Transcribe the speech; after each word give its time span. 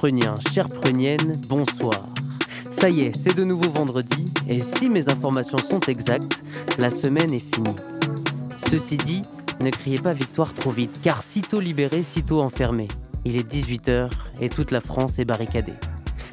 Pruniens, 0.00 0.36
chères 0.50 0.70
pruniennes, 0.70 1.38
bonsoir. 1.46 2.06
Ça 2.70 2.88
y 2.88 3.02
est, 3.02 3.14
c'est 3.14 3.36
de 3.36 3.44
nouveau 3.44 3.68
vendredi, 3.68 4.24
et 4.48 4.62
si 4.62 4.88
mes 4.88 5.10
informations 5.10 5.58
sont 5.58 5.80
exactes, 5.80 6.42
la 6.78 6.88
semaine 6.88 7.34
est 7.34 7.54
finie. 7.54 7.76
Ceci 8.56 8.96
dit, 8.96 9.20
ne 9.60 9.68
criez 9.68 9.98
pas 9.98 10.14
victoire 10.14 10.54
trop 10.54 10.70
vite, 10.70 11.00
car 11.02 11.22
sitôt 11.22 11.60
libéré, 11.60 12.02
sitôt 12.02 12.40
enfermé. 12.40 12.88
Il 13.26 13.36
est 13.36 13.46
18h 13.46 14.08
et 14.40 14.48
toute 14.48 14.70
la 14.70 14.80
France 14.80 15.18
est 15.18 15.26
barricadée. 15.26 15.74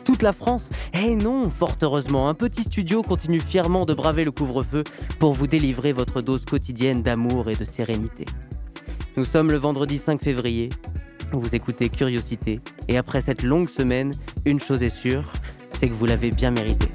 Toute 0.06 0.22
la 0.22 0.32
France? 0.32 0.70
Eh 0.94 1.16
non, 1.16 1.50
fort 1.50 1.76
heureusement, 1.82 2.30
un 2.30 2.36
petit 2.36 2.64
studio 2.64 3.04
continue 3.04 3.42
fièrement 3.42 3.84
de 3.84 3.94
braver 3.94 4.24
le 4.24 4.32
couvre-feu 4.32 4.86
pour 5.20 5.34
vous 5.34 5.48
délivrer 5.48 5.92
votre 5.92 6.22
dose 6.22 6.46
quotidienne 6.46 7.04
d'amour 7.04 7.50
et 7.50 7.56
de 7.58 7.66
sérénité. 7.66 8.24
Nous 9.18 9.26
sommes 9.26 9.52
le 9.52 9.58
vendredi 9.58 9.98
5 9.98 10.24
février, 10.24 10.70
vous 11.32 11.56
écoutez 11.56 11.90
Curiosité, 11.90 12.62
et 12.88 12.98
après 12.98 13.22
cette 13.22 13.44
longue 13.44 13.70
semaine, 13.70 14.14
une 14.46 14.60
chose 14.60 14.84
est 14.84 14.90
sûre, 14.90 15.32
c'est 15.72 15.90
que 15.90 15.94
vous 15.94 16.06
l'avez 16.06 16.32
bien 16.32 16.52
mérité. 16.52 16.88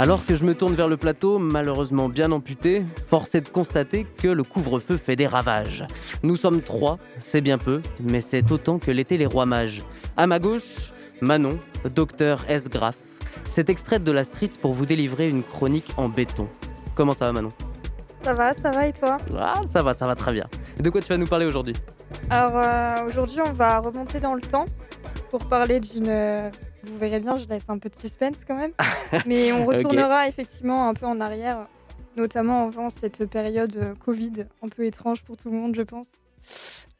Alors 0.00 0.24
que 0.24 0.34
je 0.34 0.44
me 0.44 0.54
tourne 0.54 0.74
vers 0.74 0.88
le 0.88 0.96
plateau, 0.96 1.38
malheureusement 1.38 2.08
bien 2.08 2.32
amputé, 2.32 2.84
force 3.06 3.34
est 3.34 3.42
de 3.42 3.48
constater 3.50 4.06
que 4.16 4.28
le 4.28 4.42
couvre-feu 4.44 4.96
fait 4.96 5.14
des 5.14 5.26
ravages. 5.26 5.84
Nous 6.22 6.36
sommes 6.36 6.62
trois, 6.62 6.98
c'est 7.18 7.42
bien 7.42 7.58
peu, 7.58 7.82
mais 8.00 8.22
c'est 8.22 8.50
autant 8.50 8.78
que 8.78 8.90
l'étaient 8.90 9.18
les 9.18 9.26
rois 9.26 9.44
mages. 9.44 9.82
À 10.16 10.26
ma 10.26 10.38
gauche, 10.38 10.92
Manon, 11.20 11.58
docteur 11.94 12.46
S. 12.48 12.70
Graff, 12.70 12.96
c'est 13.48 13.70
extraite 13.70 14.04
de 14.04 14.12
la 14.12 14.24
street 14.24 14.50
pour 14.60 14.72
vous 14.72 14.86
délivrer 14.86 15.28
une 15.28 15.42
chronique 15.42 15.92
en 15.96 16.08
béton. 16.08 16.48
Comment 16.94 17.14
ça 17.14 17.26
va 17.26 17.32
Manon? 17.32 17.52
Ça 18.22 18.34
va, 18.34 18.52
ça 18.52 18.70
va 18.70 18.86
et 18.86 18.92
toi? 18.92 19.18
Ah, 19.36 19.60
ça 19.70 19.82
va, 19.82 19.94
ça 19.94 20.06
va 20.06 20.14
très 20.14 20.32
bien. 20.32 20.46
De 20.78 20.90
quoi 20.90 21.00
tu 21.00 21.08
vas 21.08 21.16
nous 21.16 21.26
parler 21.26 21.46
aujourd'hui? 21.46 21.74
Alors 22.28 22.52
euh, 22.54 23.08
aujourd'hui, 23.08 23.40
on 23.40 23.52
va 23.52 23.78
remonter 23.78 24.20
dans 24.20 24.34
le 24.34 24.40
temps 24.40 24.66
pour 25.30 25.44
parler 25.46 25.80
d'une. 25.80 26.08
Euh, 26.08 26.50
vous 26.84 26.98
verrez 26.98 27.20
bien, 27.20 27.36
je 27.36 27.46
laisse 27.46 27.68
un 27.68 27.78
peu 27.78 27.88
de 27.88 27.96
suspense 27.96 28.44
quand 28.46 28.56
même. 28.56 28.72
Mais 29.26 29.52
on 29.52 29.64
retournera 29.64 30.28
effectivement 30.28 30.88
un 30.88 30.94
peu 30.94 31.06
en 31.06 31.20
arrière, 31.20 31.66
notamment 32.16 32.66
avant 32.66 32.90
cette 32.90 33.26
période 33.26 33.76
euh, 33.76 33.94
Covid 34.04 34.44
un 34.62 34.68
peu 34.68 34.84
étrange 34.84 35.22
pour 35.22 35.36
tout 35.36 35.50
le 35.50 35.56
monde, 35.56 35.74
je 35.74 35.82
pense. 35.82 36.08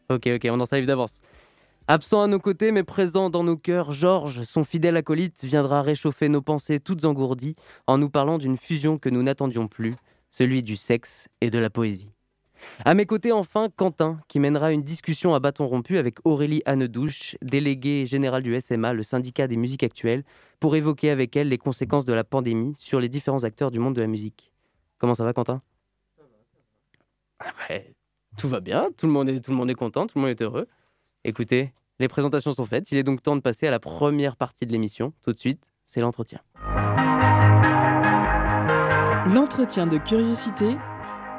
Ok, 0.08 0.26
ok, 0.26 0.48
on 0.50 0.60
en 0.60 0.66
salive 0.66 0.86
d'avance. 0.86 1.20
Absent 1.88 2.22
à 2.22 2.26
nos 2.28 2.38
côtés 2.38 2.70
mais 2.70 2.84
présent 2.84 3.30
dans 3.30 3.42
nos 3.42 3.56
cœurs, 3.56 3.90
Georges, 3.90 4.42
son 4.42 4.62
fidèle 4.64 4.96
acolyte, 4.96 5.44
viendra 5.44 5.82
réchauffer 5.82 6.28
nos 6.28 6.42
pensées 6.42 6.78
toutes 6.78 7.04
engourdies 7.04 7.56
en 7.86 7.98
nous 7.98 8.10
parlant 8.10 8.38
d'une 8.38 8.56
fusion 8.56 8.98
que 8.98 9.08
nous 9.08 9.22
n'attendions 9.22 9.66
plus, 9.66 9.94
celui 10.28 10.62
du 10.62 10.76
sexe 10.76 11.28
et 11.40 11.50
de 11.50 11.58
la 11.58 11.70
poésie. 11.70 12.10
À 12.84 12.94
mes 12.94 13.06
côtés, 13.06 13.32
enfin, 13.32 13.68
Quentin, 13.74 14.20
qui 14.28 14.38
mènera 14.38 14.70
une 14.70 14.82
discussion 14.82 15.34
à 15.34 15.40
bâton 15.40 15.66
rompu 15.66 15.98
avec 15.98 16.18
Aurélie 16.24 16.62
Annedouche, 16.66 17.36
déléguée 17.42 18.06
générale 18.06 18.42
du 18.42 18.58
SMA, 18.60 18.92
le 18.92 19.02
syndicat 19.02 19.46
des 19.48 19.56
musiques 19.56 19.82
actuelles, 19.82 20.24
pour 20.60 20.76
évoquer 20.76 21.10
avec 21.10 21.36
elle 21.36 21.48
les 21.48 21.58
conséquences 21.58 22.04
de 22.04 22.12
la 22.12 22.22
pandémie 22.22 22.74
sur 22.76 23.00
les 23.00 23.08
différents 23.08 23.44
acteurs 23.44 23.70
du 23.70 23.78
monde 23.78 23.94
de 23.94 24.00
la 24.00 24.06
musique. 24.06 24.52
Comment 24.98 25.14
ça 25.14 25.24
va, 25.24 25.32
Quentin? 25.32 25.62
Ah 27.38 27.52
Tout 28.36 28.48
va 28.48 28.60
bien, 28.60 28.90
tout 28.96 29.06
le, 29.06 29.12
monde 29.12 29.28
est, 29.30 29.40
tout 29.40 29.50
le 29.50 29.56
monde 29.56 29.70
est 29.70 29.74
content, 29.74 30.06
tout 30.06 30.18
le 30.18 30.22
monde 30.22 30.30
est 30.30 30.42
heureux. 30.42 30.68
Écoutez, 31.22 31.74
les 31.98 32.08
présentations 32.08 32.52
sont 32.52 32.64
faites. 32.64 32.90
Il 32.92 32.96
est 32.96 33.02
donc 33.02 33.22
temps 33.22 33.36
de 33.36 33.42
passer 33.42 33.66
à 33.66 33.70
la 33.70 33.78
première 33.78 34.36
partie 34.36 34.64
de 34.64 34.72
l'émission. 34.72 35.12
Tout 35.22 35.32
de 35.32 35.38
suite, 35.38 35.62
c'est 35.84 36.00
l'entretien. 36.00 36.40
L'entretien 39.26 39.86
de 39.86 39.98
curiosité 39.98 40.78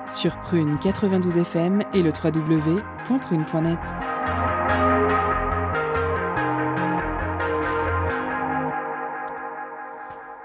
sur 0.07 0.39
Prune 0.41 0.77
92 0.77 1.37
FM 1.37 1.81
et 1.95 2.03
le 2.03 2.11
www.prune.net. 2.11 3.79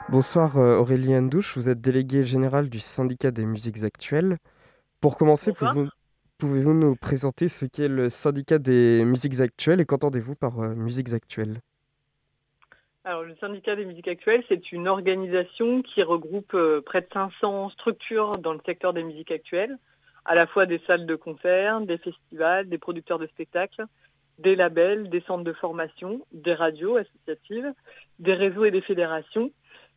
Bonsoir 0.08 0.56
euh, 0.56 0.78
Aurélie 0.78 1.14
Andouche, 1.14 1.58
vous 1.58 1.68
êtes 1.68 1.82
déléguée 1.82 2.24
générale 2.24 2.70
du 2.70 2.80
syndicat 2.80 3.32
des 3.32 3.44
musiques 3.44 3.82
actuelles. 3.82 4.38
Pour 5.02 5.18
commencer, 5.18 5.52
pouvez-vous 5.52 5.88
Pouvez-vous 6.38 6.74
nous 6.74 6.96
présenter 6.96 7.48
ce 7.48 7.64
qu'est 7.64 7.88
le 7.88 8.10
syndicat 8.10 8.58
des 8.58 9.06
musiques 9.06 9.40
actuelles 9.40 9.80
et 9.80 9.86
qu'entendez-vous 9.86 10.34
par 10.34 10.60
euh, 10.60 10.74
musiques 10.74 11.14
actuelles? 11.14 11.62
Alors, 13.04 13.22
le 13.22 13.34
syndicat 13.36 13.74
des 13.74 13.86
musiques 13.86 14.08
actuelles, 14.08 14.44
c'est 14.46 14.70
une 14.70 14.86
organisation 14.86 15.80
qui 15.80 16.02
regroupe 16.02 16.52
euh, 16.52 16.82
près 16.82 17.00
de 17.00 17.06
500 17.10 17.70
structures 17.70 18.32
dans 18.32 18.52
le 18.52 18.60
secteur 18.66 18.92
des 18.92 19.02
musiques 19.02 19.30
actuelles, 19.30 19.78
à 20.26 20.34
la 20.34 20.46
fois 20.46 20.66
des 20.66 20.78
salles 20.86 21.06
de 21.06 21.14
concert, 21.14 21.80
des 21.80 21.96
festivals, 21.96 22.68
des 22.68 22.76
producteurs 22.76 23.18
de 23.18 23.26
spectacles, 23.28 23.86
des 24.38 24.56
labels, 24.56 25.08
des 25.08 25.22
centres 25.22 25.44
de 25.44 25.54
formation, 25.54 26.20
des 26.32 26.52
radios 26.52 26.96
associatives, 26.96 27.72
des 28.18 28.34
réseaux 28.34 28.66
et 28.66 28.70
des 28.70 28.82
fédérations, 28.82 29.52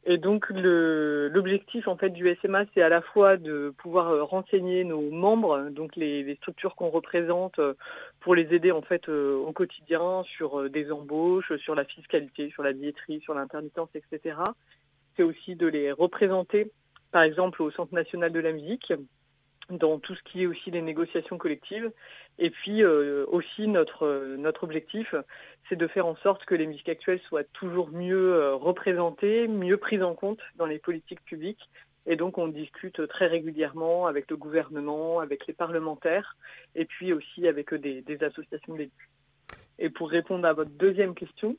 et 0.06 0.18
donc 0.18 0.50
l'objectif 0.50 1.88
en 1.88 1.98
fait 1.98 2.10
du 2.10 2.34
SMA, 2.42 2.64
c'est 2.74 2.82
à 2.82 2.90
la 2.90 3.02
fois 3.02 3.38
de 3.38 3.74
pouvoir 3.78 4.10
euh, 4.10 4.24
renseigner 4.24 4.84
nos 4.86 5.02
membres, 5.12 5.70
donc 5.70 5.96
les, 5.96 6.36
structures 6.36 6.76
qu'on 6.76 6.90
représente, 6.90 7.60
euh, 7.60 7.74
pour 8.22 8.34
les 8.34 8.54
aider 8.54 8.72
en 8.72 8.82
fait 8.82 9.10
euh, 9.10 9.36
au 9.36 9.52
quotidien 9.52 10.24
sur 10.24 10.70
des 10.70 10.92
embauches, 10.92 11.56
sur 11.58 11.76
la 11.76 11.84
fiscalité, 11.84 12.50
sur 12.50 12.64
la 12.64 12.72
billetterie, 12.72 13.20
sur 13.22 13.34
l'intermittence, 13.34 13.90
etc. 13.94 14.38
C'est 15.18 15.24
aussi 15.24 15.56
de 15.56 15.68
les 15.68 15.92
représenter, 15.92 16.72
par 17.12 17.24
exemple 17.24 17.62
au 17.62 17.70
Centre 17.70 17.94
national 17.94 18.32
de 18.32 18.40
la 18.40 18.54
musique, 18.54 18.94
dans 19.70 20.00
tout 20.00 20.16
ce 20.16 20.24
qui 20.24 20.44
est 20.44 20.46
aussi 20.46 20.72
les 20.72 20.82
négociations 20.82 21.38
collectives. 21.38 21.92
Et 22.38 22.50
puis 22.50 22.86
aussi 22.86 23.68
notre, 23.68 24.36
notre 24.38 24.64
objectif, 24.64 25.14
c'est 25.70 25.76
de 25.76 25.88
faire 25.88 26.08
en 26.08 26.16
sorte 26.18 26.46
que 26.46 26.56
les 26.56 26.66
musiques 26.66 26.90
actuelles 26.90 27.22
soient 27.28 27.44
toujours 27.44 27.90
mieux 27.92 28.34
euh, 28.34 28.56
représentées, 28.56 29.48
mieux 29.48 29.78
prises 29.78 30.04
en 30.04 30.16
compte 30.16 30.40
dans 30.56 30.66
les 30.66 30.80
politiques 30.80 31.24
publiques. 31.24 31.70
Et 32.08 32.16
donc 32.16 32.38
on 32.38 32.48
discute 32.48 33.08
très 33.08 33.28
régulièrement 33.28 34.08
avec 34.08 34.30
le 34.32 34.36
gouvernement, 34.36 35.20
avec 35.20 35.46
les 35.46 35.54
parlementaires, 35.54 36.38
et 36.76 36.86
puis 36.86 37.14
aussi 37.14 37.48
avec 37.48 37.74
des, 37.76 38.24
associations 38.24 38.74
d'élus. 38.74 39.10
Et 39.78 39.90
pour 39.90 40.10
répondre 40.10 40.48
à 40.48 40.54
votre 40.54 40.72
deuxième 40.72 41.14
question, 41.14 41.56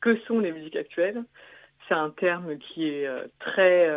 que 0.00 0.16
sont 0.20 0.38
les 0.38 0.52
musiques 0.52 0.76
actuelles? 0.76 1.22
C'est 1.86 1.94
un 1.94 2.10
terme 2.10 2.56
qui 2.56 2.88
est 2.88 3.06
euh, 3.06 3.26
très... 3.38 3.88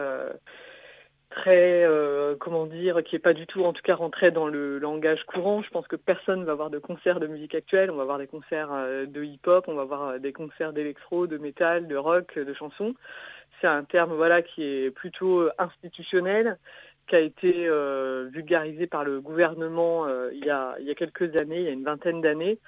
Très, 1.29 1.83
euh, 1.83 2.35
comment 2.39 2.65
dire, 2.65 3.03
qui 3.03 3.15
n'est 3.15 3.19
pas 3.19 3.33
du 3.33 3.45
tout 3.47 3.65
en 3.65 3.73
tout 3.73 3.81
cas 3.81 3.95
rentré 3.95 4.31
dans 4.31 4.47
le 4.47 4.79
langage 4.79 5.25
courant. 5.25 5.61
Je 5.61 5.69
pense 5.69 5.85
que 5.85 5.97
personne 5.97 6.45
va 6.45 6.55
voir 6.55 6.69
de 6.69 6.79
concerts 6.79 7.19
de 7.19 7.27
musique 7.27 7.53
actuelle. 7.53 7.91
On 7.91 7.97
va 7.97 8.05
voir 8.05 8.17
des 8.17 8.27
concerts 8.27 8.71
euh, 8.71 9.05
de 9.05 9.23
hip-hop, 9.23 9.65
on 9.67 9.75
va 9.75 9.83
voir 9.83 10.03
euh, 10.03 10.19
des 10.19 10.31
concerts 10.31 10.71
d'électro, 10.71 11.27
de 11.27 11.37
métal, 11.37 11.87
de 11.87 11.97
rock, 11.97 12.39
de 12.39 12.53
chansons. 12.53 12.95
C'est 13.59 13.67
un 13.67 13.83
terme 13.83 14.13
voilà, 14.13 14.41
qui 14.41 14.63
est 14.63 14.89
plutôt 14.89 15.49
institutionnel, 15.57 16.57
qui 17.07 17.15
a 17.15 17.19
été 17.19 17.69
vulgarisé 18.29 18.85
par 18.85 19.03
le 19.03 19.19
gouvernement 19.19 20.05
il, 20.31 20.45
y 20.45 20.51
a, 20.51 20.75
quelques 20.95 21.35
années, 21.37 21.59
il 21.61 21.63
y 21.63 21.69
a 21.69 21.71
une 21.71 21.83
vingtaine 21.83 22.21
d'années, 22.21 22.59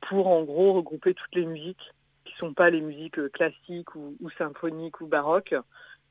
pour 0.00 0.28
en 0.28 0.44
gros 0.44 0.72
regrouper 0.72 1.12
toutes 1.12 1.34
les 1.34 1.44
musiques 1.44 1.92
qui 2.24 2.32
ne 2.32 2.38
sont 2.38 2.54
pas 2.54 2.70
les 2.70 2.80
musiques 2.80 3.30
classiques 3.32 3.94
ou 3.94 4.16
symphoniques 4.38 5.02
ou 5.02 5.06
baroques, 5.06 5.54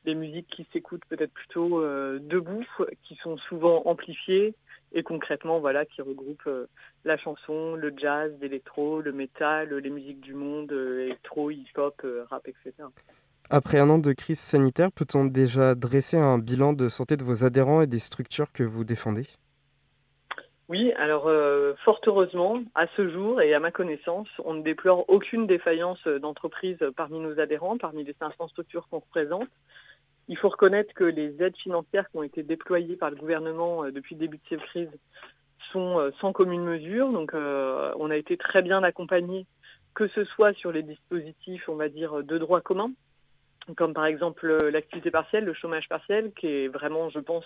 des 0.07 0.15
musiques 0.15 0.47
qui 0.47 0.65
s'écoutent 0.71 1.03
peut-être 1.09 1.33
plutôt 1.33 1.81
euh, 1.81 2.17
debout, 2.21 2.65
qui 3.03 3.15
sont 3.15 3.37
souvent 3.49 3.83
amplifiées 3.85 4.55
et 4.93 5.03
concrètement 5.03 5.59
voilà 5.59 5.85
qui 5.85 6.01
regroupent 6.01 6.47
euh, 6.47 6.69
la 7.03 7.17
chanson, 7.17 7.75
le 7.75 7.93
jazz, 7.95 8.31
l'électro, 8.39 9.01
le 9.01 9.11
métal, 9.11 9.75
les 9.75 9.89
musiques 9.89 10.21
du 10.21 10.33
monde, 10.33 10.71
euh, 10.71 11.03
électro, 11.03 11.51
hip-hop, 11.51 12.01
rap, 12.29 12.47
etc. 12.47 12.71
Après 13.49 13.79
un 13.79 13.89
an 13.89 13.97
de 13.97 14.13
crise 14.13 14.39
sanitaire, 14.39 14.93
peut-on 14.93 15.25
déjà 15.25 15.75
dresser 15.75 16.15
un 16.15 16.37
bilan 16.37 16.71
de 16.71 16.87
santé 16.87 17.17
de 17.17 17.25
vos 17.25 17.43
adhérents 17.43 17.81
et 17.81 17.87
des 17.87 17.99
structures 17.99 18.53
que 18.53 18.63
vous 18.63 18.85
défendez? 18.85 19.27
Oui, 20.69 20.91
alors 20.97 21.31
fort 21.85 22.01
heureusement, 22.05 22.61
à 22.75 22.87
ce 22.97 23.09
jour 23.09 23.41
et 23.41 23.53
à 23.53 23.59
ma 23.61 23.71
connaissance, 23.71 24.27
on 24.43 24.53
ne 24.53 24.63
déplore 24.63 25.05
aucune 25.09 25.47
défaillance 25.47 26.05
d'entreprise 26.05 26.77
parmi 26.97 27.19
nos 27.19 27.39
adhérents, 27.39 27.77
parmi 27.77 28.03
les 28.03 28.13
500 28.19 28.49
structures 28.49 28.85
qu'on 28.89 28.99
représente. 28.99 29.47
Il 30.27 30.37
faut 30.37 30.49
reconnaître 30.49 30.93
que 30.93 31.03
les 31.03 31.41
aides 31.41 31.55
financières 31.57 32.09
qui 32.09 32.17
ont 32.17 32.23
été 32.23 32.43
déployées 32.43 32.95
par 32.95 33.09
le 33.09 33.15
gouvernement 33.15 33.85
depuis 33.89 34.15
le 34.15 34.19
début 34.19 34.37
de 34.37 34.43
cette 34.49 34.61
crise 34.61 34.89
sont 35.71 36.11
sans 36.19 36.33
commune 36.33 36.63
mesure. 36.63 37.11
Donc 37.11 37.31
on 37.33 38.09
a 38.09 38.15
été 38.15 38.37
très 38.37 38.61
bien 38.61 38.83
accompagnés, 38.83 39.45
que 39.93 40.07
ce 40.09 40.25
soit 40.25 40.53
sur 40.53 40.71
les 40.71 40.83
dispositifs, 40.83 41.69
on 41.69 41.75
va 41.75 41.89
dire, 41.89 42.23
de 42.23 42.37
droit 42.37 42.61
commun, 42.61 42.91
comme 43.75 43.93
par 43.93 44.05
exemple 44.05 44.47
l'activité 44.69 45.11
partielle, 45.11 45.45
le 45.45 45.53
chômage 45.53 45.89
partiel, 45.89 46.31
qui 46.35 46.47
est 46.47 46.67
vraiment, 46.67 47.09
je 47.09 47.19
pense, 47.19 47.45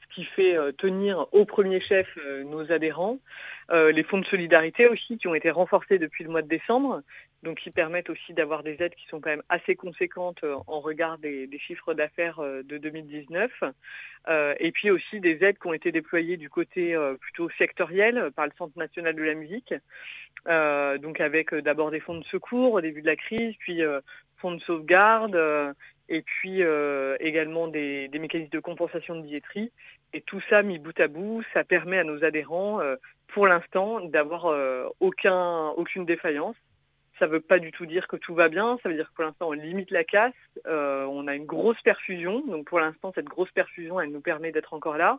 ce 0.00 0.14
qui 0.14 0.24
fait 0.24 0.56
euh, 0.56 0.72
tenir 0.72 1.26
au 1.32 1.44
premier 1.44 1.80
chef 1.80 2.06
euh, 2.18 2.44
nos 2.44 2.70
adhérents. 2.72 3.18
Euh, 3.70 3.92
les 3.92 4.02
fonds 4.02 4.18
de 4.18 4.24
solidarité 4.24 4.88
aussi, 4.88 5.18
qui 5.18 5.28
ont 5.28 5.34
été 5.34 5.50
renforcés 5.50 5.98
depuis 5.98 6.24
le 6.24 6.30
mois 6.30 6.42
de 6.42 6.48
décembre, 6.48 7.02
donc 7.42 7.60
qui 7.60 7.70
permettent 7.70 8.08
aussi 8.08 8.32
d'avoir 8.32 8.62
des 8.62 8.82
aides 8.82 8.94
qui 8.94 9.06
sont 9.08 9.20
quand 9.20 9.30
même 9.30 9.42
assez 9.48 9.76
conséquentes 9.76 10.42
en 10.66 10.80
regard 10.80 11.18
des, 11.18 11.48
chiffres 11.58 11.92
d'affaires 11.92 12.40
de 12.40 12.78
2019. 12.78 13.62
et 14.58 14.72
puis 14.72 14.90
aussi 14.90 15.20
des 15.20 15.44
aides 15.44 15.58
qui 15.58 15.66
ont 15.66 15.74
été 15.74 15.92
déployées 15.92 16.36
du 16.36 16.48
côté 16.48 16.96
plutôt 17.20 17.48
sectoriel 17.58 18.30
par 18.34 18.46
le 18.46 18.52
Centre 18.58 18.76
national 18.76 19.14
de 19.14 19.22
la 19.22 19.34
musique, 19.34 19.74
donc 20.46 21.20
avec 21.20 21.54
d'abord 21.54 21.90
des 21.90 22.00
fonds 22.00 22.18
de 22.18 22.24
secours 22.24 22.74
au 22.74 22.80
début 22.80 23.02
de 23.02 23.06
la 23.06 23.16
crise, 23.16 23.54
puis 23.58 23.82
fonds 24.38 24.52
de 24.52 24.60
sauvegarde, 24.60 25.38
et 26.08 26.22
puis 26.22 26.62
également 27.20 27.68
des, 27.68 28.08
mécanismes 28.14 28.50
de 28.50 28.60
compensation 28.60 29.16
de 29.16 29.22
billetterie. 29.22 29.70
Et 30.12 30.22
tout 30.22 30.40
ça 30.48 30.62
mis 30.62 30.78
bout 30.78 30.98
à 31.00 31.08
bout, 31.08 31.42
ça 31.52 31.64
permet 31.64 31.98
à 31.98 32.04
nos 32.04 32.24
adhérents, 32.24 32.80
euh, 32.80 32.96
pour 33.28 33.46
l'instant, 33.46 34.00
d'avoir 34.00 34.46
euh, 34.46 34.88
aucun, 35.00 35.68
aucune 35.70 36.06
défaillance. 36.06 36.56
Ça 37.18 37.26
ne 37.26 37.32
veut 37.32 37.40
pas 37.40 37.58
du 37.58 37.72
tout 37.72 37.84
dire 37.84 38.08
que 38.08 38.16
tout 38.16 38.34
va 38.34 38.48
bien, 38.48 38.78
ça 38.82 38.88
veut 38.88 38.94
dire 38.94 39.10
que 39.10 39.14
pour 39.14 39.24
l'instant 39.24 39.48
on 39.48 39.52
limite 39.52 39.90
la 39.90 40.04
casse, 40.04 40.32
euh, 40.66 41.04
on 41.04 41.26
a 41.26 41.34
une 41.34 41.46
grosse 41.46 41.80
perfusion, 41.82 42.42
donc 42.46 42.66
pour 42.66 42.78
l'instant 42.78 43.12
cette 43.12 43.26
grosse 43.26 43.50
perfusion 43.50 44.00
elle 44.00 44.12
nous 44.12 44.20
permet 44.20 44.52
d'être 44.52 44.72
encore 44.72 44.96
là. 44.96 45.18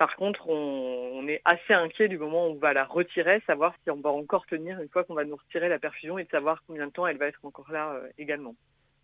Par 0.00 0.16
contre, 0.16 0.48
on, 0.48 1.10
on, 1.12 1.28
est 1.28 1.42
assez 1.44 1.74
inquiet 1.74 2.08
du 2.08 2.16
moment 2.16 2.46
où 2.46 2.52
on 2.52 2.54
va 2.54 2.72
la 2.72 2.84
retirer, 2.84 3.42
savoir 3.46 3.74
si 3.84 3.90
on 3.90 4.00
va 4.00 4.08
encore 4.08 4.46
tenir 4.46 4.80
une 4.80 4.88
fois 4.88 5.04
qu'on 5.04 5.12
va 5.12 5.26
nous 5.26 5.36
retirer 5.36 5.68
la 5.68 5.78
perfusion 5.78 6.16
et 6.16 6.24
de 6.24 6.30
savoir 6.30 6.62
combien 6.66 6.86
de 6.86 6.90
temps 6.90 7.06
elle 7.06 7.18
va 7.18 7.26
être 7.26 7.40
encore 7.44 7.70
là 7.70 8.00
également. 8.16 8.54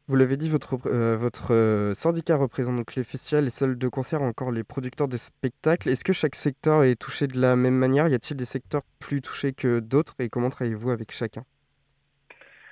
Vous 0.09 0.17
l'avez 0.17 0.39
dit, 0.39 0.49
votre, 0.49 0.79
euh, 0.87 1.15
votre 1.19 1.53
euh, 1.53 1.93
syndicat 1.93 2.37
représente 2.37 2.77
donc 2.77 2.95
les 2.95 3.05
festivals, 3.05 3.45
les 3.45 3.51
salles 3.51 3.77
de 3.77 3.89
concert, 3.89 4.23
encore 4.23 4.51
les 4.51 4.65
producteurs 4.65 5.07
de 5.07 5.19
spectacles. 5.19 5.91
Est-ce 5.91 6.03
que 6.03 6.15
chaque 6.15 6.35
secteur 6.35 6.83
est 6.83 6.97
touché 6.97 7.27
de 7.27 7.39
la 7.39 7.57
même 7.57 7.75
manière? 7.75 8.09
Y 8.09 8.15
a-t-il 8.15 8.39
des 8.39 8.47
secteurs 8.47 8.81
plus 8.99 9.21
touchés 9.21 9.53
que 9.53 9.81
d'autres? 9.81 10.15
Et 10.19 10.31
comment 10.31 10.49
travaillez-vous 10.49 10.93
avec 10.93 11.13
chacun? 11.13 11.45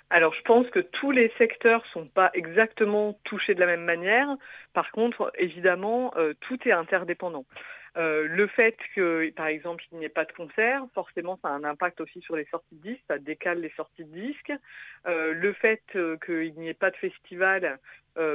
Alors 0.08 0.32
je 0.32 0.42
pense 0.42 0.66
que 0.70 0.78
tous 0.78 1.10
les 1.10 1.30
secteurs 1.36 1.82
ne 1.86 2.02
sont 2.02 2.06
pas 2.06 2.30
exactement 2.32 3.18
touchés 3.24 3.54
de 3.54 3.60
la 3.60 3.66
même 3.66 3.84
manière. 3.84 4.28
Par 4.72 4.92
contre, 4.92 5.30
évidemment, 5.36 6.14
euh, 6.16 6.32
tout 6.40 6.58
est 6.66 6.72
interdépendant. 6.72 7.44
Euh, 7.96 8.26
le 8.26 8.46
fait 8.48 8.76
que, 8.94 9.30
par 9.30 9.46
exemple, 9.46 9.84
il 9.92 9.98
n'y 9.98 10.04
ait 10.04 10.08
pas 10.08 10.24
de 10.24 10.32
concert, 10.32 10.84
forcément, 10.94 11.38
ça 11.42 11.48
a 11.48 11.52
un 11.52 11.64
impact 11.64 12.00
aussi 12.00 12.20
sur 12.20 12.34
les 12.34 12.44
sorties 12.46 12.74
de 12.74 12.90
disques, 12.90 13.04
ça 13.08 13.18
décale 13.18 13.60
les 13.60 13.72
sorties 13.76 14.04
de 14.04 14.12
disques. 14.12 14.52
Euh, 15.06 15.32
le 15.32 15.52
fait 15.52 15.82
euh, 15.94 16.16
qu'il 16.24 16.54
n'y 16.54 16.68
ait 16.68 16.74
pas 16.74 16.90
de 16.90 16.96
festival, 16.96 17.78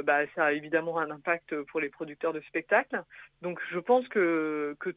bah, 0.04 0.26
ça 0.34 0.44
a 0.44 0.52
évidemment 0.52 0.98
un 0.98 1.10
impact 1.10 1.58
pour 1.62 1.80
les 1.80 1.88
producteurs 1.88 2.34
de 2.34 2.40
spectacles. 2.42 3.02
Donc 3.40 3.58
je 3.70 3.78
pense 3.78 4.06
que, 4.08 4.76
que 4.78 4.94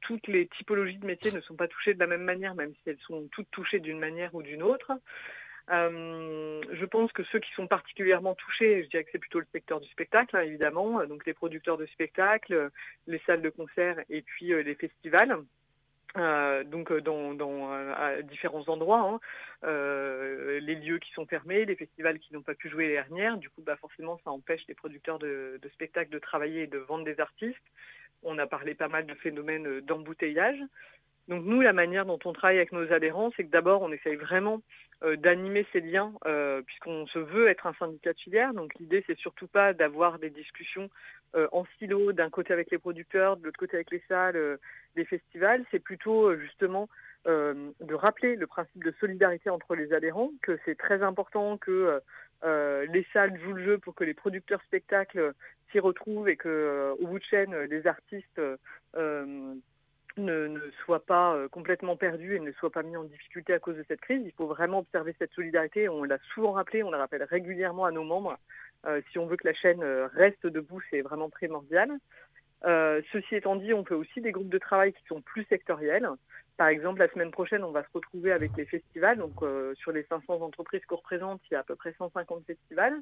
toutes 0.00 0.26
les 0.26 0.48
typologies 0.48 0.98
de 0.98 1.06
métiers 1.06 1.30
ne 1.30 1.40
sont 1.40 1.54
pas 1.54 1.68
touchées 1.68 1.94
de 1.94 2.00
la 2.00 2.08
même 2.08 2.24
manière, 2.24 2.56
même 2.56 2.72
si 2.82 2.90
elles 2.90 2.98
sont 3.06 3.28
toutes 3.30 3.50
touchées 3.52 3.78
d'une 3.78 4.00
manière 4.00 4.34
ou 4.34 4.42
d'une 4.42 4.64
autre. 4.64 4.90
Euh, 5.70 6.60
je 6.72 6.84
pense 6.84 7.10
que 7.12 7.22
ceux 7.24 7.38
qui 7.38 7.50
sont 7.52 7.66
particulièrement 7.66 8.34
touchés, 8.34 8.84
je 8.84 8.88
dirais 8.88 9.04
que 9.04 9.10
c'est 9.12 9.18
plutôt 9.18 9.40
le 9.40 9.46
secteur 9.52 9.80
du 9.80 9.88
spectacle, 9.88 10.36
hein, 10.36 10.42
évidemment, 10.42 11.04
donc 11.06 11.24
les 11.24 11.32
producteurs 11.32 11.78
de 11.78 11.86
spectacles, 11.86 12.70
les 13.06 13.18
salles 13.26 13.40
de 13.40 13.48
concert 13.48 13.98
et 14.10 14.22
puis 14.22 14.52
euh, 14.52 14.62
les 14.62 14.74
festivals. 14.74 15.38
Euh, 16.16 16.62
donc 16.62 16.92
dans, 16.92 17.72
à 17.72 18.22
différents 18.22 18.68
endroits, 18.68 19.20
hein. 19.64 19.68
les 20.60 20.74
lieux 20.76 20.98
qui 21.00 21.10
sont 21.12 21.26
fermés, 21.26 21.64
les 21.64 21.74
festivals 21.74 22.20
qui 22.20 22.32
n'ont 22.32 22.42
pas 22.42 22.54
pu 22.54 22.68
jouer 22.68 22.86
les 22.86 22.92
dernières, 22.92 23.36
du 23.36 23.50
coup 23.50 23.62
bah, 23.62 23.74
forcément 23.74 24.20
ça 24.22 24.30
empêche 24.30 24.62
les 24.68 24.74
producteurs 24.74 25.18
de, 25.18 25.58
de 25.60 25.68
spectacles 25.70 26.12
de 26.12 26.20
travailler 26.20 26.62
et 26.62 26.66
de 26.68 26.78
vendre 26.78 27.04
des 27.04 27.18
artistes. 27.18 27.58
On 28.22 28.38
a 28.38 28.46
parlé 28.46 28.74
pas 28.74 28.86
mal 28.86 29.06
de 29.06 29.14
phénomènes 29.14 29.80
d'embouteillage. 29.80 30.60
Donc 31.28 31.44
nous, 31.44 31.60
la 31.62 31.72
manière 31.72 32.04
dont 32.04 32.18
on 32.24 32.32
travaille 32.32 32.56
avec 32.56 32.72
nos 32.72 32.92
adhérents, 32.92 33.30
c'est 33.36 33.44
que 33.44 33.50
d'abord, 33.50 33.82
on 33.82 33.92
essaye 33.92 34.16
vraiment 34.16 34.60
euh, 35.02 35.16
d'animer 35.16 35.66
ces 35.72 35.80
liens, 35.80 36.12
euh, 36.26 36.62
puisqu'on 36.62 37.06
se 37.06 37.18
veut 37.18 37.48
être 37.48 37.66
un 37.66 37.74
syndicat 37.74 38.12
de 38.12 38.18
filière. 38.18 38.54
Donc 38.54 38.74
l'idée, 38.78 39.02
c'est 39.06 39.18
surtout 39.18 39.46
pas 39.46 39.72
d'avoir 39.72 40.18
des 40.18 40.30
discussions 40.30 40.90
euh, 41.34 41.48
en 41.52 41.64
silo, 41.78 42.12
d'un 42.12 42.30
côté 42.30 42.52
avec 42.52 42.70
les 42.70 42.78
producteurs, 42.78 43.36
de 43.36 43.44
l'autre 43.44 43.58
côté 43.58 43.76
avec 43.76 43.90
les 43.90 44.02
salles, 44.06 44.58
les 44.96 45.04
festivals. 45.04 45.64
C'est 45.70 45.82
plutôt 45.82 46.36
justement 46.36 46.88
de 47.26 47.94
rappeler 47.94 48.36
le 48.36 48.46
principe 48.46 48.84
de 48.84 48.92
solidarité 49.00 49.48
entre 49.48 49.74
les 49.74 49.94
adhérents, 49.94 50.30
que 50.42 50.58
c'est 50.66 50.76
très 50.76 51.02
important 51.02 51.56
que 51.56 52.00
les 52.42 53.06
salles 53.14 53.40
jouent 53.40 53.54
le 53.54 53.64
jeu 53.64 53.78
pour 53.78 53.94
que 53.94 54.04
les 54.04 54.12
producteurs 54.12 54.60
spectacles 54.64 55.32
s'y 55.72 55.80
retrouvent 55.80 56.28
et 56.28 56.36
que, 56.36 56.94
au 56.98 57.06
bout 57.06 57.18
de 57.18 57.24
chaîne, 57.24 57.56
les 57.64 57.86
artistes 57.86 58.40
ne, 60.16 60.60
soit 60.84 61.04
pas 61.04 61.34
euh, 61.34 61.48
complètement 61.48 61.96
perdu 61.96 62.36
et 62.36 62.40
ne 62.40 62.52
soit 62.52 62.70
pas 62.70 62.82
mis 62.82 62.96
en 62.96 63.04
difficulté 63.04 63.52
à 63.52 63.58
cause 63.58 63.76
de 63.76 63.84
cette 63.88 64.00
crise. 64.00 64.22
Il 64.24 64.32
faut 64.32 64.46
vraiment 64.46 64.80
observer 64.80 65.14
cette 65.18 65.32
solidarité. 65.32 65.88
On 65.88 66.04
l'a 66.04 66.18
souvent 66.34 66.52
rappelé, 66.52 66.82
on 66.82 66.90
la 66.90 66.98
rappelle 66.98 67.22
régulièrement 67.24 67.84
à 67.84 67.90
nos 67.90 68.04
membres. 68.04 68.38
Euh, 68.86 69.00
si 69.10 69.18
on 69.18 69.26
veut 69.26 69.36
que 69.36 69.46
la 69.46 69.54
chaîne 69.54 69.82
euh, 69.82 70.06
reste 70.14 70.46
debout, 70.46 70.80
c'est 70.90 71.00
vraiment 71.00 71.30
primordial. 71.30 71.90
Ceci 73.12 73.36
étant 73.36 73.56
dit, 73.56 73.74
on 73.74 73.84
fait 73.84 73.94
aussi 73.94 74.20
des 74.20 74.32
groupes 74.32 74.48
de 74.48 74.58
travail 74.58 74.92
qui 74.92 75.04
sont 75.06 75.20
plus 75.20 75.44
sectoriels. 75.44 76.08
Par 76.56 76.68
exemple, 76.68 77.00
la 77.00 77.08
semaine 77.08 77.32
prochaine, 77.32 77.64
on 77.64 77.72
va 77.72 77.82
se 77.82 77.88
retrouver 77.92 78.30
avec 78.30 78.56
les 78.56 78.64
festivals. 78.64 79.18
Donc, 79.18 79.42
euh, 79.42 79.74
sur 79.74 79.90
les 79.90 80.04
500 80.04 80.40
entreprises 80.40 80.84
qu'on 80.86 80.96
représente, 80.96 81.40
il 81.50 81.54
y 81.54 81.56
a 81.56 81.60
à 81.60 81.64
peu 81.64 81.74
près 81.74 81.92
150 81.98 82.44
festivals. 82.46 83.00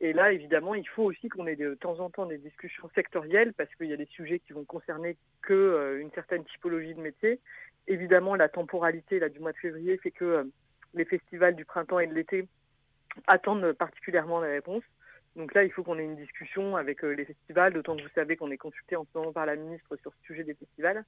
Et 0.00 0.12
là, 0.12 0.32
évidemment, 0.32 0.74
il 0.74 0.86
faut 0.86 1.04
aussi 1.04 1.28
qu'on 1.30 1.46
ait 1.46 1.56
de 1.56 1.74
temps 1.74 1.98
en 2.00 2.10
temps 2.10 2.26
des 2.26 2.36
discussions 2.36 2.90
sectorielles 2.94 3.54
parce 3.54 3.74
qu'il 3.76 3.86
y 3.86 3.94
a 3.94 3.96
des 3.96 4.06
sujets 4.06 4.38
qui 4.38 4.52
vont 4.52 4.64
concerner 4.64 5.16
qu'une 5.40 5.56
euh, 5.56 6.08
certaine 6.14 6.44
typologie 6.44 6.94
de 6.94 7.00
métier. 7.00 7.40
Évidemment, 7.86 8.34
la 8.34 8.50
temporalité 8.50 9.18
là, 9.18 9.30
du 9.30 9.40
mois 9.40 9.52
de 9.52 9.58
février 9.58 9.96
fait 9.96 10.10
que 10.10 10.24
euh, 10.24 10.44
les 10.92 11.06
festivals 11.06 11.56
du 11.56 11.64
printemps 11.64 12.00
et 12.00 12.06
de 12.06 12.14
l'été 12.14 12.46
attendent 13.26 13.72
particulièrement 13.72 14.42
les 14.42 14.50
réponses. 14.50 14.84
Donc 15.36 15.54
là, 15.54 15.62
il 15.62 15.70
faut 15.70 15.84
qu'on 15.84 15.98
ait 15.98 16.04
une 16.04 16.16
discussion 16.16 16.76
avec 16.76 17.04
euh, 17.04 17.12
les 17.12 17.24
festivals, 17.24 17.72
d'autant 17.72 17.96
que 17.96 18.02
vous 18.02 18.08
savez 18.14 18.36
qu'on 18.36 18.50
est 18.50 18.58
consulté 18.58 18.96
en 18.96 19.04
ce 19.04 19.16
moment 19.16 19.32
par 19.32 19.46
la 19.46 19.54
ministre 19.54 19.96
sur 19.96 20.12
ce 20.12 20.26
sujet 20.26 20.42
des 20.42 20.54
festivals. 20.54 21.04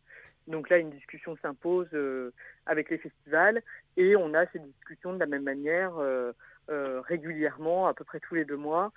Donc 0.47 0.71
là, 0.71 0.79
une 0.79 0.91
discussion 0.91 1.37
s'impose 1.43 1.89
euh, 1.93 2.33
avec 2.67 2.89
les 2.91 2.99
festivals 2.99 3.63
et 3.97 4.15
on 4.15 4.33
a 4.35 4.47
ces 4.47 4.61
discussions 4.61 5.13
de 5.13 5.19
la 5.19 5.27
même 5.27 5.43
manière 5.43 5.97
euh, 5.99 6.33
régulièrement, 6.69 7.89
à 7.89 7.95
peu 7.95 8.05
près 8.05 8.21
tous 8.21 8.35
les 8.35 8.45
deux 8.45 8.57
mois, 8.57 8.93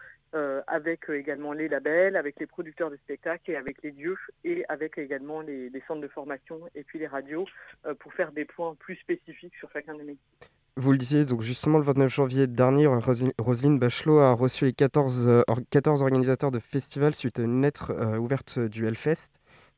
avec 0.67 1.09
également 1.09 1.53
les 1.53 1.69
labels, 1.69 2.17
avec 2.17 2.37
les 2.41 2.45
producteurs 2.45 2.91
de 2.91 2.97
spectacles 2.97 3.51
et 3.51 3.55
avec 3.55 3.81
les 3.83 3.91
lieux 3.91 4.17
et 4.43 4.65
avec 4.67 4.97
également 4.97 5.39
les, 5.39 5.69
les 5.69 5.83
centres 5.87 6.01
de 6.01 6.09
formation 6.09 6.59
et 6.75 6.83
puis 6.83 6.99
les 6.99 7.07
radios 7.07 7.45
pour 7.99 8.13
faire 8.13 8.33
des 8.33 8.43
points 8.43 8.75
plus 8.75 8.97
spécifiques 8.97 9.55
sur 9.55 9.71
chacun 9.71 9.95
des 9.95 10.03
métiers. 10.03 10.49
Vous 10.77 10.91
le 10.91 10.97
disiez, 10.97 11.23
donc 11.23 11.41
justement 11.41 11.77
le 11.77 11.85
29 11.85 12.13
janvier 12.13 12.47
dernier, 12.47 12.85
Roselyne 12.85 13.79
Bachelot 13.79 14.19
a 14.19 14.33
reçu 14.33 14.65
les 14.65 14.73
14, 14.73 15.45
14 15.71 16.01
euh, 16.01 16.03
organisateurs 16.03 16.51
de 16.51 16.59
festivals 16.59 17.15
suite 17.15 17.39
à 17.39 17.43
une 17.43 17.61
lettre 17.61 17.91
euh, 17.91 18.17
ouverte 18.17 18.59
du 18.59 18.85
Hellfest. 18.85 19.31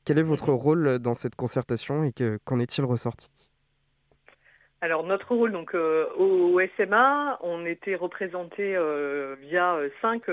Quel 0.06 0.18
est 0.18 0.24
votre 0.24 0.52
rôle 0.52 0.98
dans 0.98 1.14
cette 1.14 1.36
concertation 1.36 2.04
et 2.04 2.14
qu'en 2.46 2.60
est-il 2.60 2.84
ressorti? 2.84 3.30
Alors 4.82 5.04
notre 5.04 5.36
rôle 5.36 5.52
donc 5.52 5.76
euh, 5.76 6.08
au, 6.18 6.60
SMA, 6.76 7.38
on 7.42 7.64
était 7.68 7.94
représenté 7.94 8.76
via 9.40 9.78
cinq 10.02 10.24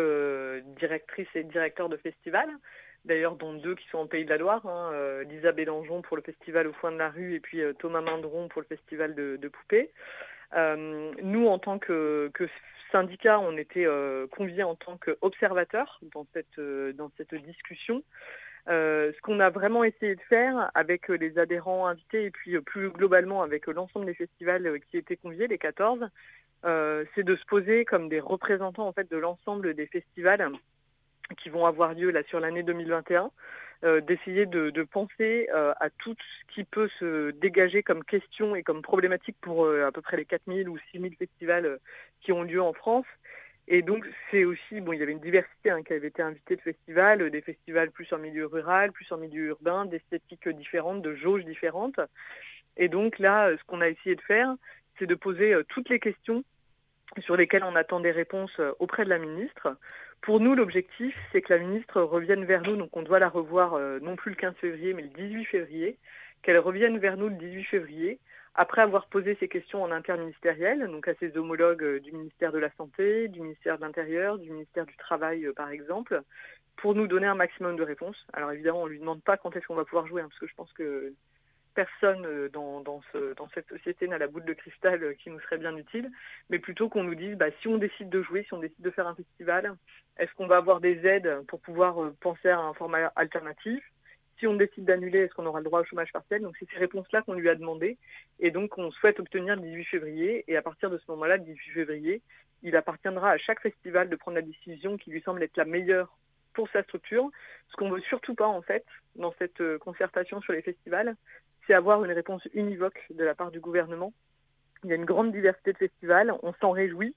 directrices 0.78 1.28
et 1.35 1.44
directeurs 1.44 1.90
de 1.90 1.99
festivals, 1.99 2.56
d'ailleurs 3.04 3.37
dont 3.37 3.52
deux 3.52 3.75
qui 3.75 3.87
sont 3.88 3.99
en 3.99 4.06
Pays 4.06 4.25
de 4.25 4.30
la 4.30 4.38
Loire, 4.38 4.64
hein, 4.64 4.92
Lisa 5.28 5.52
Bélangeon 5.52 6.00
pour 6.00 6.16
le 6.16 6.23
festival 6.23 6.68
au 6.68 6.73
Foin 6.73 6.92
de 6.92 6.97
la 6.99 7.11
Rue 7.11 7.35
et 7.35 7.40
puis 7.40 7.61
Thomas 7.78 8.00
Mindron 8.00 8.49
pour 8.49 8.62
le 8.62 8.66
festival 8.66 9.14
de, 9.14 9.37
de 9.37 9.49
Poupées. 9.49 9.90
Euh, 10.54 11.12
nous, 11.23 11.46
en 11.46 11.58
tant 11.58 11.78
que, 11.78 12.30
syndicat, 12.92 13.40
on 13.40 13.56
était 13.56 13.87
euh, 13.87 14.26
conviés 14.28 14.62
en 14.62 14.76
tant 14.76 14.96
qu'observateurs 14.96 16.00
dans 16.14 16.26
cette, 16.32 16.58
euh, 16.58 16.92
discussion. 17.44 18.02
ce 18.68 19.20
qu'on 19.23 19.40
a 19.40 19.50
vraiment 19.50 19.84
essayé 19.84 20.14
de 20.14 20.20
faire 20.23 20.70
avec 20.75 21.08
les 21.08 21.38
adhérents 21.38 21.87
invités 21.87 22.25
et 22.25 22.30
puis 22.30 22.61
plus 22.61 22.90
globalement 22.90 23.42
avec 23.42 23.66
l'ensemble 23.66 24.06
des 24.06 24.14
festivals 24.14 24.80
qui 24.90 24.96
étaient 24.96 25.16
conviés, 25.16 25.49
les 25.49 25.58
14, 25.58 26.08
c'est 26.62 27.25
de 27.25 27.37
se 27.37 27.44
poser 27.46 27.84
comme 27.84 28.08
des 28.08 28.20
représentants 28.20 28.87
en 28.87 28.92
fait 28.92 29.11
de 29.11 29.18
l'ensemble 29.18 29.75
des 29.75 29.87
festivals 29.87 30.49
qui 31.38 31.49
vont 31.49 31.66
avoir 31.66 31.95
lieu 31.95 32.11
là 32.11 32.23
sur 32.25 32.40
l'année 32.40 32.62
2021, 32.62 33.31
euh, 33.85 34.00
d'essayer 34.00 34.47
de, 34.47 34.83
penser 34.85 35.49
euh, 35.54 35.75
à 35.81 35.90
tout 35.90 36.14
ce 36.19 36.54
qui 36.54 36.64
peut 36.64 36.88
se 36.99 37.33
dégager 37.33 37.83
comme 37.83 38.02
question 38.02 38.54
et 38.54 38.62
comme 38.62 38.81
problématique 38.81 39.37
pour 39.43 39.66
euh, 39.66 39.87
à 39.87 39.93
peu 39.93 40.00
près 40.00 40.16
les 40.16 40.25
4000 40.25 40.69
ou 40.69 40.78
6000 40.93 41.14
festivals 41.16 41.78
qui 42.23 42.33
ont 42.33 42.45
lieu 42.45 42.62
en 42.62 42.73
France 42.73 43.04
Et 43.69 43.83
donc 43.83 44.07
c'est 44.31 44.45
aussi, 44.45 44.81
bon, 44.81 44.95
il 44.95 45.00
y 45.00 45.02
avait 45.02 45.12
une 45.12 45.21
diversité 45.21 45.71
hein, 45.71 45.83
qui 45.83 45.93
avait 45.93 46.09
été 46.09 46.23
invitée 46.23 46.57
de 46.57 46.62
festivals, 46.62 47.31
des 47.31 47.43
festivals 47.43 47.90
plus 47.90 48.11
en 48.12 48.19
milieu 48.19 48.47
rural, 48.47 48.90
plus 48.93 49.11
en 49.12 49.19
milieu 49.19 49.49
urbain, 49.49 49.85
d'esthétiques 49.85 50.49
différentes, 50.49 51.02
de 51.02 51.14
jauges 51.14 51.45
différentes. 51.45 52.00
Et 52.78 52.88
donc 52.88 53.19
là, 53.19 53.50
ce 53.54 53.64
qu'on 53.64 53.83
a 53.83 53.88
essayé 53.88 54.16
de 54.16 54.23
faire, 54.23 54.54
c'est 54.99 55.07
de 55.07 55.14
poser 55.14 55.54
toutes 55.69 55.90
les 55.90 56.00
questions 56.00 56.43
sur 57.19 57.37
lesquelles 57.37 57.64
on 57.64 57.76
attend 57.76 58.00
des 58.00 58.12
réponses 58.12 58.59
auprès 58.78 59.04
de 59.04 59.11
la 59.11 59.19
ministre. 59.19 59.76
Pour 60.25 60.40
nous, 60.40 60.54
l'objectif, 60.54 61.14
c'est 61.31 61.43
que 61.43 61.52
la 61.52 61.59
ministre 61.59 62.00
revienne 62.00 62.45
vers 62.45 62.62
nous, 62.62 62.76
donc 62.76 62.97
on 62.97 63.02
doit 63.02 63.19
la 63.19 63.28
revoir 63.28 63.78
non 64.00 64.16
plus 64.16 64.31
le 64.31 64.37
15 64.37 64.54
février, 64.57 64.95
mais 64.95 65.02
le 65.02 65.09
18 65.09 65.45
février, 65.45 65.99
qu'elle 66.43 66.59
revienne 66.59 66.99
vers 66.99 67.16
nous 67.16 67.28
le 67.28 67.37
18 67.37 67.64
février 67.64 68.19
après 68.54 68.83
avoir 68.83 69.07
posé 69.07 69.37
ces 69.40 69.49
questions 69.49 69.83
en 69.83 69.90
interministériel, 69.90 70.87
donc 70.87 71.09
à 71.09 71.14
ses 71.14 71.37
homologues 71.37 71.83
euh, 71.83 72.00
du 72.00 72.12
ministère 72.12 72.52
de 72.52 72.59
la 72.59 72.71
Santé, 72.76 73.28
du 73.28 73.40
ministère 73.40 73.78
de 73.78 73.83
l'Intérieur, 73.83 74.38
du 74.38 74.50
ministère 74.50 74.87
du 74.87 74.97
Travail 74.97 75.47
euh, 75.47 75.52
par 75.52 75.71
exemple, 75.71 76.23
pour 76.76 76.95
nous 76.95 77.07
donner 77.07 77.26
un 77.26 77.35
maximum 77.35 77.76
de 77.76 77.83
réponses. 77.83 78.26
Alors 78.33 78.52
évidemment, 78.52 78.83
on 78.83 78.87
ne 78.87 78.90
lui 78.90 79.00
demande 79.00 79.23
pas 79.23 79.37
quand 79.37 79.57
est-ce 79.57 79.66
qu'on 79.66 79.75
va 79.75 79.85
pouvoir 79.85 80.07
jouer, 80.07 80.23
hein, 80.23 80.28
parce 80.28 80.38
que 80.38 80.47
je 80.47 80.54
pense 80.54 80.73
que 80.73 81.12
personne 81.75 82.25
euh, 82.26 82.49
dans, 82.49 83.02
cette 83.54 83.69
société 83.69 84.09
n'a 84.09 84.19
la 84.19 84.26
boule 84.26 84.45
de 84.45 84.52
cristal 84.52 85.16
qui 85.16 85.31
nous 85.31 85.40
serait 85.40 85.59
bien 85.59 85.76
utile, 85.76 86.11
mais 86.50 86.59
plutôt 86.59 86.88
qu'on 86.88 87.04
nous 87.04 87.14
dise 87.14 87.37
bah, 87.37 87.50
si 87.61 87.69
on 87.69 87.78
décide 87.78 88.09
de 88.09 88.23
jouer, 88.23 88.45
si 88.45 88.54
on 88.54 88.59
décide 88.59 88.81
de 88.81 88.90
faire 88.90 89.07
un 89.07 89.14
festival, 89.14 89.75
est-ce 90.19 90.33
qu'on 90.35 90.47
va 90.47 90.57
avoir 90.57 90.81
des 90.81 91.07
aides 91.07 91.43
pour 91.49 91.61
pouvoir 91.61 92.12
penser 92.21 92.49
à 92.49 92.59
un 92.59 92.75
format 92.75 93.12
alternatif? 93.16 93.85
Si 94.38 94.47
on 94.47 94.54
décide 94.54 94.85
d'annuler, 94.85 95.21
est-ce 95.21 95.35
qu'on 95.35 95.47
aura 95.47 95.61
le 95.61 95.64
droit 95.64 95.81
au 95.81 95.85
chômage 95.85 96.12
partiel? 96.12 96.43
Donc 96.43 96.57
c'est 96.59 96.69
ces 96.71 96.78
réponses-là 96.78 97.23
qu'on 97.23 97.35
lui 97.35 97.49
a 97.49 97.54
demandé. 97.54 97.99
Et 98.40 98.50
donc 98.50 98.78
on 98.78 98.90
souhaite 98.90 99.21
obtenir 99.21 99.57
le 99.57 99.62
18 99.62 99.85
février. 99.85 100.45
Et 100.49 100.57
à 100.57 100.62
partir 100.62 100.90
de 100.90 100.99
ce 100.99 101.04
moment-là, 101.09 101.37
le 101.37 101.45
18 101.45 101.73
février, 101.73 102.23
il 102.62 102.76
appartiendra 102.76 103.31
à 103.31 103.38
chaque 103.38 103.61
festival 103.61 104.09
de 104.09 104.16
prendre 104.16 104.37
la 104.37 104.43
décision 104.43 104.97
qui 104.97 105.11
lui 105.11 105.21
semble 105.23 105.43
être 105.43 105.57
la 105.57 105.64
meilleure 105.64 106.16
pour 106.54 106.69
sa 106.71 106.83
structure. 106.83 107.31
Ce 107.69 107.76
qu'on 107.76 107.90
veut 107.90 108.00
surtout 108.02 108.35
pas 108.35 108.47
en 108.47 108.62
fait 108.62 108.85
dans 109.16 109.35
cette 109.38 109.61
euh, 109.61 109.78
concertation 109.78 110.40
sur 110.40 110.52
les 110.52 110.62
festivals, 110.62 111.16
c'est 111.66 111.75
avoir 111.75 112.04
une 112.04 112.12
réponse 112.12 112.47
univoque 112.54 113.06
de 113.11 113.25
la 113.25 113.35
part 113.35 113.50
du 113.50 113.61
gouvernement. 113.61 114.12
Il 114.83 114.90
y 114.90 114.92
a 114.92 114.97
une 114.97 115.04
grande 115.04 115.33
diversité 115.33 115.73
de 115.73 115.78
festivals, 115.78 116.35
on 116.42 116.52
s'en 116.61 116.71
réjouit 116.71 117.14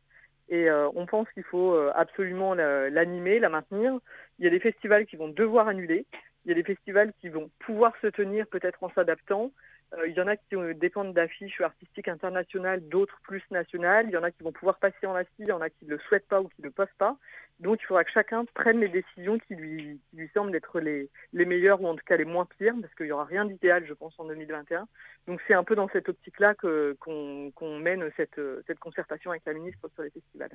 et 0.50 0.70
euh, 0.70 0.89
on 0.96 1.06
pense 1.06 1.30
qu'il 1.34 1.44
faut 1.44 1.74
euh, 1.74 1.92
absolument 1.94 2.54
l'animer, 2.54 3.39
la 3.39 3.50
maintenir. 3.50 4.00
Il 4.39 4.46
y 4.46 4.48
a 4.48 4.51
des 4.51 4.60
festivals 4.60 5.06
qui 5.06 5.15
vont 5.15 5.27
devoir 5.27 5.67
annuler. 5.67 6.06
Il 6.46 6.50
y 6.50 6.51
a 6.51 6.56
des 6.56 6.63
festivals 6.63 7.13
qui 7.20 7.29
vont 7.29 7.50
pouvoir 7.60 7.94
se 8.01 8.08
tenir 8.08 8.48
peut-être 8.48 8.84
en 8.84 8.89
s'adaptant. 8.89 9.51
Euh, 9.94 10.08
il 10.08 10.15
y 10.15 10.22
en 10.22 10.27
a 10.27 10.36
qui 10.36 10.56
dépendent 10.75 11.13
d'affiches 11.13 11.62
artistiques 11.62 12.10
internationales, 12.10 12.88
d'autres 12.88 13.20
plus 13.22 13.44
nationales. 13.51 14.08
Il 14.10 14.12
y 14.12 14.17
en 14.17 14.24
a 14.24 14.32
qui 14.32 14.44
vont 14.44 14.51
pouvoir 14.51 14.79
passer 14.79 15.08
en 15.08 15.15
assis, 15.15 15.29
il 15.39 15.48
y 15.48 15.51
en 15.51 15.62
a 15.62 15.70
qui 15.70 15.86
ne 15.86 15.91
le 15.91 16.00
souhaitent 16.00 16.27
pas 16.27 16.41
ou 16.41 16.50
qui 16.50 16.62
ne 16.62 16.67
le 16.67 16.72
peuvent 16.72 16.88
pas. 16.98 17.17
Donc 17.60 17.79
il 17.82 17.86
faudra 17.86 18.03
que 18.03 18.12
chacun 18.12 18.46
prenne 18.53 18.79
les 18.79 18.89
décisions 18.89 19.39
qui 19.39 19.56
lui, 19.56 20.00
semblent 20.34 20.56
être 20.56 20.79
les, 20.79 21.10
les 21.34 21.46
meilleures 21.46 21.82
ou 21.82 21.88
en 21.88 21.96
tout 21.96 22.06
cas 22.06 22.17
les 22.17 22.25
moins 22.25 22.46
pires, 22.46 22.75
parce 22.82 22.94
qu'il 22.96 23.08
n'y 23.08 23.12
aura 23.12 23.25
rien 23.25 23.46
d'idéal, 23.46 23.86
je 23.88 23.94
pense, 23.94 24.13
en 24.20 24.25
2021. 24.25 24.88
Donc 25.27 25.41
c'est 25.48 25.53
un 25.53 25.63
peu 25.63 25.75
dans 25.75 25.89
cette 25.89 26.10
optique-là 26.10 26.53
qu'on 26.56 27.79
mène 27.79 28.12
cette, 28.17 28.39
cette 28.67 28.79
concertation 28.79 29.32
avec 29.32 29.44
la 29.46 29.53
ministre 29.53 29.89
sur 29.94 30.03
les 30.03 30.12
festivals. 30.12 30.51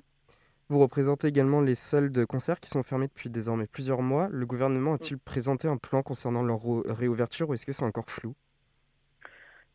Vous 0.72 0.78
représentez 0.78 1.26
également 1.26 1.60
les 1.60 1.74
salles 1.74 2.10
de 2.10 2.24
concert 2.24 2.58
qui 2.58 2.70
sont 2.70 2.82
fermées 2.82 3.06
depuis 3.06 3.28
désormais 3.28 3.66
plusieurs 3.66 4.00
mois. 4.00 4.28
Le 4.30 4.46
gouvernement 4.46 4.94
a-t-il 4.94 5.18
présenté 5.18 5.68
un 5.68 5.76
plan 5.76 6.02
concernant 6.02 6.42
leur 6.42 6.60
réouverture 6.86 7.50
ou 7.50 7.52
est-ce 7.52 7.66
que 7.66 7.72
c'est 7.72 7.84
encore 7.84 8.08
flou? 8.08 8.34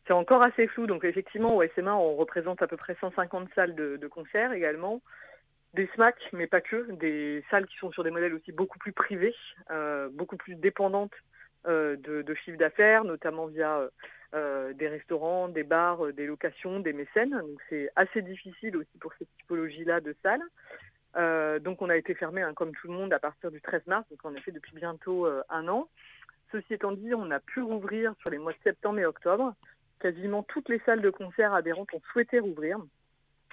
C'est 0.08 0.12
encore 0.12 0.42
assez 0.42 0.66
flou. 0.66 0.88
Donc 0.88 1.04
effectivement, 1.04 1.54
au 1.54 1.62
SMA, 1.62 1.94
on 1.94 2.16
représente 2.16 2.62
à 2.62 2.66
peu 2.66 2.76
près 2.76 2.96
150 3.00 3.48
salles 3.54 3.76
de, 3.76 4.08
concert 4.08 4.52
également. 4.52 5.00
Des 5.74 5.88
SMAC, 5.94 6.16
mais 6.32 6.48
pas 6.48 6.60
que, 6.60 6.90
des 6.90 7.44
salles 7.48 7.66
qui 7.66 7.76
sont 7.76 7.92
sur 7.92 8.02
des 8.02 8.10
modèles 8.10 8.34
aussi 8.34 8.50
beaucoup 8.50 8.80
plus 8.80 8.90
privés, 8.90 9.36
euh, 9.70 10.08
beaucoup 10.12 10.36
plus 10.36 10.56
dépendantes 10.56 11.14
de, 11.66 12.22
de 12.22 12.34
chiffre 12.34 12.58
d'affaires, 12.58 13.04
notamment 13.04 13.46
via 13.46 13.88
euh, 14.34 14.74
des 14.74 14.88
restaurants, 14.88 15.48
des 15.48 15.62
bars, 15.62 16.12
des 16.12 16.26
locations, 16.26 16.80
des 16.80 16.92
mécènes. 16.92 17.30
Donc 17.30 17.58
c'est 17.70 17.88
assez 17.96 18.20
difficile 18.20 18.76
aussi 18.76 18.98
pour 19.00 19.12
cette 19.18 19.34
typologie-là 19.38 20.02
de 20.02 20.14
salles. 20.22 20.42
Euh, 21.16 21.58
donc 21.58 21.80
on 21.80 21.88
a 21.88 21.96
été 21.96 22.14
fermé, 22.14 22.42
hein, 22.42 22.52
comme 22.52 22.72
tout 22.72 22.88
le 22.88 22.92
monde, 22.92 23.14
à 23.14 23.18
partir 23.18 23.50
du 23.50 23.62
13 23.62 23.86
mars, 23.86 24.04
donc 24.10 24.22
en 24.24 24.34
effet 24.34 24.52
depuis 24.52 24.74
bientôt 24.74 25.26
euh, 25.26 25.42
un 25.48 25.66
an. 25.68 25.88
Ceci 26.52 26.74
étant 26.74 26.92
dit, 26.92 27.14
on 27.14 27.30
a 27.30 27.40
pu 27.40 27.62
rouvrir 27.62 28.12
sur 28.20 28.28
les 28.28 28.36
mois 28.36 28.52
de 28.52 28.58
septembre 28.64 28.98
et 28.98 29.06
octobre. 29.06 29.54
Quasiment 29.98 30.42
toutes 30.42 30.68
les 30.68 30.80
salles 30.80 31.00
de 31.00 31.10
concert 31.10 31.54
adhérentes 31.54 31.94
ont 31.94 32.02
souhaité 32.12 32.38
rouvrir 32.38 32.78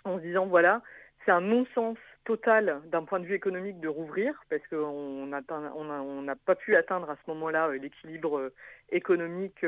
en 0.03 0.17
se 0.17 0.23
disant 0.23 0.45
voilà, 0.45 0.81
c'est 1.23 1.31
un 1.31 1.41
non-sens 1.41 1.97
total 2.25 2.81
d'un 2.87 3.03
point 3.03 3.19
de 3.19 3.25
vue 3.25 3.35
économique 3.35 3.79
de 3.79 3.87
rouvrir 3.87 4.33
parce 4.49 4.65
qu'on 4.67 5.27
n'a 5.27 6.35
pas 6.35 6.55
pu 6.55 6.75
atteindre 6.75 7.09
à 7.09 7.15
ce 7.15 7.31
moment-là 7.31 7.67
euh, 7.67 7.77
l'équilibre 7.77 8.51
économique 8.91 9.65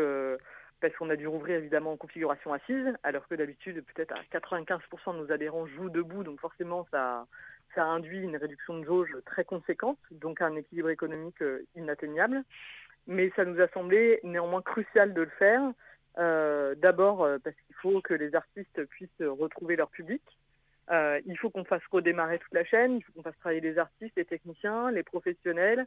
parce 0.80 0.94
qu'on 0.96 1.10
a 1.10 1.16
dû 1.16 1.28
rouvrir 1.28 1.58
évidemment 1.58 1.94
en 1.94 1.98
configuration 1.98 2.54
assise, 2.54 2.94
alors 3.04 3.28
que 3.28 3.36
d'habitude 3.36 3.84
peut-être 3.94 4.14
à 4.14 4.38
95% 4.38 5.14
de 5.14 5.20
nos 5.20 5.32
adhérents 5.32 5.66
jouent 5.66 5.90
debout, 5.90 6.24
donc 6.24 6.40
forcément 6.40 6.88
ça, 6.92 7.26
ça 7.74 7.86
induit 7.86 8.22
une 8.22 8.38
réduction 8.38 8.80
de 8.80 8.86
jauge 8.86 9.16
très 9.26 9.44
conséquente, 9.44 10.00
donc 10.12 10.42
un 10.42 10.56
équilibre 10.56 10.90
économique 10.90 11.42
euh, 11.42 11.66
inatteignable. 11.76 12.44
Mais 13.08 13.32
ça 13.36 13.46
nous 13.46 13.62
a 13.62 13.68
semblé 13.70 14.20
néanmoins 14.24 14.62
crucial 14.62 15.14
de 15.14 15.22
le 15.22 15.32
faire. 15.40 15.62
Euh, 16.18 16.74
d'abord 16.76 17.24
euh, 17.24 17.38
parce 17.44 17.56
qu'il 17.56 17.76
faut 17.76 18.02
que 18.02 18.16
les 18.16 18.34
artistes 18.34 18.84
puissent 18.86 19.10
retrouver 19.22 19.76
leur 19.76 19.90
public. 19.90 20.22
Il 20.91 21.38
faut 21.38 21.50
qu'on 21.50 21.63
fasse 21.63 21.86
redémarrer 21.91 22.39
toute 22.39 22.53
la 22.53 22.63
chaîne, 22.63 22.98
il 22.98 23.03
faut 23.03 23.12
qu'on 23.13 23.24
fasse 23.24 23.38
travailler 23.39 23.62
les 23.62 23.77
artistes, 23.77 24.13
les 24.15 24.25
techniciens, 24.25 24.91
les 24.91 25.03
professionnels, 25.03 25.86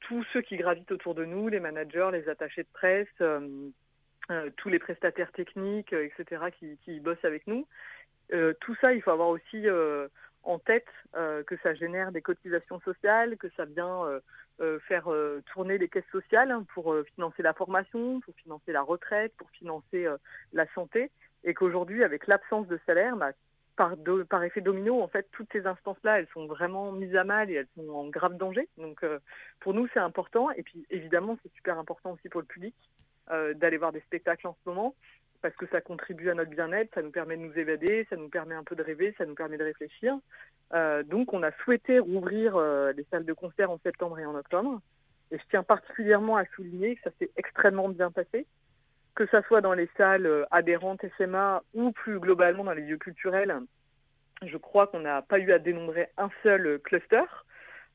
tous 0.00 0.24
ceux 0.32 0.40
qui 0.40 0.56
gravitent 0.56 0.90
autour 0.92 1.14
de 1.14 1.24
nous, 1.24 1.48
les 1.48 1.60
managers, 1.60 2.10
les 2.12 2.28
attachés 2.28 2.62
de 2.62 2.68
presse, 2.72 3.08
tous 4.56 4.68
les 4.68 4.78
prestataires 4.78 5.32
techniques, 5.32 5.92
etc., 5.92 6.46
qui, 6.84 7.00
bossent 7.00 7.24
avec 7.24 7.46
nous. 7.46 7.66
tout 8.60 8.74
ça, 8.80 8.92
il 8.92 9.02
faut 9.02 9.10
avoir 9.10 9.28
aussi 9.28 9.68
en 10.42 10.58
tête 10.58 10.86
euh, 11.16 11.42
que 11.42 11.56
ça 11.62 11.74
génère 11.74 12.12
des 12.12 12.22
cotisations 12.22 12.80
sociales, 12.80 13.36
que 13.36 13.48
ça 13.56 13.64
vient 13.64 14.04
euh, 14.04 14.20
euh, 14.60 14.78
faire 14.80 15.08
tourner 15.52 15.78
les 15.78 15.88
caisses 15.88 16.10
sociales 16.12 16.50
hein, 16.50 16.64
pour 16.74 16.94
financer 17.14 17.42
la 17.42 17.54
formation, 17.54 18.20
pour 18.20 18.34
financer 18.36 18.72
la 18.72 18.82
retraite, 18.82 19.32
pour 19.36 19.50
financer 19.50 20.06
la 20.52 20.66
santé, 20.74 21.10
et 21.44 21.54
qu'aujourd'hui, 21.54 22.04
avec 22.04 22.26
l'absence 22.26 22.66
de 22.68 22.78
salaire, 22.86 23.16
bah, 23.16 23.32
par, 24.28 24.44
effet 24.44 24.60
domino, 24.60 25.02
en 25.02 25.08
fait, 25.08 25.26
toutes 25.32 25.50
ces 25.52 25.66
instances-là, 25.66 26.18
elles 26.18 26.28
sont 26.32 26.46
vraiment 26.46 26.92
mises 26.92 27.16
à 27.16 27.24
mal 27.24 27.50
et 27.50 27.54
elles 27.54 27.68
sont 27.76 27.88
en 27.90 28.08
grave 28.08 28.36
danger. 28.36 28.68
Donc, 28.78 29.04
pour 29.60 29.74
nous, 29.74 29.88
c'est 29.92 30.00
important. 30.00 30.50
Et 30.52 30.62
puis, 30.62 30.86
évidemment, 30.90 31.38
c'est 31.42 31.52
super 31.54 31.78
important 31.78 32.12
aussi 32.12 32.28
pour 32.28 32.40
le 32.40 32.46
public 32.46 32.74
d'aller 33.54 33.76
voir 33.76 33.92
des 33.92 34.00
spectacles 34.00 34.48
en 34.48 34.56
ce 34.64 34.68
moment 34.68 34.94
parce 35.40 35.54
que 35.56 35.66
ça 35.68 35.80
contribue 35.80 36.30
à 36.30 36.34
notre 36.34 36.50
bien-être, 36.50 36.94
ça 36.94 37.02
nous 37.02 37.10
permet 37.10 37.36
de 37.36 37.42
nous 37.42 37.58
évader, 37.58 38.06
ça 38.10 38.16
nous 38.16 38.28
permet 38.28 38.54
un 38.54 38.64
peu 38.64 38.76
de 38.76 38.82
rêver, 38.82 39.14
ça 39.18 39.26
nous 39.26 39.34
permet 39.34 39.58
de 39.58 39.64
réfléchir. 39.64 40.18
Euh, 40.74 41.02
donc 41.02 41.32
on 41.32 41.42
a 41.42 41.50
souhaité 41.64 41.98
rouvrir 41.98 42.56
euh, 42.56 42.92
les 42.92 43.06
salles 43.10 43.24
de 43.24 43.32
concert 43.32 43.70
en 43.70 43.78
septembre 43.78 44.18
et 44.18 44.26
en 44.26 44.34
octobre. 44.34 44.80
Et 45.30 45.38
je 45.38 45.44
tiens 45.50 45.62
particulièrement 45.62 46.36
à 46.36 46.44
souligner 46.56 46.96
que 46.96 47.02
ça 47.02 47.10
s'est 47.18 47.30
extrêmement 47.36 47.88
bien 47.88 48.10
passé, 48.10 48.46
que 49.14 49.26
ce 49.26 49.40
soit 49.42 49.60
dans 49.60 49.74
les 49.74 49.88
salles 49.96 50.26
euh, 50.26 50.44
adhérentes 50.50 51.04
SMA 51.16 51.62
ou 51.74 51.92
plus 51.92 52.18
globalement 52.18 52.64
dans 52.64 52.72
les 52.72 52.82
lieux 52.82 52.98
culturels. 52.98 53.54
Je 54.42 54.56
crois 54.56 54.86
qu'on 54.86 55.00
n'a 55.00 55.22
pas 55.22 55.38
eu 55.38 55.52
à 55.52 55.58
dénombrer 55.58 56.08
un 56.16 56.30
seul 56.42 56.78
cluster. 56.80 57.24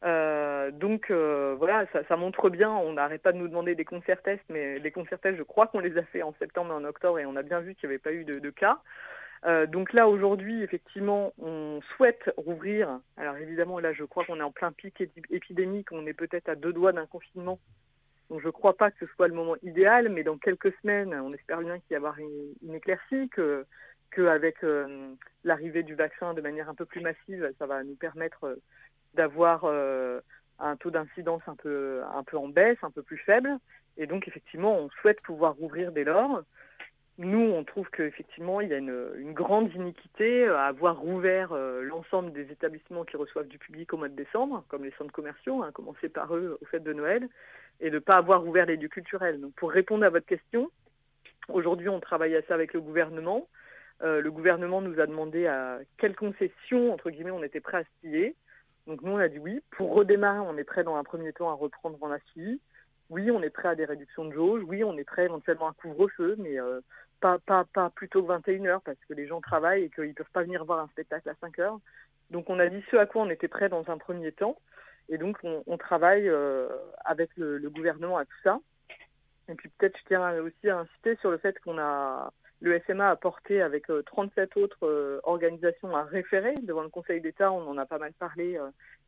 Euh, 0.04 0.70
donc 0.72 1.10
euh, 1.10 1.56
voilà, 1.58 1.86
ça, 2.08 2.18
montre 2.18 2.50
bien, 2.50 2.70
on 2.70 2.94
n'arrête 2.94 3.24
pas 3.24 3.32
de 3.32 3.38
nous 3.38 3.48
demander 3.48 3.74
des 3.76 3.86
concerts 3.86 4.22
tests, 4.22 4.44
mais 4.50 4.78
les 4.78 4.92
concerts 4.92 5.20
tests, 5.20 5.38
je 5.38 5.44
crois 5.44 5.68
qu'on 5.68 5.80
les 5.80 5.98
a 5.98 6.04
fait 6.04 6.22
en 6.22 6.34
septembre 6.38 6.74
et 6.74 6.76
en 6.76 6.84
octobre 6.84 7.18
et 7.20 7.26
on 7.26 7.36
a 7.36 7.42
bien 7.42 7.60
vu 7.60 7.74
qu'il 7.74 7.90
n'y 7.90 7.96
avait 7.96 8.02
pas 8.02 8.12
eu 8.12 8.24
de, 8.24 8.50
cas. 8.52 8.80
Euh, 9.46 9.66
donc 9.66 9.94
là 9.94 10.08
aujourd'hui, 10.08 10.62
effectivement, 10.62 11.34
on 11.40 11.80
souhaite 11.96 12.32
rouvrir. 12.38 13.00
Alors 13.18 13.38
évidemment, 13.38 13.80
là, 13.80 13.94
je 13.94 14.04
crois 14.04 14.26
qu'on 14.26 14.40
est 14.40 14.44
en 14.44 14.52
plein 14.52 14.72
pic 14.72 15.02
épidémique, 15.32 15.92
on 15.92 16.06
est 16.06 16.14
peut-être 16.14 16.50
à 16.50 16.56
deux 16.56 16.74
doigts 16.74 16.92
d'un 16.92 17.08
confinement. 17.08 17.60
Donc 18.30 18.42
je 18.42 18.48
ne 18.48 18.52
crois 18.52 18.76
pas 18.76 18.92
que 18.92 19.06
ce 19.06 19.14
soit 19.14 19.28
le 19.28 19.34
moment 19.34 19.56
idéal, 19.62 20.10
mais 20.10 20.24
dans 20.24 20.38
quelques 20.38 20.74
semaines, 20.82 21.14
on 21.14 21.34
espère 21.34 21.60
bien 21.62 21.80
qu'il 21.80 21.92
y 21.92 21.96
avoir 21.96 22.18
une, 22.18 22.74
éclaircie, 22.74 23.30
que 23.30 23.66
qu'avec 24.12 24.58
l'arrivée 25.44 25.84
du 25.84 25.94
vaccin 25.94 26.34
de 26.34 26.42
manière 26.42 26.70
un 26.70 26.76
peu 26.76 26.86
plus 26.86 27.02
massive, 27.02 27.52
ça 27.60 27.66
va 27.66 27.84
nous 27.84 27.96
permettre 27.96 28.58
d'avoir 29.14 29.66
euh, 29.66 30.22
un 30.60 30.76
taux 30.76 30.92
d'incidence 30.92 31.42
un 31.48 31.56
peu, 31.56 32.02
un 32.14 32.24
peu 32.24 32.38
en 32.38 32.48
baisse, 32.48 32.78
un 32.82 32.92
peu 32.92 33.02
plus 33.02 33.18
faible. 33.18 33.58
Et 33.98 34.08
donc, 34.08 34.28
effectivement, 34.28 34.78
on 34.78 34.90
souhaite 35.02 35.22
pouvoir 35.22 35.56
rouvrir 35.56 35.92
dès 35.92 36.04
lors. 36.04 36.44
Nous, 37.18 37.40
on 37.40 37.64
trouve 37.64 37.90
qu'effectivement, 37.92 38.60
il 38.60 38.70
y 38.70 38.74
a 38.74 38.78
une, 38.78 39.34
grande 39.34 39.74
iniquité 39.74 40.48
à 40.48 40.66
avoir 40.66 41.00
rouvert 41.00 41.54
euh, 41.54 41.82
l'ensemble 41.82 42.34
des 42.34 42.52
établissements 42.52 43.06
qui 43.06 43.16
reçoivent 43.16 43.48
du 43.48 43.58
public 43.58 43.94
au 43.94 43.98
mois 43.98 44.10
de 44.10 44.16
décembre, 44.16 44.66
comme 44.68 44.84
les 44.84 44.92
centres 44.98 45.14
commerciaux, 45.14 45.64
hein, 45.64 45.72
commencer 45.72 46.10
par 46.10 46.36
eux 46.36 46.58
au 46.62 46.66
fait 46.66 46.82
de 46.82 46.92
Noël, 46.92 47.30
et 47.80 47.90
de 47.90 47.96
ne 47.96 48.00
pas 48.00 48.18
avoir 48.18 48.42
rouvert 48.42 48.66
les 48.66 48.76
lieux 48.76 48.90
culturels. 48.90 49.40
Donc, 49.40 49.54
pour 49.54 49.72
répondre 49.72 50.06
à 50.06 50.10
votre 50.10 50.26
question, 50.26 50.70
aujourd'hui, 51.48 51.88
on 51.88 52.02
travaille 52.02 52.36
à 52.36 52.42
ça 52.44 52.54
avec 52.54 52.74
le 52.74 52.82
gouvernement. 52.82 53.48
Euh, 54.02 54.20
le 54.22 54.32
gouvernement 54.32 54.82
nous 54.82 55.00
a 55.00 55.08
demandé 55.08 55.48
à 55.48 55.80
quelles 55.98 56.16
concessions, 56.16 56.92
entre 56.94 57.12
guillemets, 57.12 57.32
on 57.32 57.44
était 57.44 57.62
prêt 57.62 57.78
à 57.78 57.84
se 57.84 57.90
plier. 58.02 58.36
Donc 58.88 59.02
nous, 59.02 59.14
on 59.14 59.18
a 59.18 59.30
dit 59.30 59.40
oui. 59.40 59.62
Pour 59.72 59.94
redémarrer, 59.94 60.40
on 60.40 60.58
est 60.58 60.66
prêt 60.66 60.84
dans 60.84 60.96
un 60.96 61.04
premier 61.04 61.32
temps 61.32 61.50
à 61.50 61.54
reprendre 61.54 61.98
en 62.02 62.12
Assisi. 62.12 62.60
Oui, 63.10 63.30
on 63.32 63.42
est 63.42 63.50
prêt 63.50 63.70
à 63.70 63.76
des 63.76 63.86
réductions 63.86 64.26
de 64.26 64.34
jauge. 64.34 64.64
Oui, 64.68 64.84
on 64.84 64.98
est 64.98 65.04
prêt 65.04 65.26
éventuellement 65.26 65.70
à 65.70 65.74
couvre-feu, 65.74 66.36
mais 66.40 66.60
euh, 66.60 66.82
pas, 67.20 67.40
pas, 67.40 67.66
pas 67.66 67.90
plutôt 67.90 68.24
que 68.24 68.32
21h 68.32 68.82
parce 68.84 68.98
que 69.08 69.14
les 69.14 69.28
gens 69.28 69.42
travaillent 69.42 69.84
et 69.84 69.90
qu'ils 69.90 70.10
ne 70.10 70.14
peuvent 70.14 70.32
pas 70.32 70.44
venir 70.44 70.66
voir 70.66 70.80
un 70.80 70.88
spectacle 70.88 71.30
à 71.30 71.34
5h. 71.34 71.80
Donc 72.32 72.50
on 72.50 72.60
a 72.60 72.68
dit 72.68 72.84
ce 72.92 72.98
à 72.98 73.06
quoi 73.06 73.24
on 73.24 73.30
était 73.30 73.48
prêt 73.48 73.70
dans 73.70 73.90
un 73.90 73.98
premier 73.98 74.32
temps. 74.32 74.58
Et 75.10 75.18
donc 75.18 75.38
on, 75.44 75.78
travaille 75.78 76.28
euh, 76.28 76.68
avec 77.04 77.30
le, 77.38 77.60
gouvernement 77.70 78.18
à 78.18 78.26
tout 78.26 78.38
ça. 78.44 78.60
Et 79.48 79.54
puis 79.54 79.70
peut-être 79.70 79.98
je 80.00 80.04
tiens 80.08 80.42
aussi 80.42 80.70
à 80.70 80.80
insister 80.80 81.16
sur 81.18 81.30
le 81.30 81.38
fait 81.38 81.60
qu'on 81.60 81.78
a 81.78 82.32
le 82.62 82.82
SMA 82.88 83.10
a 83.10 83.16
porté 83.16 83.62
avec 83.62 83.88
37 84.06 84.58
euh, 84.58 84.62
autres 84.62 84.88
euh, 84.88 85.20
organisations 85.24 85.96
à 85.96 86.04
référer 86.04 86.56
devant 86.64 86.82
le 86.82 86.90
Conseil 86.90 87.22
d'État, 87.22 87.52
on 87.52 87.68
en 87.68 87.78
a 87.78 87.86
pas 87.86 88.00
mal 88.00 88.14
parlé, 88.14 88.58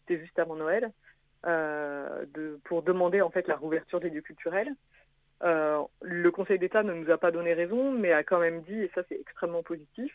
c'était 0.01 0.21
juste 0.21 0.37
avant 0.37 0.55
Noël, 0.55 0.91
pour 2.65 2.83
demander 2.83 3.21
en 3.21 3.31
fait 3.31 3.47
la 3.47 3.55
rouverture 3.55 3.99
des 3.99 4.09
lieux 4.09 4.21
culturels. 4.21 4.75
Le 5.41 6.29
Conseil 6.29 6.59
d'État 6.59 6.83
ne 6.83 6.93
nous 6.93 7.11
a 7.11 7.17
pas 7.17 7.31
donné 7.31 7.53
raison, 7.53 7.91
mais 7.91 8.11
a 8.11 8.23
quand 8.23 8.39
même 8.39 8.61
dit, 8.61 8.81
et 8.81 8.91
ça 8.95 9.03
c'est 9.07 9.19
extrêmement 9.19 9.63
positif, 9.63 10.13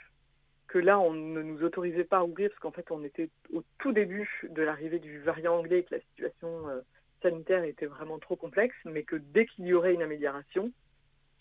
que 0.73 0.79
là, 0.79 0.99
on 0.99 1.13
ne 1.13 1.43
nous 1.43 1.63
autorisait 1.65 2.05
pas 2.05 2.19
à 2.19 2.25
ouvrir 2.25 2.49
parce 2.49 2.61
qu'en 2.61 2.71
fait, 2.71 2.91
on 2.91 3.05
était 3.05 3.29
au 3.53 3.63
tout 3.79 3.93
début 3.93 4.49
de 4.49 4.63
l'arrivée 4.63 5.01
du 5.01 5.21
variant 5.21 5.59
anglais 5.59 5.81
et 5.81 5.85
que 5.85 5.95
la 5.95 6.01
situation 6.01 6.67
euh, 6.69 6.81
sanitaire 7.21 7.63
était 7.65 7.85
vraiment 7.85 8.19
trop 8.19 8.37
complexe, 8.37 8.75
mais 8.87 9.03
que 9.03 9.17
dès 9.17 9.45
qu'il 9.45 9.67
y 9.67 9.75
aurait 9.75 9.93
une 9.93 10.03
amélioration, 10.03 10.73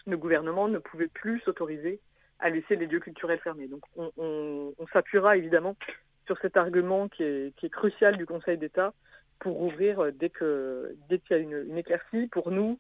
le 0.05 0.17
gouvernement 0.17 0.67
ne 0.67 0.79
pouvait 0.79 1.07
plus 1.07 1.39
s'autoriser 1.41 2.01
à 2.39 2.49
laisser 2.49 2.75
les 2.75 2.87
lieux 2.87 2.99
culturels 2.99 3.39
fermés. 3.39 3.69
Donc 3.69 3.83
on, 3.95 4.73
s'appuiera 4.91 5.37
évidemment 5.37 5.77
sur 6.25 6.37
cet 6.39 6.57
argument 6.57 7.07
qui 7.07 7.23
est, 7.23 7.69
crucial 7.69 8.17
du 8.17 8.25
Conseil 8.25 8.57
d'État 8.57 8.93
pour 9.39 9.61
ouvrir 9.61 10.01
euh, 10.01 10.11
dès 10.11 10.29
qu'il 10.29 10.91
y 11.29 11.33
a 11.33 11.37
une 11.37 11.77
éclaircie. 11.77 12.27
Pour 12.27 12.51
nous, 12.51 12.77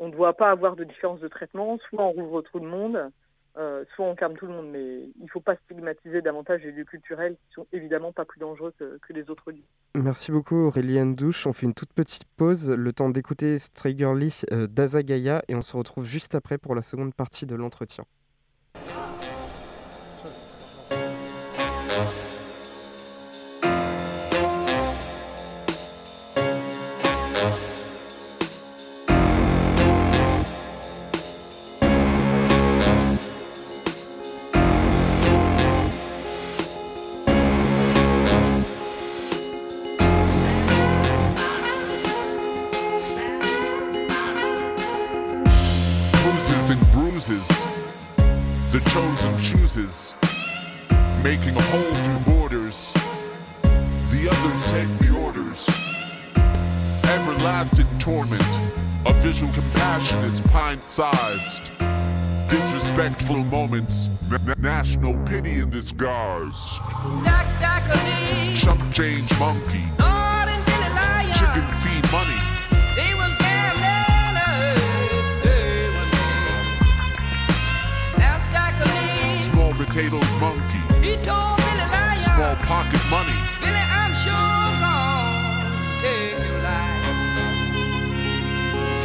on 0.00 0.08
ne 0.08 0.12
doit 0.12 0.32
pas 0.32 0.50
avoir 0.50 0.74
de 0.74 0.84
différence 0.84 1.20
de 1.20 1.28
traitement, 1.28 1.78
soit 1.88 2.02
on 2.02 2.10
rouvre 2.10 2.42
tout 2.42 2.58
le 2.58 2.66
monde, 2.66 3.10
euh, 3.58 3.84
soit 3.94 4.06
on 4.06 4.14
calme 4.14 4.34
tout 4.36 4.46
le 4.46 4.52
monde, 4.52 4.70
mais 4.70 5.10
il 5.18 5.24
ne 5.24 5.28
faut 5.28 5.40
pas 5.40 5.56
stigmatiser 5.56 6.22
davantage 6.22 6.62
les 6.62 6.72
lieux 6.72 6.84
culturels 6.84 7.34
qui 7.34 7.54
sont 7.54 7.66
évidemment 7.72 8.10
pas 8.10 8.24
plus 8.24 8.40
dangereux 8.40 8.72
que, 8.78 9.12
les 9.12 9.28
autres 9.28 9.52
lieux. 9.52 9.64
Merci 9.94 10.32
beaucoup 10.32 10.56
Auréliane 10.56 11.14
Douche. 11.14 11.46
On 11.46 11.52
fait 11.52 11.66
une 11.66 11.74
toute 11.74 11.92
petite 11.92 12.24
pause, 12.36 12.70
le 12.70 12.92
temps 12.92 13.10
d'écouter 13.10 13.58
Striggerly 13.58 14.40
euh, 14.52 14.66
d'Azagaya 14.66 15.42
et 15.48 15.54
on 15.54 15.62
se 15.62 15.76
retrouve 15.76 16.04
juste 16.04 16.34
après 16.34 16.56
pour 16.56 16.74
la 16.74 16.82
seconde 16.82 17.14
partie 17.14 17.44
de 17.44 17.54
l'entretien. 17.54 18.04
Disrespectful 63.00 63.44
moments, 63.44 64.10
national 64.58 65.14
pity 65.24 65.60
in 65.60 65.70
disguise. 65.70 66.52
Chump 68.54 68.92
change 68.92 69.38
monkey, 69.38 69.84
chicken 71.32 71.66
feed 71.80 72.04
money. 72.12 72.36
Small 79.34 79.72
potatoes 79.72 80.34
monkey, 80.34 80.82
small 82.16 82.56
pocket 82.56 83.00
money. 83.08 83.32
Billy, 83.62 83.80
I'm 83.80 84.12
sure 84.20 84.76
gonna 84.84 86.02
take 86.02 86.36
your 86.36 86.60
life. 86.60 87.06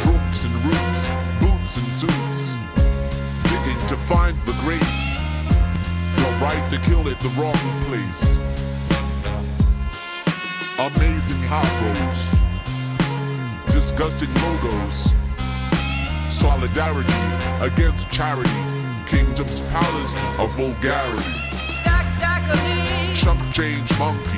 Fruits 0.00 0.44
and 0.44 0.54
roots 0.66 1.08
boots 1.40 1.76
and 1.78 1.86
suits, 1.94 2.55
find 4.06 4.38
the 4.46 4.52
grace. 4.62 5.08
You're 6.16 6.38
right 6.38 6.70
to 6.70 6.78
kill 6.88 7.08
at 7.08 7.18
the 7.18 7.28
wrong 7.30 7.58
place. 7.86 8.36
Amazing 10.78 11.42
hot 11.48 11.66
rolls, 11.82 12.20
disgusting 13.74 14.32
logos, 14.44 15.12
solidarity 16.32 17.20
against 17.60 18.08
charity, 18.08 18.60
kingdom's 19.06 19.62
palace 19.72 20.14
of 20.38 20.54
vulgarity. 20.56 21.42
Chump 23.12 23.42
change 23.52 23.90
monkey, 23.98 24.35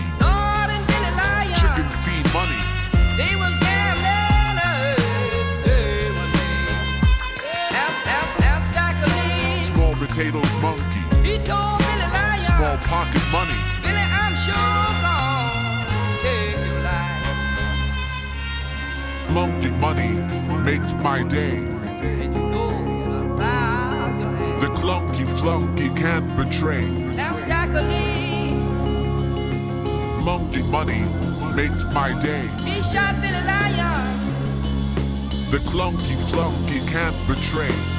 potatoes 10.09 10.57
monkey. 10.57 11.05
He 11.23 11.39
told 11.45 11.79
Billy 11.79 12.09
Lion. 12.13 12.39
Small 12.39 12.77
pocket 12.79 13.23
money. 13.31 13.61
Billy, 13.83 14.07
I'm 14.23 14.35
sure 14.45 14.89
take 16.23 16.59
your 16.67 16.81
life. 16.83 17.27
Monkey 19.31 19.71
money 19.71 20.13
makes 20.65 20.93
my 20.95 21.23
day. 21.23 21.61
The 24.61 24.69
clunky 24.75 25.27
flunky 25.39 25.89
can't 25.91 26.37
betray. 26.37 26.87
Monkey 30.23 30.63
money 30.63 31.05
makes 31.55 31.85
my 31.85 32.19
day. 32.21 32.49
Shot 32.93 33.21
Billy 33.21 33.43
Lion. 33.45 34.19
The 35.51 35.59
clunky 35.59 36.17
flunky 36.29 36.81
can't 36.87 37.17
betray. 37.27 37.98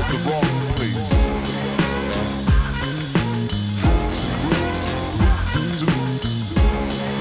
At 0.00 0.08
the 0.10 0.18
wrong 0.30 0.50
place. 0.76 1.12
Fruits 3.80 4.18
and 4.24 4.36
roots, 4.48 4.82
roots 5.20 5.52
and 5.60 5.70
zoots, 5.80 6.22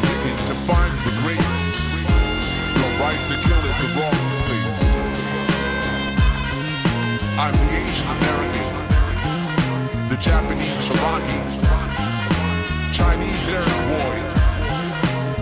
digging 0.06 0.40
to 0.48 0.56
find 0.68 0.94
the 1.06 1.14
grace. 1.22 1.60
You're 2.76 2.96
right 3.04 3.22
to 3.30 3.36
kill 3.46 3.64
at 3.70 3.78
the 3.84 3.90
wrong 3.98 4.22
place. 4.48 4.82
I'm 7.38 7.56
the 7.62 7.68
Asian 7.82 8.10
American, 8.18 8.70
the 10.10 10.18
Japanese 10.18 10.80
Sharaki, 10.88 11.40
Chinese 12.94 13.50
Eric 13.50 13.80
Boy. 13.92 14.16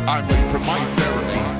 I'm 0.08 0.28
late 0.28 0.48
for 0.52 0.60
my 0.60 0.80
therapy. 0.96 1.57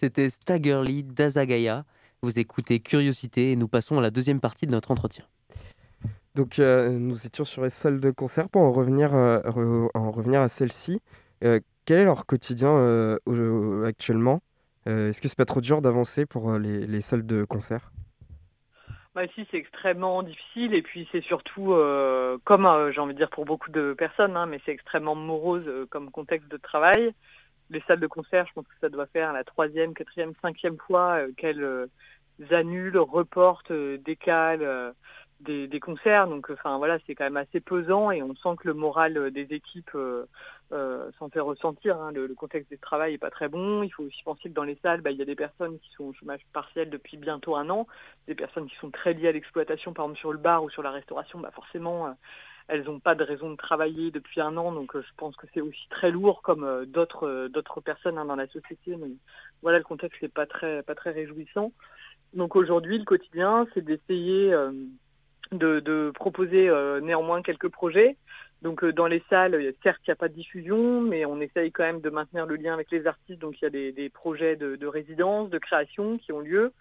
C'était 0.00 0.30
Staggerly 0.30 1.02
d'Azagaya. 1.02 1.84
Vous 2.22 2.38
écoutez 2.38 2.80
Curiosité 2.80 3.52
et 3.52 3.56
nous 3.56 3.68
passons 3.68 3.98
à 3.98 4.00
la 4.00 4.10
deuxième 4.10 4.40
partie 4.40 4.66
de 4.66 4.70
notre 4.70 4.92
entretien. 4.92 5.26
Donc 6.34 6.58
euh, 6.58 6.88
nous 6.88 7.26
étions 7.26 7.44
sur 7.44 7.64
les 7.64 7.68
salles 7.68 8.00
de 8.00 8.10
concert 8.10 8.48
pour 8.48 8.62
en 8.62 8.72
revenir, 8.72 9.14
euh, 9.14 9.42
en 9.92 10.10
revenir 10.10 10.40
à 10.40 10.48
celle-ci. 10.48 11.02
Euh, 11.44 11.60
quel 11.84 11.98
est 11.98 12.04
leur 12.06 12.24
quotidien 12.24 13.18
actuellement? 13.84 14.40
Est-ce 14.86 15.20
que 15.20 15.28
c'est 15.28 15.36
pas 15.36 15.44
trop 15.44 15.60
dur 15.60 15.82
d'avancer 15.82 16.24
pour 16.24 16.50
les, 16.58 17.00
salles 17.02 17.26
de 17.26 17.44
concert? 17.44 17.92
Bah, 19.14 19.24
si, 19.34 19.46
c'est 19.50 19.58
extrêmement 19.58 20.22
difficile 20.22 20.72
et 20.72 20.80
puis 20.80 21.06
c'est 21.12 21.22
surtout, 21.22 21.74
comme 22.44 22.90
j'ai 22.90 23.00
envie 23.00 23.12
de 23.12 23.18
dire 23.18 23.28
pour 23.28 23.44
beaucoup 23.44 23.70
de 23.70 23.92
personnes, 23.92 24.38
hein, 24.38 24.46
mais 24.46 24.62
c'est 24.64 24.72
extrêmement 24.72 25.14
morose 25.14 25.70
comme 25.90 26.10
contexte 26.10 26.50
de 26.50 26.56
travail 26.56 27.12
les 27.70 27.80
salles 27.86 28.00
de 28.00 28.06
concert, 28.06 28.46
je 28.46 28.52
pense 28.52 28.66
que 28.66 28.78
ça 28.80 28.88
doit 28.88 29.06
faire 29.06 29.32
la 29.32 29.44
troisième, 29.44 29.94
quatrième, 29.94 30.32
cinquième 30.42 30.76
fois 30.76 31.18
euh, 31.18 31.32
qu'elles 31.36 31.62
euh, 31.62 31.86
annulent, 32.50 32.98
reportent, 32.98 33.72
décalent 33.72 34.92
des, 35.40 35.80
concerts. 35.80 36.26
Donc, 36.26 36.50
enfin 36.50 36.78
voilà, 36.78 36.98
c'est 37.06 37.14
quand 37.14 37.24
même 37.24 37.36
assez 37.36 37.60
pesant 37.60 38.10
et 38.10 38.22
on 38.22 38.34
sent 38.34 38.56
que 38.58 38.68
le 38.68 38.74
moral 38.74 39.30
des 39.30 39.46
équipes 39.50 39.96
s'en 40.70 41.28
fait 41.28 41.40
ressentir. 41.40 42.00
Hein. 42.00 42.12
Le, 42.12 42.34
contexte 42.34 42.70
du 42.70 42.78
travail 42.78 43.14
est 43.14 43.18
pas 43.18 43.30
très 43.30 43.48
bon. 43.48 43.82
Il 43.82 43.90
faut 43.90 44.04
aussi 44.04 44.22
penser 44.22 44.48
que 44.48 44.54
dans 44.54 44.64
les 44.64 44.78
salles, 44.82 45.02
bah, 45.02 45.10
il 45.10 45.18
y 45.18 45.22
a 45.22 45.26
des 45.26 45.36
personnes 45.36 45.78
qui 45.80 45.90
sont 45.90 46.04
au 46.04 46.12
chômage 46.14 46.40
partiel 46.54 46.88
depuis 46.88 47.18
bientôt 47.18 47.56
un 47.56 47.68
an, 47.68 47.86
des 48.26 48.34
personnes 48.34 48.68
qui 48.68 48.76
sont 48.76 48.90
très 48.90 49.12
liées 49.12 49.28
à 49.28 49.32
l'exploitation, 49.32 49.92
par 49.92 50.06
exemple 50.06 50.20
sur 50.20 50.32
le 50.32 50.38
bar 50.38 50.64
ou 50.64 50.70
sur 50.70 50.82
la 50.82 50.90
restauration. 50.90 51.40
Bah, 51.40 51.50
forcément, 51.54 52.16
elles 52.70 52.84
n'ont 52.84 53.00
pas 53.00 53.14
de 53.14 53.24
raison 53.24 53.50
de 53.50 53.56
travailler 53.56 54.10
depuis 54.10 54.40
un 54.40 54.56
an, 54.56 54.72
donc 54.72 54.96
je 54.96 55.12
pense 55.16 55.36
que 55.36 55.46
c'est 55.52 55.60
aussi 55.60 55.88
très 55.90 56.10
lourd 56.10 56.42
comme 56.42 56.86
d'autres 56.86 57.48
d'autres 57.48 57.80
personnes 57.80 58.18
hein, 58.18 58.24
dans 58.24 58.36
la 58.36 58.46
société. 58.46 58.96
Voilà, 59.62 59.78
le 59.78 59.84
contexte 59.84 60.22
n'est 60.22 60.28
pas 60.28 60.46
très 60.46 60.82
réjouissant. 61.10 61.72
Donc 62.34 62.56
aujourd'hui, 62.56 62.98
le 62.98 63.04
quotidien, 63.04 63.66
c'est 63.74 63.84
d'essayer 63.84 64.54
de, 65.52 66.12
proposer 66.14 66.68
euh, 66.68 67.00
néanmoins 67.00 67.42
quelques 67.42 67.68
projets. 67.68 68.16
Donc 68.62 68.84
euh, 68.84 68.92
dans 68.92 69.06
les 69.06 69.22
salles, 69.30 69.74
certes, 69.82 70.00
il 70.06 70.10
n'y 70.10 70.12
a 70.12 70.16
pas 70.16 70.28
de 70.28 70.34
diffusion, 70.34 71.00
mais 71.00 71.24
on 71.24 71.40
essaye 71.40 71.72
quand 71.72 71.84
même 71.84 72.00
de 72.00 72.10
maintenir 72.10 72.46
le 72.46 72.56
lien 72.56 72.74
avec 72.74 72.90
les 72.90 73.06
artistes. 73.06 73.40
Donc 73.40 73.60
il 73.60 73.64
y 73.64 73.66
a 73.66 73.70
des, 73.70 74.10
projets 74.10 74.56
de, 74.56 74.86
résidence, 74.86 75.50
de 75.50 75.58
création 75.58 76.18
qui 76.18 76.32
ont 76.32 76.40
lieu, 76.40 76.72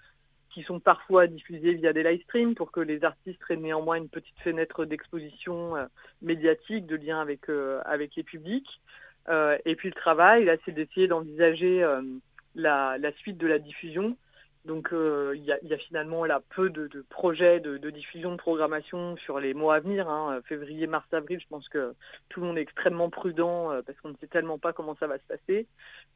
qui 0.53 0.63
sont 0.63 0.79
parfois 0.79 1.27
diffusés 1.27 1.73
via 1.73 1.93
des 1.93 2.03
live 2.03 2.23
streams 2.23 2.55
pour 2.55 2.71
que 2.71 2.79
les 2.79 3.03
artistes 3.03 3.39
aient 3.49 3.55
néanmoins 3.55 3.97
une 3.97 4.09
petite 4.09 4.39
fenêtre 4.39 4.85
d'exposition 4.85 5.75
euh, 5.75 5.85
médiatique, 6.21 6.85
de 6.85 6.95
lien 6.95 7.19
avec, 7.19 7.49
avec 7.85 8.15
les 8.15 8.23
publics. 8.23 8.81
et 9.29 9.75
puis 9.75 9.89
le 9.89 9.95
travail, 9.95 10.45
là, 10.45 10.55
c'est 10.65 10.71
d'essayer 10.71 11.07
d'envisager 11.07 11.85
la, 12.55 13.11
suite 13.17 13.37
de 13.37 13.47
la 13.47 13.59
diffusion 13.59 14.17
donc 14.69 14.93
euh, 14.93 15.33
il 15.35 15.43
y, 15.43 15.73
a 15.73 15.77
finalement 15.79 16.25
là 16.25 16.43
peu 16.55 16.69
de, 16.69 17.03
projets 17.09 17.59
de, 17.59 17.89
diffusion 17.89 18.33
de 18.33 18.37
programmation 18.37 19.17
sur 19.17 19.39
les 19.39 19.55
mois 19.55 19.73
à 19.73 19.79
venir, 19.79 20.07
hein. 20.07 20.41
février, 20.45 20.85
mars, 20.85 21.07
avril. 21.11 21.39
Je 21.41 21.47
pense 21.49 21.67
que 21.69 21.95
tout 22.29 22.39
le 22.39 22.45
monde 22.45 22.59
est 22.59 22.61
extrêmement 22.61 23.09
prudent 23.09 23.71
euh, 23.71 23.81
parce 23.81 23.99
qu'on 23.99 24.09
ne 24.09 24.17
sait 24.21 24.27
tellement 24.27 24.59
pas 24.59 24.71
comment 24.71 24.95
ça 24.99 25.07
va 25.07 25.17
se 25.17 25.23
passer. 25.23 25.65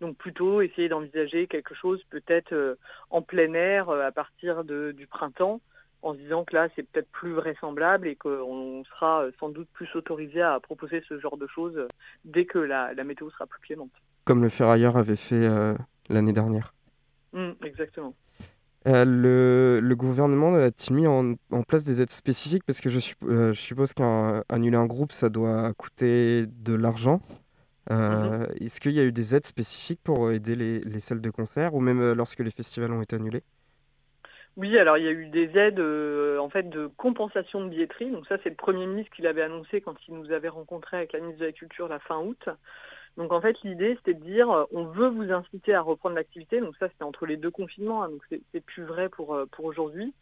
Donc 0.02 0.18
plutôt 0.18 0.62
essayer 0.62 0.88
d'envisager 0.88 1.48
quelque 1.48 1.74
chose 1.74 2.04
peut-être 2.12 2.54
euh, 2.54 2.76
en 3.10 3.24
plein 3.24 3.56
air 3.56 3.90
à 3.90 4.12
partir 4.12 4.64
du 4.64 5.08
printemps 5.08 5.60
en 6.04 6.14
se 6.14 6.20
disant 6.20 6.44
que 6.44 6.54
là 6.54 6.68
c'est 6.76 6.84
peut-être 6.84 7.10
plus 7.10 7.34
vraisemblable 7.34 8.08
et 8.08 8.16
qu'on 8.16 8.84
sera 8.84 9.26
sans 9.40 9.50
doute 9.50 9.70
plus 9.74 9.90
autorisé 9.96 10.44
à 10.44 10.60
proposer 10.60 11.04
ce 11.10 11.20
genre 11.20 11.38
de 11.38 11.48
choses 11.48 11.88
dès 12.24 12.46
que 12.46 12.60
la, 12.60 12.94
météo 13.04 13.32
sera 13.32 13.48
plus 13.48 13.62
clémente. 13.62 13.94
Comme 14.26 14.44
le 14.44 14.50
Ferrailleur 14.50 14.96
avait 14.96 15.16
fait 15.16 15.50
l'année 16.08 16.34
dernière. 16.34 16.76
Mmh, 17.32 17.54
exactement. 17.64 18.14
Euh, 18.86 19.80
le, 19.82 19.96
gouvernement 19.96 20.56
a-t-il 20.56 20.96
mis 20.96 21.08
en, 21.08 21.36
place 21.68 21.84
des 21.84 22.02
aides 22.02 22.12
spécifiques? 22.12 22.64
Parce 22.66 22.82
que 22.82 22.90
je, 22.90 23.00
euh, 23.24 23.54
suppose 23.54 23.94
qu'annuler 23.94 24.78
un 24.78 24.86
groupe, 24.86 25.12
ça 25.12 25.30
doit 25.30 25.74
coûter 25.74 26.46
de 26.48 26.74
l'argent. 26.74 27.22
Euh, 27.92 28.40
mhm. 28.40 28.48
Est-ce 28.62 28.80
qu'il 28.80 28.92
y 28.92 29.00
a 29.00 29.04
eu 29.04 29.12
des 29.12 29.36
aides 29.36 29.46
spécifiques 29.46 30.02
pour 30.04 30.32
aider 30.32 30.56
les, 30.56 31.00
salles 31.00 31.22
de 31.22 31.30
concert 31.30 31.74
ou 31.74 31.80
même 31.80 32.14
lorsque 32.14 32.40
les 32.40 32.52
festivals 32.52 32.92
ont 32.92 33.02
été 33.02 33.16
annulés? 33.16 33.44
Oui, 34.56 34.78
alors 34.78 34.98
il 34.98 35.04
y 35.04 35.08
a 35.08 35.12
eu 35.12 35.28
des 35.28 35.58
aides 35.58 35.82
en 36.40 36.50
fait 36.50 36.70
de 36.70 36.88
compensation 36.98 37.64
de 37.64 37.70
billetterie. 37.70 38.12
Donc 38.12 38.28
ça, 38.28 38.38
c'est 38.44 38.50
le 38.50 38.56
Premier 38.56 38.86
ministre 38.86 39.12
qui 39.16 39.22
l'avait 39.22 39.42
annoncé 39.42 39.82
quand 39.82 39.96
il 40.08 40.16
nous 40.16 40.32
avait 40.32 40.50
rencontrés 40.50 40.98
avec 40.98 41.14
la 41.14 41.20
ministre 41.20 41.42
de 41.42 41.46
la 41.48 41.52
Culture 41.54 41.88
la 41.88 42.00
fin 42.00 42.20
août. 42.20 42.50
Donc 43.18 43.32
en 43.32 43.42
fait, 43.42 43.56
l'idée, 43.64 43.96
c'était 43.98 44.20
de 44.20 44.24
dire, 44.24 44.50
euh, 44.50 44.64
on 44.72 44.86
veut 44.86 45.08
vous 45.08 45.32
inciter 45.32 45.74
à 45.74 45.82
reprendre 45.82 46.16
l'activité. 46.16 46.60
Donc 46.60 46.76
ça, 46.80 46.90
c'était 46.90 47.04
entre 47.04 47.26
les 47.26 47.38
deux 47.38 47.52
confinements, 47.52 48.04
hein, 48.04 48.10
donc 48.10 48.24
c'est 48.30 48.62
plus 48.62 48.84
vrai 48.84 49.10
pour, 49.10 49.36
euh, 49.36 49.46
aujourd'hui. 49.60 50.14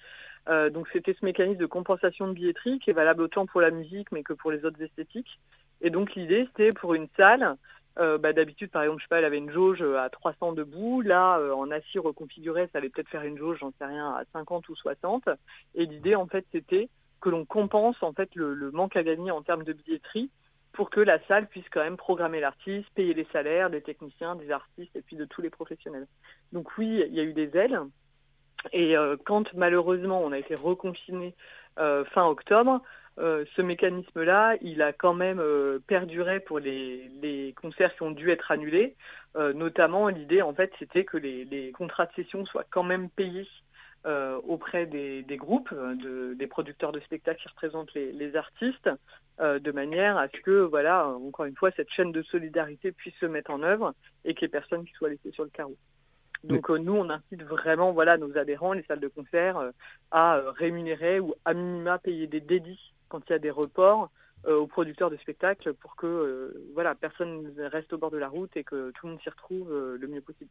Euh, 0.49 0.69
donc 0.69 0.87
c'était 0.91 1.13
ce 1.13 1.23
mécanisme 1.23 1.59
de 1.59 1.65
compensation 1.65 2.27
de 2.27 2.33
billetterie 2.33 2.79
qui 2.79 2.89
est 2.89 2.93
valable 2.93 3.21
autant 3.21 3.45
pour 3.45 3.61
la 3.61 3.71
musique, 3.71 4.11
mais 4.11 4.23
que 4.23 4.33
pour 4.33 4.51
les 4.51 4.65
autres 4.65 4.81
esthétiques. 4.81 5.39
Et 5.81 5.89
donc 5.89 6.15
l'idée, 6.15 6.47
c'était 6.47 6.73
pour 6.73 6.93
une 6.93 7.07
salle, 7.17 7.55
bah, 7.97 8.33
d'habitude, 8.33 8.71
par 8.71 8.81
exemple, 8.83 8.99
je 8.99 9.05
sais 9.05 9.09
pas, 9.09 9.19
elle 9.19 9.25
avait 9.25 9.37
une 9.37 9.51
jauge 9.51 9.81
à 9.81 10.09
300 10.09 10.53
debout. 10.53 11.01
Là, 11.01 11.39
en 11.55 11.69
assis 11.69 11.99
reconfiguré, 11.99 12.67
ça 12.71 12.79
allait 12.79 12.89
peut-être 12.89 13.09
faire 13.09 13.23
une 13.23 13.37
jauge, 13.37 13.59
j'en 13.59 13.71
sais 13.77 13.85
rien, 13.85 14.09
à 14.09 14.23
50 14.33 14.69
ou 14.69 14.75
60. 14.75 15.29
Et 15.75 15.85
l'idée, 15.85 16.15
en 16.15 16.25
fait, 16.25 16.45
c'était 16.51 16.89
que 17.21 17.29
l'on 17.29 17.45
compense 17.45 18.01
en 18.01 18.11
fait 18.11 18.29
le, 18.35 18.71
manque 18.71 18.97
à 18.97 19.03
gagner 19.03 19.31
en 19.31 19.41
termes 19.41 19.63
de 19.63 19.73
billetterie 19.73 20.29
pour 20.73 20.89
que 20.89 20.99
la 20.99 21.19
salle 21.27 21.47
puisse 21.47 21.67
quand 21.69 21.83
même 21.83 21.97
programmer 21.97 22.39
l'artiste, 22.39 22.89
payer 22.95 23.13
les 23.13 23.27
salaires 23.31 23.69
des 23.69 23.81
techniciens, 23.81 24.35
des 24.35 24.51
artistes 24.51 24.95
et 24.95 25.01
puis 25.01 25.15
de 25.15 25.25
tous 25.25 25.41
les 25.41 25.49
professionnels. 25.49 26.07
Donc 26.53 26.77
oui, 26.77 27.03
il 27.07 27.13
y 27.13 27.19
a 27.19 27.23
eu 27.23 27.33
des 27.33 27.55
ailes. 27.57 27.81
Et 28.73 28.95
euh, 28.95 29.17
quand 29.25 29.53
malheureusement 29.53 30.21
on 30.23 30.31
a 30.31 30.37
été 30.37 30.55
reconfiné 30.55 31.33
euh, 31.79 32.05
fin 32.05 32.25
octobre, 32.25 32.81
euh, 33.19 33.43
ce 33.55 33.61
mécanisme-là, 33.61 34.55
il 34.61 34.81
a 34.81 34.93
quand 34.93 35.13
même 35.13 35.41
perduré 35.87 36.39
pour 36.39 36.59
les, 36.59 37.53
concerts 37.61 37.93
qui 37.95 38.03
ont 38.03 38.11
dû 38.11 38.31
être 38.31 38.51
annulés. 38.51 38.95
notamment, 39.35 40.07
l'idée, 40.07 40.41
en 40.41 40.53
fait, 40.53 40.71
c'était 40.79 41.03
que 41.03 41.17
les, 41.17 41.71
contrats 41.77 42.05
de 42.05 42.13
session 42.13 42.45
soient 42.45 42.65
quand 42.69 42.83
même 42.83 43.09
payés 43.09 43.47
auprès 44.47 44.85
des, 44.85 45.37
groupes, 45.37 45.73
des 46.35 46.47
producteurs 46.47 46.93
de 46.93 47.01
spectacles 47.01 47.41
qui 47.41 47.49
représentent 47.49 47.93
les, 47.93 48.35
artistes, 48.35 48.89
euh, 49.41 49.59
de 49.59 49.71
manière 49.71 50.17
à 50.17 50.27
ce 50.27 50.39
que, 50.41 50.61
voilà, 50.61 51.07
encore 51.07 51.45
une 51.45 51.55
fois, 51.55 51.71
cette 51.71 51.89
chaîne 51.89 52.11
de 52.11 52.21
solidarité 52.21 52.91
puisse 52.91 53.15
se 53.15 53.25
mettre 53.25 53.51
en 53.51 53.63
œuvre 53.63 53.93
et 54.25 54.33
qu'il 54.33 54.45
n'y 54.45 54.49
ait 54.49 54.59
personne 54.59 54.85
qui 54.85 54.93
soit 54.93 55.09
laissé 55.09 55.31
sur 55.31 55.43
le 55.43 55.49
carreau. 55.49 55.75
Donc 56.43 56.69
nous, 56.69 56.95
on 56.95 57.09
incite 57.09 57.43
vraiment 57.43 57.91
voilà, 57.91 58.17
nos 58.17 58.35
adhérents, 58.35 58.73
les 58.73 58.83
salles 58.83 58.99
de 58.99 59.07
concert, 59.07 59.61
à 60.09 60.41
rémunérer 60.55 61.19
ou 61.19 61.35
à 61.45 61.53
minima 61.53 61.99
payer 61.99 62.25
des 62.25 62.39
dédits 62.41 62.93
quand 63.09 63.21
il 63.29 63.33
y 63.33 63.35
a 63.35 63.39
des 63.39 63.51
reports 63.51 64.09
aux 64.47 64.65
producteurs 64.65 65.11
de 65.11 65.17
spectacles 65.17 65.75
pour 65.75 65.95
que 65.95 66.51
voilà, 66.73 66.95
personne 66.95 67.53
ne 67.55 67.65
reste 67.65 67.93
au 67.93 67.99
bord 67.99 68.09
de 68.09 68.17
la 68.17 68.27
route 68.27 68.57
et 68.57 68.63
que 68.63 68.89
tout 68.89 69.05
le 69.05 69.11
monde 69.11 69.21
s'y 69.21 69.29
retrouve 69.29 69.71
le 69.71 70.07
mieux 70.07 70.21
possible. 70.21 70.49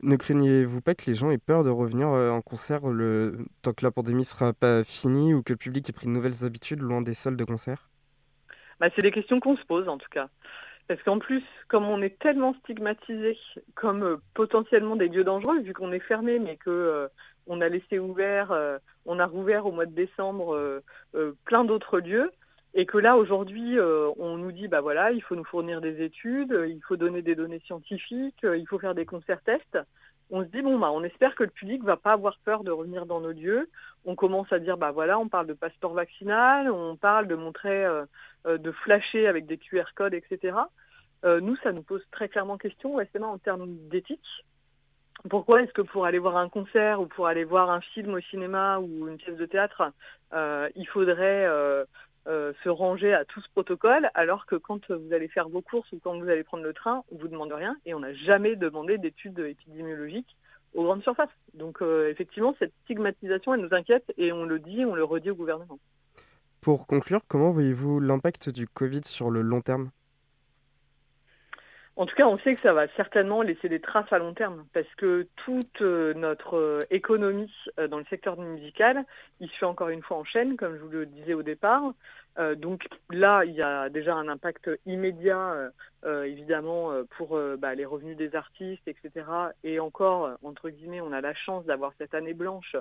Ne 0.00 0.14
craignez-vous 0.14 0.80
pas 0.80 0.94
que 0.94 1.10
les 1.10 1.16
gens 1.16 1.32
aient 1.32 1.38
peur 1.38 1.64
de 1.64 1.70
revenir 1.70 2.08
euh, 2.08 2.30
en 2.30 2.40
concert 2.40 2.86
le... 2.86 3.46
tant 3.62 3.72
que 3.72 3.84
la 3.84 3.90
pandémie 3.90 4.24
sera 4.24 4.52
pas 4.52 4.84
finie 4.84 5.34
ou 5.34 5.42
que 5.42 5.52
le 5.52 5.56
public 5.56 5.88
ait 5.88 5.92
pris 5.92 6.06
de 6.06 6.12
nouvelles 6.12 6.44
habitudes 6.44 6.80
loin 6.80 7.02
des 7.02 7.14
salles 7.14 7.36
de 7.36 7.44
concert? 7.44 7.87
Bah, 8.80 8.88
C'est 8.94 9.02
des 9.02 9.10
questions 9.10 9.40
qu'on 9.40 9.56
se 9.56 9.64
pose 9.64 9.88
en 9.88 9.98
tout 9.98 10.10
cas. 10.10 10.28
Parce 10.86 11.02
qu'en 11.02 11.18
plus, 11.18 11.42
comme 11.68 11.84
on 11.84 12.00
est 12.00 12.18
tellement 12.18 12.54
stigmatisé 12.54 13.38
comme 13.74 14.02
euh, 14.02 14.16
potentiellement 14.34 14.96
des 14.96 15.08
lieux 15.08 15.24
dangereux, 15.24 15.60
vu 15.60 15.74
qu'on 15.74 15.92
est 15.92 15.98
fermé, 16.00 16.38
mais 16.38 16.56
que 16.56 16.70
euh, 16.70 17.08
on 17.46 17.60
a 17.60 17.68
laissé 17.68 17.98
ouvert, 17.98 18.54
on 19.06 19.18
a 19.18 19.26
rouvert 19.26 19.64
au 19.64 19.72
mois 19.72 19.86
de 19.86 19.94
décembre 19.94 20.82
plein 21.46 21.64
d'autres 21.64 21.98
lieux, 21.98 22.30
et 22.74 22.86
que 22.86 22.98
là, 22.98 23.16
aujourd'hui, 23.16 23.78
euh, 23.78 24.10
on 24.18 24.36
nous 24.36 24.52
dit, 24.52 24.68
bah 24.68 24.80
voilà, 24.80 25.10
il 25.10 25.22
faut 25.22 25.34
nous 25.34 25.44
fournir 25.44 25.80
des 25.80 26.02
études, 26.02 26.52
euh, 26.52 26.68
il 26.68 26.80
faut 26.86 26.96
donner 26.96 27.22
des 27.22 27.34
données 27.34 27.62
scientifiques, 27.66 28.44
euh, 28.44 28.56
il 28.56 28.66
faut 28.66 28.78
faire 28.78 28.94
des 28.94 29.06
concerts 29.06 29.42
tests. 29.42 29.78
On 30.30 30.42
se 30.42 30.48
dit, 30.48 30.62
bon, 30.62 30.78
bah, 30.78 30.90
on 30.92 31.02
espère 31.04 31.34
que 31.34 31.44
le 31.44 31.50
public 31.50 31.82
va 31.82 31.96
pas 31.96 32.12
avoir 32.12 32.38
peur 32.44 32.64
de 32.64 32.70
revenir 32.70 33.06
dans 33.06 33.20
nos 33.20 33.32
lieux. 33.32 33.70
On 34.04 34.14
commence 34.14 34.52
à 34.52 34.58
dire, 34.58 34.76
bah 34.76 34.90
voilà, 34.90 35.18
on 35.18 35.28
parle 35.28 35.46
de 35.46 35.54
passeport 35.54 35.94
vaccinal, 35.94 36.70
on 36.70 36.96
parle 36.96 37.26
de 37.26 37.34
montrer, 37.34 37.86
de 38.46 38.72
flasher 38.72 39.26
avec 39.26 39.46
des 39.46 39.58
QR 39.58 39.84
codes, 39.94 40.14
etc. 40.14 40.56
nous, 41.24 41.56
ça 41.56 41.72
nous 41.72 41.82
pose 41.82 42.02
très 42.10 42.28
clairement 42.28 42.58
question, 42.58 42.98
justement, 43.00 43.32
en 43.32 43.38
termes 43.38 43.66
d'éthique. 43.88 44.44
Pourquoi 45.28 45.62
est-ce 45.62 45.72
que 45.72 45.82
pour 45.82 46.04
aller 46.04 46.20
voir 46.20 46.36
un 46.36 46.48
concert 46.48 47.00
ou 47.00 47.06
pour 47.06 47.26
aller 47.26 47.44
voir 47.44 47.70
un 47.70 47.80
film 47.80 48.14
au 48.14 48.20
cinéma 48.20 48.78
ou 48.78 49.08
une 49.08 49.16
pièce 49.16 49.36
de 49.36 49.46
théâtre, 49.46 49.92
il 50.32 50.86
faudrait 50.86 51.46
euh, 52.28 52.52
se 52.62 52.68
ranger 52.68 53.14
à 53.14 53.24
tout 53.24 53.40
ce 53.40 53.48
protocole, 53.50 54.10
alors 54.14 54.46
que 54.46 54.56
quand 54.56 54.90
vous 54.90 55.12
allez 55.12 55.28
faire 55.28 55.48
vos 55.48 55.62
courses 55.62 55.90
ou 55.92 55.98
quand 56.02 56.18
vous 56.18 56.28
allez 56.28 56.44
prendre 56.44 56.62
le 56.62 56.72
train, 56.72 57.02
on 57.10 57.16
vous 57.16 57.28
demande 57.28 57.52
rien 57.52 57.76
et 57.86 57.94
on 57.94 58.00
n'a 58.00 58.12
jamais 58.12 58.54
demandé 58.54 58.98
d'études 58.98 59.38
épidémiologiques 59.38 60.36
aux 60.74 60.84
grandes 60.84 61.02
surfaces. 61.02 61.30
Donc 61.54 61.80
euh, 61.80 62.10
effectivement, 62.10 62.54
cette 62.58 62.72
stigmatisation, 62.84 63.54
elle 63.54 63.62
nous 63.62 63.74
inquiète 63.74 64.12
et 64.18 64.32
on 64.32 64.44
le 64.44 64.58
dit, 64.58 64.84
on 64.84 64.94
le 64.94 65.04
redit 65.04 65.30
au 65.30 65.34
gouvernement. 65.34 65.78
Pour 66.60 66.86
conclure, 66.86 67.20
comment 67.28 67.50
voyez-vous 67.50 68.00
l'impact 68.00 68.50
du 68.50 68.66
Covid 68.66 69.02
sur 69.04 69.30
le 69.30 69.42
long 69.42 69.60
terme? 69.60 69.90
En 71.98 72.06
tout 72.06 72.14
cas, 72.14 72.28
on 72.28 72.38
sait 72.38 72.54
que 72.54 72.60
ça 72.60 72.72
va 72.72 72.86
certainement 72.94 73.42
laisser 73.42 73.68
des 73.68 73.80
traces 73.80 74.12
à 74.12 74.20
long 74.20 74.32
terme 74.32 74.64
parce 74.72 74.86
que 74.96 75.26
toute 75.44 75.82
euh, 75.82 76.14
notre 76.14 76.56
euh, 76.56 76.84
économie 76.90 77.52
euh, 77.80 77.88
dans 77.88 77.98
le 77.98 78.04
secteur 78.04 78.38
musical, 78.38 79.04
il 79.40 79.48
se 79.48 79.56
fait 79.56 79.66
encore 79.66 79.88
une 79.88 80.02
fois 80.02 80.16
en 80.16 80.22
chaîne, 80.22 80.56
comme 80.56 80.76
je 80.76 80.80
vous 80.80 80.90
le 80.90 81.06
disais 81.06 81.34
au 81.34 81.42
départ. 81.42 81.92
donc 82.56 82.86
là, 83.10 83.44
il 83.44 83.52
y 83.52 83.62
a 83.62 83.88
déjà 83.88 84.14
un 84.14 84.28
impact 84.28 84.70
immédiat, 84.86 85.72
évidemment, 86.06 86.92
pour 87.16 87.36
bah, 87.58 87.74
les 87.74 87.84
revenus 87.84 88.16
des 88.16 88.36
artistes, 88.36 88.86
etc. 88.86 89.26
Et 89.64 89.80
encore, 89.80 90.38
entre 90.44 90.70
guillemets, 90.70 91.00
on 91.00 91.10
a 91.10 91.20
la 91.20 91.34
chance 91.34 91.64
d'avoir 91.64 91.92
cette 91.98 92.14
année 92.14 92.34
blanche 92.34 92.76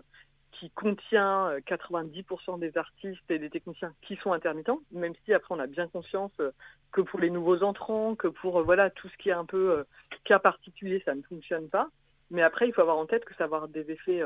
qui 0.60 0.70
contient 0.72 1.52
90% 1.66 2.56
euh, 2.56 2.58
des 2.58 2.78
artistes 2.78 3.30
et 3.30 3.40
des 3.40 3.50
techniciens 3.50 3.94
qui 4.02 4.16
sont 4.18 4.34
intermittents, 4.34 4.80
même 4.92 5.14
si 5.26 5.34
après 5.34 5.54
on 5.54 5.60
a 5.60 5.68
bien 5.68 5.88
conscience 5.88 6.32
euh, 6.40 6.52
que 6.92 7.02
pour 7.02 7.20
les 7.20 7.30
nouveaux 7.30 7.64
entrants, 7.64 8.16
que 8.16 8.28
pour 8.28 8.60
euh, 8.60 8.64
voilà 8.64 8.90
tout 8.90 9.08
ce 9.10 9.18
qui 9.18 9.30
est 9.30 9.34
un 9.34 9.46
peu 9.46 9.86
cas 10.24 10.40
particulier, 10.40 11.02
ça 11.06 11.16
ne 11.16 11.22
fonctionne 11.22 11.70
pas. 11.70 11.90
Mais 12.32 12.42
après, 12.42 12.68
il 12.68 12.74
faut 12.74 12.82
avoir 12.82 12.98
en 12.98 13.06
tête 13.06 13.24
que 13.24 13.34
ça 13.36 13.48
va 13.48 13.58
avoir 13.58 13.68
des 13.68 13.90
effets 13.90 14.22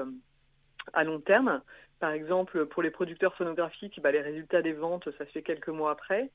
à 0.93 1.03
long 1.03 1.19
terme. 1.19 1.61
Par 1.99 2.11
exemple, 2.11 2.65
pour 2.65 2.81
les 2.81 2.89
producteurs 2.89 3.35
phonographiques, 3.35 3.99
bah, 4.01 4.11
les 4.11 4.21
résultats 4.21 4.63
des 4.63 4.73
ventes, 4.73 5.07
ça 5.17 5.25
se 5.25 5.31
fait 5.31 5.43
quelques 5.43 5.69
mois 5.69 5.91
après. 5.91 6.31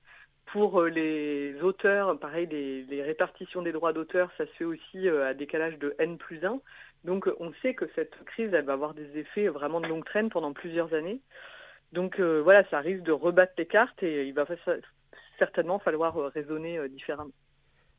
Pour 0.52 0.82
les 0.84 1.60
auteurs, 1.62 2.18
pareil, 2.18 2.46
les, 2.46 3.02
répartitions 3.02 3.62
des 3.62 3.72
droits 3.72 3.92
d'auteur, 3.92 4.30
ça 4.38 4.46
se 4.46 4.52
fait 4.52 4.64
aussi 4.64 5.08
à 5.08 5.34
décalage 5.34 5.78
de 5.78 5.94
N 5.98 6.16
plus 6.18 6.44
1. 6.44 6.60
Donc 7.04 7.28
on 7.40 7.52
sait 7.62 7.74
que 7.74 7.84
cette 7.94 8.16
crise, 8.24 8.52
elle 8.54 8.64
va 8.64 8.72
avoir 8.72 8.94
des 8.94 9.18
effets 9.18 9.48
vraiment 9.48 9.80
de 9.80 9.86
longue 9.86 10.04
traîne 10.04 10.30
pendant 10.30 10.52
plusieurs 10.52 10.94
années. 10.94 11.20
Donc 11.92 12.20
voilà, 12.20 12.64
ça 12.70 12.80
risque 12.80 13.02
de 13.02 13.12
rebattre 13.12 13.54
les 13.58 13.66
cartes 13.66 14.02
et 14.02 14.26
il 14.26 14.34
va 14.34 14.46
certainement 15.38 15.78
falloir 15.78 16.14
raisonner 16.32 16.88
différemment. 16.88 17.32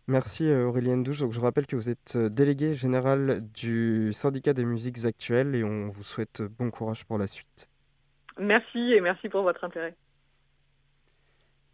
Merci 0.09 0.47
euh, 0.47 0.67
Aurélien 0.67 0.97
Douche. 0.97 1.19
Donc, 1.19 1.33
je 1.33 1.39
rappelle 1.41 1.67
que 1.67 1.75
vous 1.75 1.89
êtes 1.89 2.15
euh, 2.15 2.29
délégué 2.29 2.75
général 2.75 3.41
du 3.53 4.13
syndicat 4.13 4.53
des 4.53 4.63
musiques 4.63 5.03
actuelles 5.03 5.53
et 5.53 5.65
on 5.65 5.89
vous 5.89 6.03
souhaite 6.03 6.41
bon 6.41 6.71
courage 6.71 7.05
pour 7.05 7.17
la 7.17 7.27
suite. 7.27 7.67
Merci 8.39 8.93
et 8.93 9.01
merci 9.01 9.27
pour 9.27 9.41
votre 9.41 9.65
intérêt. 9.65 9.95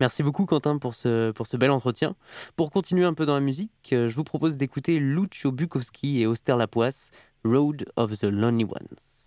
Merci 0.04 0.22
beaucoup 0.22 0.46
Quentin 0.46 0.80
pour 0.80 0.96
ce, 0.96 1.32
pour 1.32 1.48
bel 1.58 1.72
entretien. 1.72 2.18
Pour 2.58 2.72
continuer 2.72 3.06
un 3.06 3.14
peu 3.14 3.26
dans 3.26 3.36
la 3.36 3.40
musique, 3.40 3.94
euh, 3.94 4.10
je 4.10 4.16
vous 4.18 4.26
propose 4.26 4.58
d'écouter 4.58 5.00
Lucio 5.00 5.54
Bukowski 5.54 6.20
et 6.20 6.28
Auster 6.28 6.58
Lapoisse, 6.58 7.10
Road 7.46 7.86
of 7.96 8.18
the 8.18 8.26
Lonely 8.26 8.66
Ones. 8.66 9.23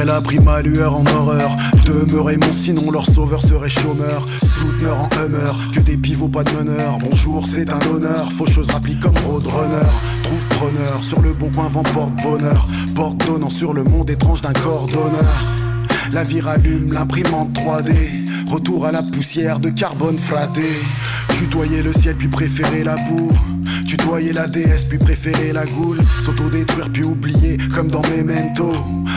J'ai 0.00 0.06
leurré 0.06 0.06
l'ombre 0.06 0.06
et 0.06 0.06
la 0.06 0.20
pris 0.20 0.38
ma 0.38 0.62
lueur 0.62 0.96
en 0.96 1.04
horreur. 1.06 1.50
Demeurer 1.84 2.36
mon 2.36 2.52
sinon 2.52 2.90
leur 2.90 3.06
sauveur 3.06 3.42
serait 3.42 3.68
chômeur. 3.68 4.26
Souteneur 4.58 4.96
en 4.98 5.26
humeur, 5.26 5.56
que 5.74 5.80
des 5.80 5.96
pivots 5.96 6.28
pas 6.28 6.44
de 6.44 6.50
meneur. 6.52 6.98
Bonjour 6.98 7.46
c'est 7.46 7.68
un 7.70 7.78
honneur, 7.92 8.32
faucheuse 8.32 8.70
rapide 8.70 9.00
comme 9.00 9.16
roadrunner. 9.26 9.88
Trouve 10.22 10.58
preneur, 10.58 11.04
sur 11.04 11.20
le 11.20 11.32
bon 11.32 11.50
coin 11.50 11.68
vent 11.68 11.82
porte 11.82 12.14
bonheur. 12.22 12.66
Porte 12.94 13.26
donnant 13.26 13.50
sur 13.50 13.72
le 13.72 13.84
monde 13.84 14.10
étrange 14.10 14.42
d'un 14.42 14.52
cordonneur 14.52 15.44
La 16.12 16.22
vie 16.22 16.40
rallume 16.40 16.92
l'imprimante 16.92 17.52
3D 17.52 18.50
Retour 18.50 18.86
à 18.86 18.92
la 18.92 19.02
poussière 19.02 19.60
de 19.60 19.70
carbone 19.70 20.18
flatté 20.18 20.68
Tutoyer 21.38 21.82
le 21.82 21.92
ciel 21.92 22.16
puis 22.16 22.28
préférer 22.28 22.84
la 22.84 22.96
boue 22.96 23.30
Tutoyer 23.90 24.32
la 24.32 24.46
déesse 24.46 24.82
puis 24.82 24.98
préférer 24.98 25.52
la 25.52 25.66
goule. 25.66 25.98
S'auto-détruire 26.24 26.88
puis 26.90 27.02
oublier 27.02 27.56
comme 27.74 27.88
dans 27.88 28.02
Memento. 28.02 28.72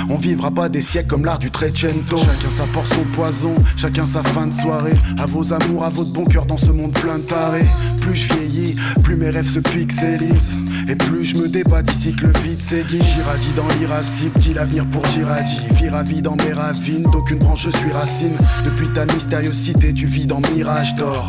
On 0.09 0.17
vivra 0.17 0.49
pas 0.49 0.67
des 0.67 0.81
siècles 0.81 1.09
comme 1.09 1.25
l'art 1.25 1.37
du 1.37 1.51
Trecento. 1.51 2.17
Chacun 2.17 2.49
sa 2.57 2.65
portion 2.73 2.95
son 2.95 3.03
poison, 3.15 3.55
chacun 3.77 4.07
sa 4.07 4.23
fin 4.23 4.47
de 4.47 4.61
soirée. 4.61 4.93
À 5.19 5.27
vos 5.27 5.53
amours, 5.53 5.83
à 5.83 5.89
votre 5.89 6.11
bon 6.11 6.25
cœur 6.25 6.47
dans 6.47 6.57
ce 6.57 6.71
monde 6.71 6.91
plein 6.93 7.19
de 7.19 7.23
tarés. 7.23 7.67
Plus 8.01 8.15
je 8.15 8.33
vieillis, 8.33 8.75
plus 9.03 9.15
mes 9.15 9.29
rêves 9.29 9.47
se 9.47 9.59
pixelisent. 9.59 10.57
Et 10.89 10.95
plus 10.95 11.23
je 11.23 11.37
me 11.37 11.47
débat 11.47 11.83
d'ici 11.83 12.15
que 12.15 12.25
le 12.25 12.33
vide 12.39 12.59
s'aiguise. 12.59 13.03
Giradi 13.03 13.51
dans 13.55 13.67
l'irascible, 13.79 14.39
dit 14.39 14.55
l'avenir 14.55 14.85
pour 14.87 15.05
Giradi. 15.05 15.59
Viravi 15.75 16.23
dans 16.23 16.35
mes 16.35 16.51
ravines, 16.51 17.03
d'aucune 17.03 17.37
branche 17.37 17.65
je 17.65 17.77
suis 17.77 17.91
racine. 17.91 18.35
Depuis 18.65 18.87
ta 18.87 19.05
mystérieuse 19.05 19.55
cité, 19.55 19.93
tu 19.93 20.07
vis 20.07 20.25
dans 20.25 20.41
mirage 20.55 20.95
d'or 20.95 21.27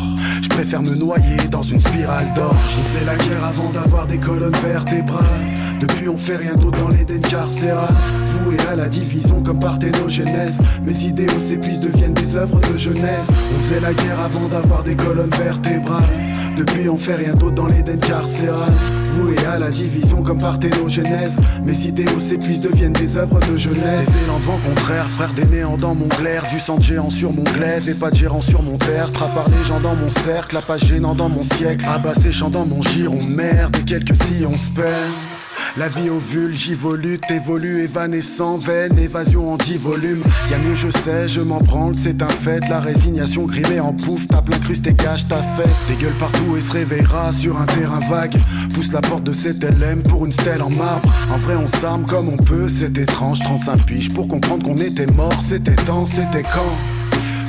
préfère 0.55 0.81
me 0.81 0.95
noyer 0.95 1.35
dans 1.51 1.63
une 1.63 1.81
spirale 1.81 2.27
d'or 2.33 2.55
Je 2.69 3.05
la 3.05 3.15
guerre 3.17 3.43
avant 3.43 3.69
d'avoir 3.71 4.07
des 4.07 4.17
colonnes 4.17 4.55
vertébrales. 4.63 5.54
Depuis 5.87 6.09
on 6.09 6.17
fait 6.17 6.37
rien 6.37 6.55
d'autre 6.55 6.79
dans 6.79 6.89
l'Éden 6.89 7.21
carcéral. 7.21 7.93
Voué 8.25 8.57
à 8.71 8.75
la 8.75 8.87
division 8.87 9.41
comme 9.43 9.59
parthénogenèse. 9.59 10.57
Mes 10.83 10.97
idéaux 10.99 11.39
s'épuisent, 11.47 11.79
deviennent 11.79 12.13
des 12.13 12.35
œuvres 12.35 12.59
de 12.59 12.77
jeunesse. 12.77 13.27
On 13.29 13.59
faisait 13.61 13.79
la 13.81 13.93
guerre 13.93 14.19
avant 14.19 14.47
d'avoir 14.47 14.83
des 14.83 14.95
colonnes 14.95 15.29
vertébrales. 15.29 16.33
Depuis 16.57 16.89
on 16.89 16.97
fait 16.97 17.15
rien 17.15 17.33
d'autre 17.33 17.55
dans 17.55 17.67
l'Éden 17.67 17.99
carcéral. 17.99 18.73
Voué 19.13 19.35
à 19.45 19.59
la 19.59 19.69
division 19.69 20.23
comme 20.23 20.39
parthénogenèse. 20.39 21.37
Mes 21.63 21.77
idéaux 21.77 22.19
s'épuisent, 22.19 22.61
deviennent 22.61 22.93
des 22.93 23.15
œuvres 23.17 23.39
de 23.39 23.55
jeunesse. 23.55 24.05
C'est 24.05 24.27
l'envant 24.27 24.57
contraire, 24.67 25.07
frère 25.09 25.33
des 25.33 25.45
néants 25.45 25.77
dans 25.77 25.93
mon 25.93 26.07
glaire. 26.07 26.45
Du 26.51 26.59
sang 26.59 26.77
de 26.77 26.83
géant 26.83 27.11
sur 27.11 27.31
mon 27.31 27.43
glaive 27.43 27.87
et 27.87 27.93
pas 27.93 28.09
de 28.09 28.15
gérant 28.15 28.41
sur 28.41 28.63
mon 28.63 28.77
terre. 28.77 29.11
par 29.11 29.47
les 29.49 29.63
gens 29.67 29.79
dans 29.79 29.95
mon 29.95 30.09
cercle, 30.09 30.55
la 30.55 30.61
page 30.61 30.85
gênant 30.85 31.13
dans 31.13 31.29
mon 31.29 31.43
siècle. 31.43 31.85
Abat 31.87 32.15
séchant 32.15 32.49
dans 32.49 32.65
mon 32.65 32.81
giron, 32.81 33.19
merde, 33.29 33.77
et 33.77 33.83
quelques 33.83 34.15
si 34.15 34.45
on 34.45 34.55
se 34.55 34.69
perd. 34.75 35.34
La 35.77 35.89
vie 35.89 36.09
ovule, 36.09 36.55
volute, 36.77 37.29
évolue, 37.29 37.83
évanescent, 37.83 38.55
veine, 38.55 38.97
évasion 38.97 39.51
en 39.51 39.57
10 39.57 39.77
volumes. 39.77 40.23
Y'a 40.49 40.57
mieux, 40.59 40.73
je 40.73 40.89
sais, 40.89 41.27
je 41.27 41.41
m'en 41.41 41.57
branle, 41.57 41.97
c'est 41.97 42.21
un 42.21 42.29
fait. 42.29 42.61
La 42.69 42.79
résignation 42.79 43.43
grimée 43.43 43.81
en 43.81 43.91
pouf, 43.91 44.25
tape 44.29 44.47
l'incruste 44.47 44.87
et 44.87 44.93
gâche 44.93 45.27
ta 45.27 45.41
fête. 45.41 45.69
Des 45.89 46.01
gueules 46.01 46.13
partout 46.13 46.55
et 46.57 46.61
se 46.61 46.71
réveillera 46.71 47.33
sur 47.33 47.59
un 47.59 47.65
terrain 47.65 47.99
vague. 47.99 48.37
Pousse 48.73 48.93
la 48.93 49.01
porte 49.01 49.25
de 49.25 49.33
cet 49.33 49.65
LM 49.65 50.01
pour 50.03 50.25
une 50.25 50.31
stèle 50.31 50.61
en 50.61 50.69
marbre. 50.69 51.13
En 51.29 51.39
vrai, 51.39 51.55
on 51.57 51.67
s'arme 51.67 52.05
comme 52.05 52.29
on 52.29 52.37
peut, 52.37 52.69
c'est 52.69 52.97
étrange. 52.97 53.41
35 53.41 53.85
piges 53.85 54.13
pour 54.13 54.29
comprendre 54.29 54.63
qu'on 54.63 54.77
était 54.77 55.07
mort, 55.07 55.43
c'était 55.45 55.75
temps, 55.75 56.05
c'était 56.05 56.43
quand? 56.43 56.94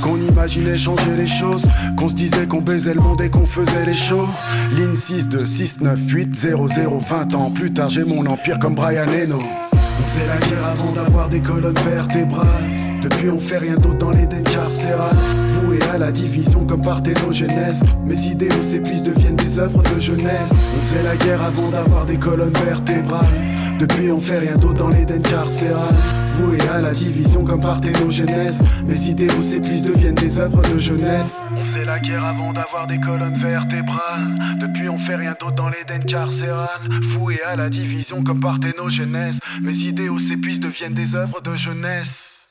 Qu'on 0.03 0.17
imaginait 0.17 0.77
changer 0.77 1.17
les 1.17 1.27
choses. 1.27 1.65
Qu'on 1.97 2.09
se 2.09 2.15
disait 2.15 2.47
qu'on 2.47 2.61
baisait 2.61 2.95
le 2.95 3.01
monde 3.01 3.21
et 3.21 3.31
qu'on 3.31 3.47
faisait 3.47 3.87
les 3.87 3.95
shows. 3.95 4.29
Ligne 4.73 4.97
6 4.97 5.29
2 5.29 5.47
6 5.47 5.77
9 5.81 5.99
8 6.07 6.35
0 6.35 6.69
0 6.69 7.01
20 7.09 7.35
ans 7.35 7.51
plus 7.51 7.73
tard 7.73 7.89
j'ai 7.89 8.05
mon 8.05 8.27
empire 8.27 8.59
comme 8.59 8.75
Brian 8.75 9.07
Eno. 9.07 9.39
On 9.73 10.03
faisait 10.03 10.27
la 10.27 10.47
guerre 10.47 10.67
avant 10.67 10.93
d'avoir 10.93 11.29
des 11.29 11.41
colonnes 11.41 11.79
vertébrales. 11.79 12.77
Depuis 13.03 13.31
on 13.31 13.41
fait 13.41 13.59
rien 13.59 13.75
d'autre 13.75 13.99
dans 13.99 14.11
les 14.11 14.27
carcérales. 14.43 15.17
Voué 15.49 15.79
à 15.93 15.99
la 15.99 16.11
division 16.13 16.65
comme 16.65 16.83
parthénogenèse. 16.83 17.81
Mes 18.05 18.21
idéaux 18.21 18.63
s'épuisent 18.63 19.03
deviennent 19.03 19.37
des 19.37 19.59
œuvres 19.59 19.83
de 19.83 20.01
jeunesse. 20.01 20.51
On 20.51 20.87
faisait 20.87 21.03
la 21.03 21.17
guerre 21.17 21.43
avant 21.43 21.71
d'avoir 21.71 22.05
des 22.05 22.17
colonnes 22.17 22.53
vertébrales. 22.65 23.55
Depuis 23.79 24.11
on 24.11 24.21
fait 24.21 24.39
rien 24.39 24.57
d'autre 24.57 24.75
dans 24.75 24.89
les 24.89 25.07
carcérales 25.23 26.26
voué 26.37 26.61
à 26.69 26.81
la 26.81 26.93
division 26.93 27.45
comme 27.45 27.61
parthénogenèse. 27.61 28.59
Mes 28.85 29.01
idéaux 29.01 29.43
s'épuisent, 29.43 29.83
deviennent 29.83 30.15
des 30.15 30.39
œuvres 30.39 30.63
de 30.63 30.79
jeunesse. 30.79 31.37
On 31.53 31.61
faisait 31.65 31.85
la 31.85 31.99
guerre 31.99 32.25
avant 32.25 32.53
d'avoir 32.53 32.87
des 32.87 33.01
colonnes 33.01 33.39
vertébrales. 33.39 34.59
Depuis, 34.61 34.89
on 34.89 34.99
fait 34.99 35.17
rien 35.17 35.35
d'autre 35.41 35.55
dans 35.55 35.69
l'Éden 35.69 36.05
carcéral. 36.05 36.89
Voué 37.03 37.41
à 37.43 37.57
la 37.57 37.71
division 37.71 38.23
comme 38.23 38.41
parthénogenèse. 38.41 39.39
Mes 39.63 39.79
idéaux 39.79 40.19
s'épuisent, 40.19 40.61
deviennent 40.61 40.95
des 40.95 41.15
œuvres 41.15 41.41
de 41.41 41.57
jeunesse. 41.57 42.51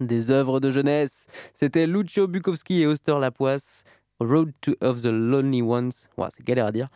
Des 0.00 0.30
œuvres 0.30 0.60
de 0.60 0.70
jeunesse. 0.70 1.26
C'était 1.54 1.86
Lucio 1.86 2.28
Bukowski 2.28 2.82
et 2.82 2.86
Oster 2.86 3.18
Lapoisse. 3.18 3.84
Road 4.20 4.52
to 4.60 4.74
of 4.80 5.02
the 5.02 5.06
Lonely 5.06 5.62
Ones. 5.62 5.92
c'est 6.30 6.44
galère 6.44 6.66
à 6.66 6.72
dire. 6.72 6.88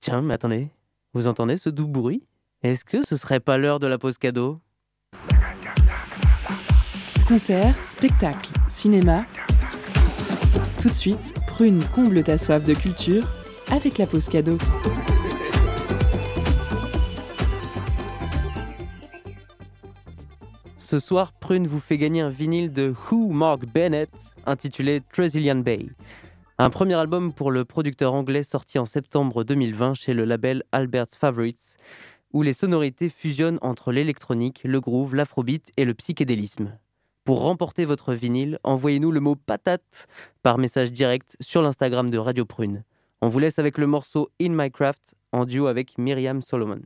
Tiens, 0.00 0.22
mais 0.22 0.34
attendez. 0.34 0.68
Vous 1.14 1.26
entendez 1.26 1.56
ce 1.56 1.70
doux 1.70 1.88
bruit? 1.88 2.22
Est-ce 2.62 2.84
que 2.84 3.04
ce 3.04 3.16
serait 3.16 3.40
pas 3.40 3.58
l'heure 3.58 3.78
de 3.78 3.86
la 3.86 3.98
pause 3.98 4.18
cadeau? 4.18 4.60
Concerts, 7.28 7.74
spectacles, 7.84 8.52
cinéma. 8.68 9.26
Tout 10.80 10.88
de 10.88 10.94
suite, 10.94 11.34
Prune 11.48 11.82
comble 11.92 12.22
ta 12.22 12.38
soif 12.38 12.64
de 12.64 12.72
culture 12.72 13.26
avec 13.68 13.98
la 13.98 14.06
pause 14.06 14.28
cadeau. 14.28 14.58
Ce 20.76 21.00
soir, 21.00 21.32
Prune 21.32 21.66
vous 21.66 21.80
fait 21.80 21.98
gagner 21.98 22.20
un 22.20 22.28
vinyle 22.28 22.72
de 22.72 22.94
Who 23.10 23.32
Mark 23.32 23.66
Bennett 23.66 24.12
intitulé 24.46 25.02
Tresillian 25.12 25.56
Bay. 25.56 25.88
Un 26.58 26.70
premier 26.70 26.94
album 26.94 27.32
pour 27.32 27.50
le 27.50 27.64
producteur 27.64 28.14
anglais 28.14 28.44
sorti 28.44 28.78
en 28.78 28.86
septembre 28.86 29.42
2020 29.42 29.94
chez 29.94 30.14
le 30.14 30.24
label 30.24 30.62
Albert's 30.70 31.16
Favorites, 31.16 31.76
où 32.32 32.42
les 32.42 32.52
sonorités 32.52 33.08
fusionnent 33.08 33.58
entre 33.62 33.90
l'électronique, 33.90 34.60
le 34.62 34.80
groove, 34.80 35.16
l'afrobeat 35.16 35.72
et 35.76 35.84
le 35.84 35.94
psychédélisme. 35.94 36.78
Pour 37.26 37.40
remporter 37.40 37.86
votre 37.86 38.14
vinyle, 38.14 38.60
envoyez-nous 38.62 39.10
le 39.10 39.18
mot 39.18 39.34
patate 39.34 40.06
par 40.44 40.58
message 40.58 40.92
direct 40.92 41.36
sur 41.40 41.60
l'Instagram 41.60 42.08
de 42.08 42.18
Radio 42.18 42.44
Prune. 42.44 42.84
On 43.20 43.28
vous 43.28 43.40
laisse 43.40 43.58
avec 43.58 43.78
le 43.78 43.88
morceau 43.88 44.30
In 44.40 44.50
My 44.50 44.70
Craft 44.70 45.16
en 45.32 45.44
duo 45.44 45.66
avec 45.66 45.98
Myriam 45.98 46.40
Solomon. 46.40 46.78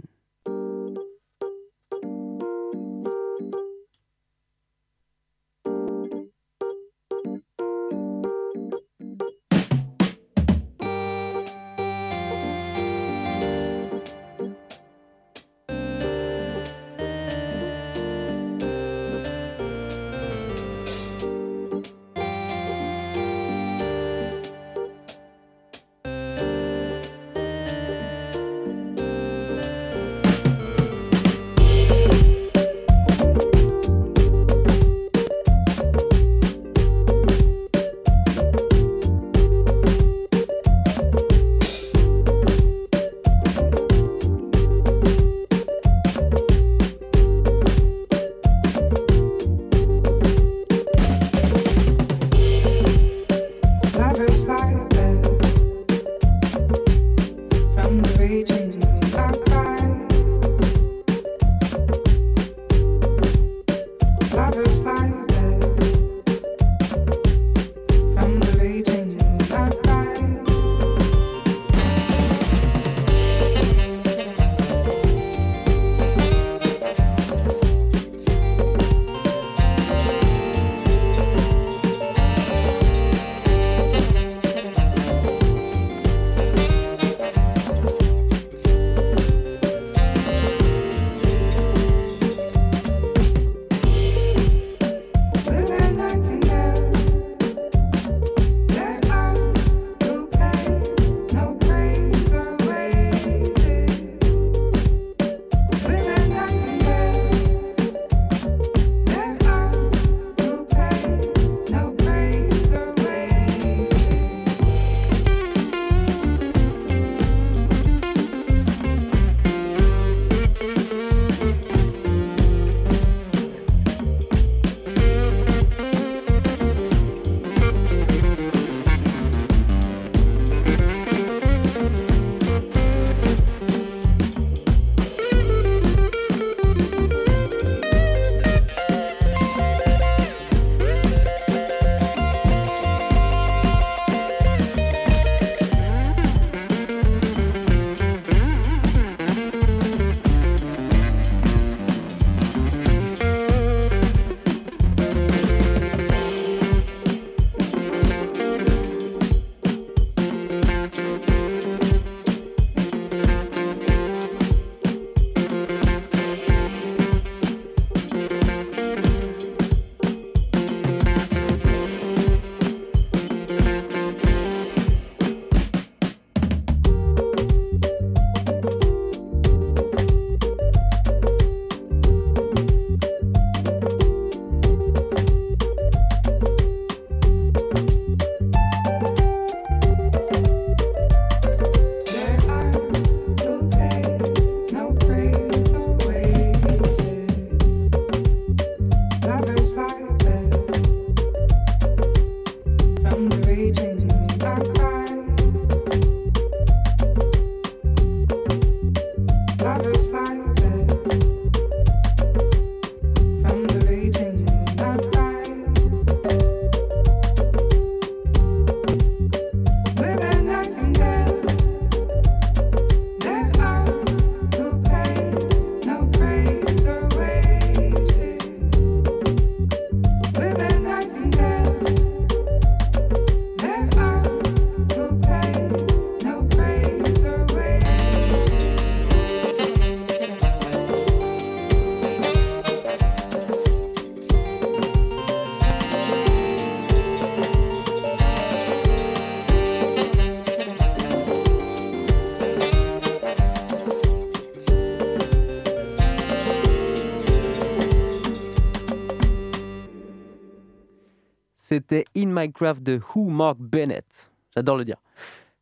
De 262.81 263.01
Who 263.15 263.29
Mark 263.29 263.59
Bennett. 263.59 264.31
J'adore 264.55 264.77
le 264.77 264.85
dire. 264.85 264.97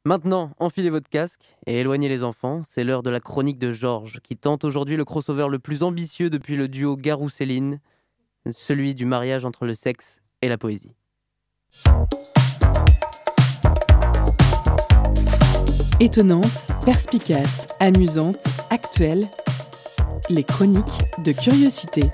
Maintenant, 0.05 0.53
enfilez 0.59 0.91
votre 0.91 1.11
casque 1.11 1.57
et 1.67 1.81
éloignez 1.81 2.09
les 2.09 2.25
enfants. 2.25 2.63
C'est 2.63 2.83
l'heure 2.83 3.03
de 3.03 3.11
la 3.11 3.21
chronique 3.21 3.59
de 3.59 3.73
Georges, 3.73 4.21
qui 4.23 4.37
tente 4.37 4.65
aujourd'hui 4.65 4.97
le 4.97 5.05
crossover 5.05 5.49
le 5.51 5.59
plus 5.59 5.83
ambitieux 5.83 6.31
depuis 6.31 6.57
le 6.57 6.67
duo 6.67 6.97
Garou-Céline, 6.97 7.81
celui 8.51 8.95
du 8.95 9.05
mariage 9.05 9.45
entre 9.45 9.67
le 9.67 9.75
sexe 9.75 10.23
et 10.41 10.49
la 10.49 10.57
poésie. 10.57 10.93
Étonnante, 16.01 16.71
perspicace, 16.85 17.67
amusante, 17.79 18.45
actuelle, 18.71 19.27
les 20.31 20.45
chroniques 20.45 20.85
de 21.25 21.33
curiosité. 21.33 22.05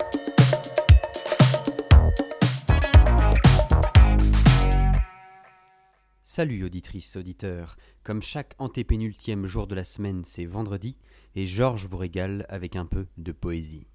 Salut 6.36 6.64
auditrices, 6.64 7.14
auditeurs. 7.14 7.76
Comme 8.02 8.20
chaque 8.20 8.56
antépénultième 8.58 9.46
jour 9.46 9.68
de 9.68 9.76
la 9.76 9.84
semaine, 9.84 10.24
c'est 10.24 10.46
vendredi, 10.46 10.98
et 11.36 11.46
Georges 11.46 11.86
vous 11.86 11.96
régale 11.96 12.44
avec 12.48 12.74
un 12.74 12.86
peu 12.86 13.06
de 13.18 13.30
poésie. 13.30 13.86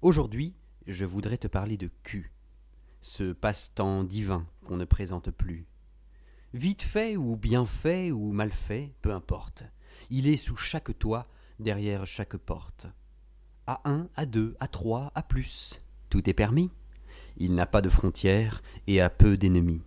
Aujourd'hui, 0.00 0.54
je 0.86 1.04
voudrais 1.04 1.38
te 1.38 1.48
parler 1.48 1.76
de 1.76 1.90
cul, 2.04 2.30
ce 3.00 3.32
passe-temps 3.32 4.04
divin 4.04 4.46
qu'on 4.64 4.76
ne 4.76 4.84
présente 4.84 5.32
plus. 5.32 5.66
Vite 6.54 6.82
fait 6.82 7.16
ou 7.16 7.36
bien 7.36 7.64
fait 7.64 8.12
ou 8.12 8.30
mal 8.30 8.52
fait, 8.52 8.94
peu 9.02 9.12
importe. 9.12 9.64
Il 10.08 10.28
est 10.28 10.36
sous 10.36 10.56
chaque 10.56 10.96
toit, 11.00 11.26
derrière 11.58 12.06
chaque 12.06 12.36
porte. 12.36 12.86
À 13.66 13.80
un, 13.90 14.08
à 14.14 14.24
deux, 14.24 14.54
à 14.60 14.68
trois, 14.68 15.10
à 15.16 15.24
plus, 15.24 15.80
tout 16.10 16.30
est 16.30 16.32
permis. 16.32 16.70
Il 17.38 17.56
n'a 17.56 17.66
pas 17.66 17.82
de 17.82 17.88
frontières 17.88 18.62
et 18.86 19.00
a 19.00 19.10
peu 19.10 19.36
d'ennemis. 19.36 19.82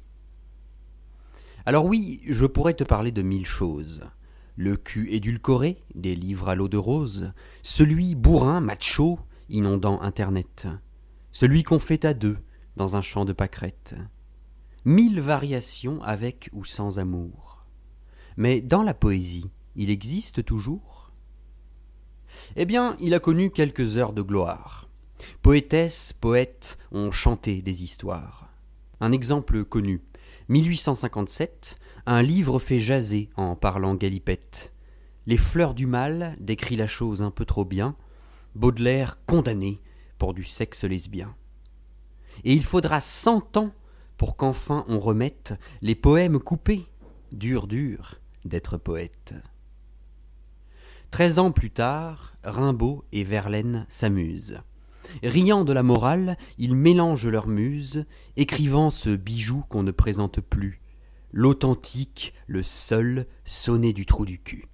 Alors 1.68 1.86
oui, 1.86 2.22
je 2.28 2.46
pourrais 2.46 2.76
te 2.76 2.84
parler 2.84 3.12
de 3.12 3.24
mille 3.24 3.46
choses. 3.46 4.04
Le 4.56 4.78
cul 4.78 5.12
édulcoré, 5.12 5.84
des 5.96 6.16
livres 6.16 6.50
à 6.50 6.54
l'eau 6.54 6.68
de 6.68 6.78
rose, 6.78 7.34
celui 7.64 8.14
bourrin, 8.14 8.62
macho, 8.62 9.18
inondant 9.50 10.00
Internet, 10.02 10.68
celui 11.32 11.64
qu'on 11.64 11.80
fait 11.80 12.06
à 12.06 12.14
deux, 12.14 12.38
dans 12.76 12.96
un 12.98 13.02
champ 13.02 13.26
de 13.26 13.34
pâquerettes. 13.34 13.96
Mille 14.86 15.20
variations 15.20 16.04
avec 16.04 16.52
ou 16.54 16.64
sans 16.64 17.00
amour. 17.00 17.66
Mais 18.38 18.62
dans 18.62 18.84
la 18.84 18.94
poésie, 18.94 19.50
il 19.76 19.90
existe 19.90 20.46
toujours? 20.46 21.12
Eh 22.56 22.66
bien, 22.66 22.96
il 23.00 23.16
a 23.16 23.20
connu 23.20 23.50
quelques 23.50 23.98
heures 23.98 24.14
de 24.14 24.22
gloire. 24.22 24.88
Poétesses, 25.42 26.14
poètes 26.14 26.78
ont 26.92 27.10
chanté 27.10 27.64
des 27.64 27.84
histoires. 27.84 28.50
Un 29.00 29.12
exemple 29.12 29.66
connu, 29.66 30.04
1857, 30.50 31.78
un 32.06 32.22
livre 32.22 32.60
fait 32.60 32.80
jaser 32.80 33.30
en 33.36 33.56
parlant 33.56 33.96
galipette. 33.96 34.74
Les 35.26 35.38
fleurs 35.38 35.74
du 35.74 35.88
mal 35.88 36.36
décrit 36.40 36.76
la 36.76 36.86
chose 36.86 37.24
un 37.24 37.32
peu 37.32 37.46
trop 37.46 37.66
bien. 37.66 37.96
Baudelaire 38.54 39.18
condamné 39.26 39.82
pour 40.20 40.34
du 40.34 40.44
sexe 40.44 40.84
lesbien. 40.84 41.36
Et 42.44 42.54
il 42.54 42.64
faudra 42.64 43.02
cent 43.02 43.58
ans 43.58 43.72
pour 44.18 44.36
qu'enfin 44.36 44.86
on 44.88 45.00
remette 45.00 45.56
les 45.82 45.96
poèmes 45.96 46.40
coupés. 46.40 46.86
Dur, 47.32 47.68
dur 47.68 48.20
d'être 48.46 48.78
poète. 48.78 49.34
Treize 51.10 51.40
ans 51.40 51.52
plus 51.52 51.72
tard, 51.72 52.36
Rimbaud 52.44 53.04
et 53.12 53.24
Verlaine 53.24 53.86
s'amusent. 53.90 54.60
Riant 55.24 55.64
de 55.64 55.74
la 55.74 55.84
morale, 55.84 56.38
ils 56.58 56.76
mélangent 56.76 57.28
leurs 57.28 57.48
muses, 57.48 58.06
écrivant 58.38 58.90
ce 58.90 59.16
bijou 59.16 59.64
qu'on 59.70 59.84
ne 59.84 59.92
présente 59.92 60.42
plus, 60.42 60.82
l'authentique, 61.32 62.34
le 62.48 62.64
seul, 62.64 63.28
sonné 63.44 63.94
du 63.94 64.06
trou 64.06 64.26
du 64.26 64.40
cul. 64.40 64.68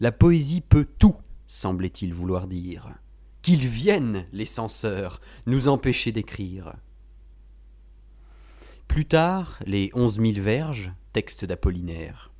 La 0.00 0.12
poésie 0.12 0.62
peut 0.62 0.86
tout, 0.98 1.16
semblait-il 1.46 2.14
vouloir 2.14 2.46
dire. 2.46 2.94
Qu'ils 3.42 3.66
viennent, 3.66 4.26
les 4.32 4.46
censeurs, 4.46 5.20
nous 5.46 5.68
empêcher 5.68 6.12
d'écrire. 6.12 6.74
Plus 8.88 9.06
tard, 9.06 9.58
les 9.66 9.90
onze 9.94 10.18
mille 10.18 10.40
verges, 10.40 10.92
texte 11.12 11.44
d'Apollinaire. 11.44 12.32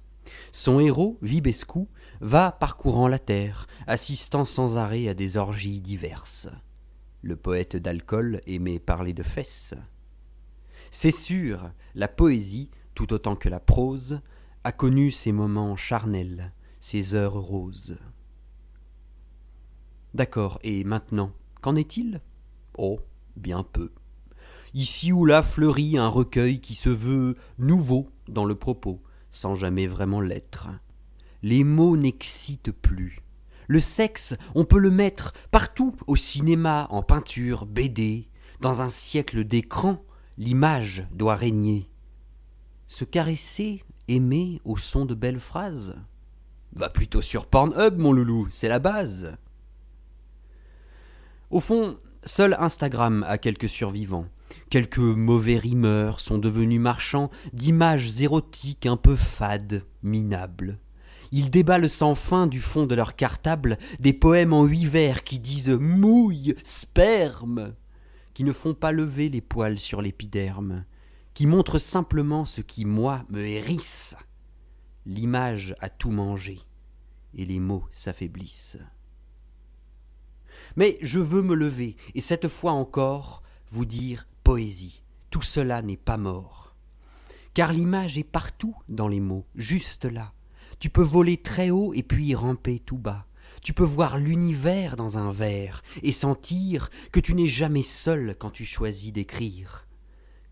Son 0.53 0.81
héros, 0.81 1.19
Vibescu, 1.23 1.87
va 2.21 2.53
parcourant 2.53 3.09
la 3.09 3.19
terre, 3.19 3.67
assistant 3.87 4.45
sans 4.45 4.79
arrêt 4.79 5.09
à 5.09 5.15
des 5.15 5.37
orgies 5.37 5.81
diverses. 5.81 6.49
Le 7.23 7.37
poète 7.37 7.77
d'alcool 7.77 8.41
aimait 8.47 8.79
parler 8.79 9.13
de 9.13 9.23
fesses. 9.23 9.75
C'est 10.91 11.11
sûr, 11.11 11.71
la 11.95 12.09
poésie, 12.09 12.71
tout 12.95 13.13
autant 13.13 13.37
que 13.37 13.49
la 13.49 13.61
prose, 13.61 14.21
a 14.65 14.73
connu 14.73 15.11
ses 15.11 15.33
moments 15.33 15.77
charnels, 15.77 16.53
ses 16.81 17.15
heures 17.15 17.35
roses. 17.35 17.99
D'accord, 20.15 20.59
et 20.63 20.83
maintenant, 20.85 21.33
qu'en 21.61 21.77
est-il? 21.77 22.21
Oh, 22.77 23.01
bien 23.37 23.63
peu. 23.63 23.93
Ici 24.75 25.13
ou 25.13 25.25
là 25.25 25.43
fleurit 25.43 25.99
un 25.99 26.09
recueil 26.09 26.61
qui 26.61 26.75
se 26.75 26.89
veut 26.89 27.37
nouveau 27.59 28.11
dans 28.29 28.45
le 28.45 28.55
propos, 28.55 29.03
sans 29.31 29.55
jamais 29.55 29.87
vraiment 29.87 30.21
l'être. 30.21 30.69
Les 31.43 31.65
mots 31.65 31.97
n'excitent 31.97 32.73
plus. 32.73 33.21
Le 33.71 33.79
sexe, 33.79 34.35
on 34.57 34.65
peut 34.65 34.81
le 34.81 34.91
mettre 34.91 35.33
partout, 35.53 35.95
au 36.09 36.17
cinéma, 36.17 36.89
en 36.91 37.05
peinture, 37.05 37.67
BD. 37.67 38.27
Dans 38.61 38.83
un 38.83 38.89
siècle 38.89 39.45
d'écran, 39.45 40.03
l'image 40.39 41.07
doit 41.13 41.37
régner. 41.37 41.89
Se 42.89 43.05
caresser, 43.05 43.85
aimer 44.09 44.61
au 44.65 44.77
son 44.77 45.05
de 45.05 45.15
belles 45.15 45.39
phrases? 45.39 45.95
Va 46.73 46.89
plutôt 46.89 47.23
sur 47.23 47.47
Pornhub, 47.47 47.97
mon 47.97 48.13
loulou, 48.13 48.49
c'est 48.51 48.67
la 48.67 48.81
base. 48.81 49.37
Au 51.51 51.61
fond, 51.61 51.97
seul 52.25 52.57
Instagram 52.59 53.25
a 53.29 53.39
quelques 53.39 53.69
survivants. 53.69 54.27
Quelques 54.69 54.99
mauvais 54.99 55.59
rimeurs 55.59 56.19
sont 56.19 56.39
devenus 56.39 56.81
marchands 56.81 57.31
d'images 57.53 58.21
érotiques 58.21 58.87
un 58.87 58.97
peu 58.97 59.15
fades, 59.15 59.85
minables. 60.03 60.81
Ils 61.33 61.51
déballent 61.51 61.89
sans 61.89 62.15
fin 62.15 62.47
du 62.47 62.61
fond 62.61 62.87
de 62.87 62.95
leur 62.95 63.15
cartable 63.15 63.79
des 64.01 64.13
poèmes 64.13 64.53
en 64.53 64.65
huit 64.65 64.87
vers 64.87 65.23
qui 65.23 65.39
disent 65.39 65.71
mouille, 65.71 66.57
sperme, 66.65 67.75
qui 68.35 68.43
ne 68.43 68.53
font 68.53 68.75
pas 68.75 68.93
lever 68.93 69.29
les 69.29 69.41
poils 69.41 69.79
sur 69.79 70.03
l'épiderme, 70.03 70.85
qui 71.35 71.47
montrent 71.47 71.79
simplement 71.79 72.45
ce 72.45 72.61
qui, 72.61 72.85
moi, 72.85 73.25
me 73.29 73.45
hérisse. 73.45 74.17
L'image 75.07 75.75
a 75.81 75.89
tout 75.89 76.11
mangé, 76.11 76.61
et 77.35 77.45
les 77.45 77.61
mots 77.61 77.85
s'affaiblissent. 77.93 78.79
Mais 80.77 80.99
je 81.01 81.19
veux 81.19 81.43
me 81.43 81.55
lever, 81.55 81.97
et 82.15 82.21
cette 82.21 82.49
fois 82.49 82.73
encore, 82.73 83.43
vous 83.71 83.85
dire 83.85 84.27
poésie. 84.43 85.03
Tout 85.31 85.43
cela 85.43 85.81
n'est 85.83 85.97
pas 85.97 86.17
mort. 86.17 86.75
Car 87.55 87.73
l'image 87.73 88.19
est 88.19 88.25
partout 88.25 88.75
dans 88.89 89.09
les 89.09 89.21
mots, 89.21 89.47
juste 89.55 90.05
là. 90.05 90.33
Tu 90.81 90.89
peux 90.89 91.03
voler 91.03 91.37
très 91.37 91.69
haut 91.69 91.93
et 91.93 92.03
puis 92.03 92.35
ramper 92.35 92.81
tout 92.81 92.97
bas. 92.97 93.27
Tu 93.63 93.75
peux 93.75 93.85
voir 93.85 94.17
l'univers 94.17 94.97
dans 94.97 95.19
un 95.19 95.31
verre 95.31 95.83
et 96.03 96.11
sentir 96.11 96.89
que 97.13 97.21
tu 97.21 97.35
n'es 97.35 97.49
jamais 97.49 97.83
seul 97.83 98.35
quand 98.39 98.51
tu 98.51 98.65
choisis 98.65 99.13
d'écrire. 99.13 99.87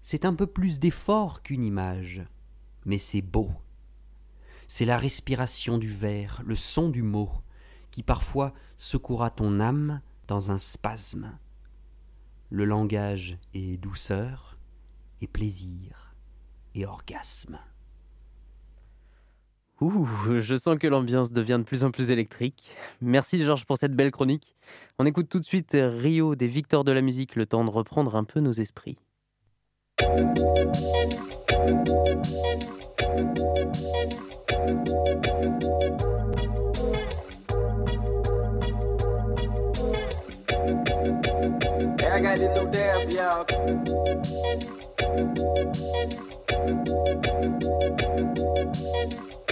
C'est 0.02 0.26
un 0.26 0.34
peu 0.34 0.46
plus 0.46 0.78
d'effort 0.78 1.42
qu'une 1.42 1.64
image, 1.64 2.22
mais 2.84 2.98
c'est 2.98 3.22
beau. 3.22 3.50
C'est 4.68 4.84
la 4.84 4.98
respiration 4.98 5.78
du 5.78 5.88
verre, 5.88 6.42
le 6.44 6.56
son 6.56 6.90
du 6.90 7.02
mot, 7.02 7.30
qui 7.90 8.02
parfois 8.02 8.52
secouera 8.76 9.30
ton 9.30 9.60
âme 9.60 10.02
dans 10.26 10.50
un 10.50 10.58
spasme. 10.58 11.38
Le 12.50 12.66
langage 12.66 13.38
est 13.54 13.78
douceur 13.78 14.58
et 15.22 15.26
plaisir 15.26 16.14
et 16.74 16.84
orgasme. 16.84 17.58
Ouh, 19.80 20.08
je 20.40 20.56
sens 20.56 20.76
que 20.76 20.88
l'ambiance 20.88 21.32
devient 21.32 21.58
de 21.58 21.64
plus 21.64 21.84
en 21.84 21.92
plus 21.92 22.10
électrique. 22.10 22.74
Merci 23.00 23.38
Georges 23.38 23.64
pour 23.64 23.78
cette 23.78 23.94
belle 23.94 24.10
chronique. 24.10 24.56
On 24.98 25.06
écoute 25.06 25.28
tout 25.28 25.38
de 25.38 25.44
suite 25.44 25.70
Rio 25.72 26.34
des 26.34 26.48
Victoires 26.48 26.82
de 26.82 26.90
la 26.90 27.00
musique, 27.00 27.36
le 27.36 27.46
temps 27.46 27.64
de 27.64 27.70
reprendre 27.70 28.16
un 28.16 28.24
peu 28.24 28.40
nos 28.40 28.52
esprits. 28.52 28.98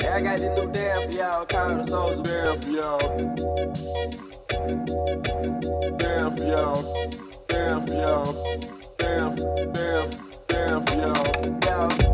Yeah, 0.00 0.16
I 0.16 0.22
got 0.22 0.38
this 0.38 0.58
new 0.58 0.72
dance 0.72 1.04
for 1.04 1.12
y'all 1.12 1.46
called 1.46 1.78
the 1.78 1.84
Soldier. 1.84 2.22
Dance 2.22 2.64
for 2.64 2.72
y'all. 2.72 2.98
Dance 5.98 6.40
for 6.40 6.48
y'all. 6.48 6.82
Dance 7.48 7.90
for 7.90 7.96
y'all. 7.96 8.32
Dance, 8.98 9.42
dance, 9.72 10.18
dance 10.48 10.90
for 10.90 10.98
y'all. 10.98 11.60
Y'all. 11.64 12.09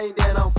ain't 0.00 0.16
that 0.16 0.38
I'm 0.38 0.57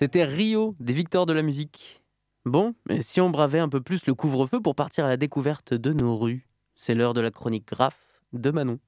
C'était 0.00 0.22
Rio, 0.22 0.76
des 0.78 0.92
victoires 0.92 1.26
de 1.26 1.32
la 1.32 1.42
musique. 1.42 2.04
Bon, 2.44 2.72
mais 2.88 3.00
si 3.00 3.20
on 3.20 3.30
bravait 3.30 3.58
un 3.58 3.68
peu 3.68 3.80
plus 3.80 4.06
le 4.06 4.14
couvre-feu 4.14 4.60
pour 4.60 4.76
partir 4.76 5.04
à 5.04 5.08
la 5.08 5.16
découverte 5.16 5.74
de 5.74 5.92
nos 5.92 6.16
rues, 6.16 6.46
c'est 6.76 6.94
l'heure 6.94 7.14
de 7.14 7.20
la 7.20 7.32
chronique 7.32 7.66
graphe 7.66 8.22
de 8.32 8.52
Manon. 8.52 8.78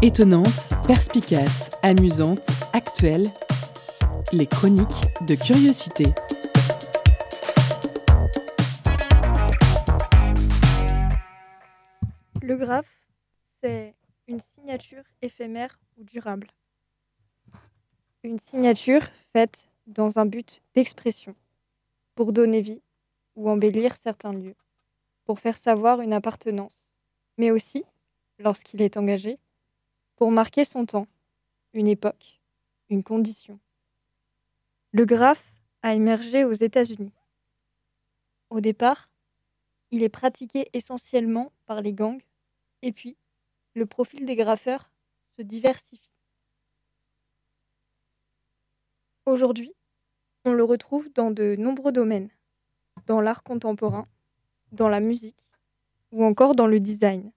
Étonnante, 0.00 0.72
perspicace, 0.86 1.68
amusante, 1.82 2.48
actuelle, 2.72 3.28
les 4.32 4.46
chroniques 4.46 4.86
de 5.28 5.34
curiosité. 5.34 6.06
Le 12.40 12.56
graphe, 12.56 13.10
c'est 13.62 13.94
une 14.26 14.40
signature 14.40 15.04
éphémère 15.20 15.78
ou 15.96 16.04
durable. 16.04 16.48
Une 18.22 18.38
signature 18.38 19.02
faite 19.32 19.68
dans 19.86 20.18
un 20.18 20.26
but 20.26 20.60
d'expression, 20.74 21.34
pour 22.14 22.32
donner 22.32 22.60
vie 22.60 22.82
ou 23.36 23.48
embellir 23.48 23.96
certains 23.96 24.32
lieux, 24.32 24.56
pour 25.24 25.38
faire 25.38 25.56
savoir 25.56 26.00
une 26.00 26.12
appartenance, 26.12 26.90
mais 27.38 27.50
aussi, 27.50 27.84
lorsqu'il 28.38 28.82
est 28.82 28.96
engagé, 28.96 29.38
pour 30.16 30.30
marquer 30.30 30.64
son 30.64 30.86
temps, 30.86 31.06
une 31.72 31.88
époque, 31.88 32.40
une 32.88 33.02
condition. 33.02 33.58
Le 34.92 35.04
graphe 35.04 35.44
a 35.82 35.94
émergé 35.94 36.44
aux 36.44 36.52
États-Unis. 36.52 37.12
Au 38.50 38.60
départ, 38.60 39.08
il 39.90 40.02
est 40.02 40.08
pratiqué 40.08 40.68
essentiellement 40.72 41.52
par 41.66 41.80
les 41.80 41.92
gangs, 41.92 42.22
et 42.82 42.92
puis 42.92 43.16
le 43.74 43.86
profil 43.86 44.24
des 44.24 44.36
graffeurs 44.36 44.90
diversifie. 45.42 46.10
Aujourd'hui, 49.26 49.74
on 50.44 50.52
le 50.52 50.64
retrouve 50.64 51.12
dans 51.12 51.30
de 51.30 51.56
nombreux 51.56 51.92
domaines, 51.92 52.30
dans 53.06 53.20
l'art 53.20 53.42
contemporain, 53.42 54.06
dans 54.72 54.88
la 54.88 55.00
musique 55.00 55.44
ou 56.12 56.24
encore 56.24 56.54
dans 56.54 56.66
le 56.66 56.80
design. 56.80 57.32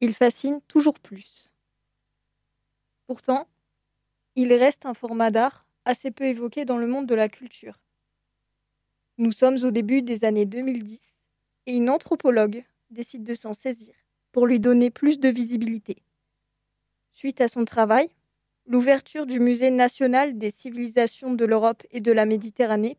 Il 0.00 0.14
fascine 0.14 0.60
toujours 0.62 0.98
plus. 0.98 1.50
Pourtant, 3.06 3.46
il 4.34 4.52
reste 4.52 4.86
un 4.86 4.94
format 4.94 5.30
d'art 5.30 5.66
assez 5.84 6.10
peu 6.10 6.24
évoqué 6.24 6.64
dans 6.64 6.78
le 6.78 6.86
monde 6.86 7.06
de 7.06 7.14
la 7.14 7.28
culture. 7.28 7.80
Nous 9.18 9.32
sommes 9.32 9.58
au 9.62 9.70
début 9.70 10.02
des 10.02 10.24
années 10.24 10.46
2010 10.46 11.22
et 11.66 11.76
une 11.76 11.90
anthropologue 11.90 12.64
décide 12.90 13.24
de 13.24 13.34
s'en 13.34 13.52
saisir 13.52 13.94
pour 14.32 14.46
lui 14.46 14.58
donner 14.58 14.90
plus 14.90 15.20
de 15.20 15.28
visibilité. 15.28 16.02
Suite 17.12 17.40
à 17.40 17.48
son 17.48 17.64
travail, 17.64 18.10
l'ouverture 18.66 19.26
du 19.26 19.38
Musée 19.38 19.70
national 19.70 20.38
des 20.38 20.50
civilisations 20.50 21.34
de 21.34 21.44
l'Europe 21.44 21.82
et 21.90 22.00
de 22.00 22.12
la 22.12 22.26
Méditerranée, 22.26 22.98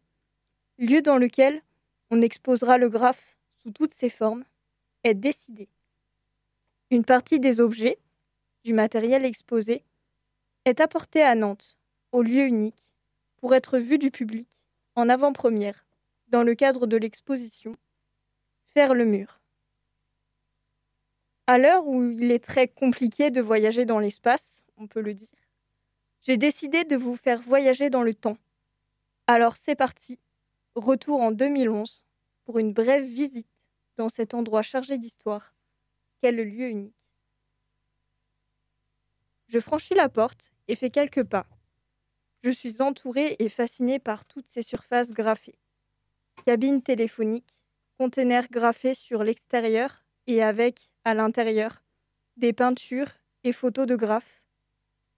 lieu 0.77 1.01
dans 1.01 1.17
lequel 1.17 1.61
on 2.11 2.21
exposera 2.21 2.77
le 2.77 2.89
graphe 2.89 3.37
sous 3.61 3.71
toutes 3.71 3.93
ses 3.93 4.09
formes, 4.09 4.43
est 5.03 5.13
décidée. 5.13 5.69
Une 6.91 7.03
partie 7.03 7.39
des 7.39 7.59
objets, 7.59 7.97
du 8.63 8.73
matériel 8.73 9.25
exposé, 9.25 9.83
est 10.65 10.79
apportée 10.79 11.23
à 11.23 11.35
Nantes 11.35 11.77
au 12.11 12.21
lieu 12.21 12.45
unique 12.45 12.93
pour 13.37 13.55
être 13.55 13.77
vu 13.77 13.97
du 13.97 14.11
public 14.11 14.47
en 14.95 15.09
avant-première 15.09 15.85
dans 16.27 16.43
le 16.43 16.55
cadre 16.55 16.87
de 16.87 16.97
l'exposition 16.97 17.75
Faire 18.73 18.93
le 18.93 19.05
mur. 19.05 19.42
À 21.45 21.57
l'heure 21.57 21.85
où 21.85 22.01
il 22.01 22.31
est 22.31 22.43
très 22.43 22.69
compliqué 22.69 23.29
de 23.29 23.41
voyager 23.41 23.83
dans 23.83 23.99
l'espace, 23.99 24.63
on 24.77 24.87
peut 24.87 25.01
le 25.01 25.13
dire, 25.13 25.27
j'ai 26.21 26.37
décidé 26.37 26.85
de 26.85 26.95
vous 26.95 27.17
faire 27.17 27.41
voyager 27.41 27.89
dans 27.89 28.01
le 28.01 28.13
temps. 28.13 28.37
Alors 29.27 29.57
c'est 29.57 29.75
parti, 29.75 30.19
retour 30.75 31.19
en 31.19 31.31
2011 31.31 32.05
pour 32.45 32.59
une 32.59 32.71
brève 32.71 33.03
visite 33.03 33.49
dans 33.97 34.07
cet 34.07 34.33
endroit 34.33 34.61
chargé 34.61 34.97
d'histoire, 34.97 35.53
qu'est 36.21 36.31
le 36.31 36.45
lieu 36.45 36.69
unique. 36.69 36.95
Je 39.49 39.59
franchis 39.59 39.95
la 39.95 40.07
porte 40.07 40.53
et 40.69 40.77
fais 40.77 40.89
quelques 40.89 41.25
pas. 41.25 41.45
Je 42.41 42.51
suis 42.51 42.81
entourée 42.81 43.35
et 43.39 43.49
fascinée 43.49 43.99
par 43.99 44.23
toutes 44.23 44.47
ces 44.47 44.61
surfaces 44.61 45.11
graffées. 45.11 45.59
Cabines 46.45 46.81
téléphoniques, 46.81 47.63
containers 47.97 48.49
graffés 48.49 48.93
sur 48.93 49.25
l'extérieur 49.25 50.02
et 50.27 50.43
avec, 50.43 50.89
à 51.03 51.13
l'intérieur, 51.13 51.81
des 52.37 52.53
peintures 52.53 53.11
et 53.43 53.51
photos 53.51 53.85
de 53.87 53.95
graphes. 53.95 54.43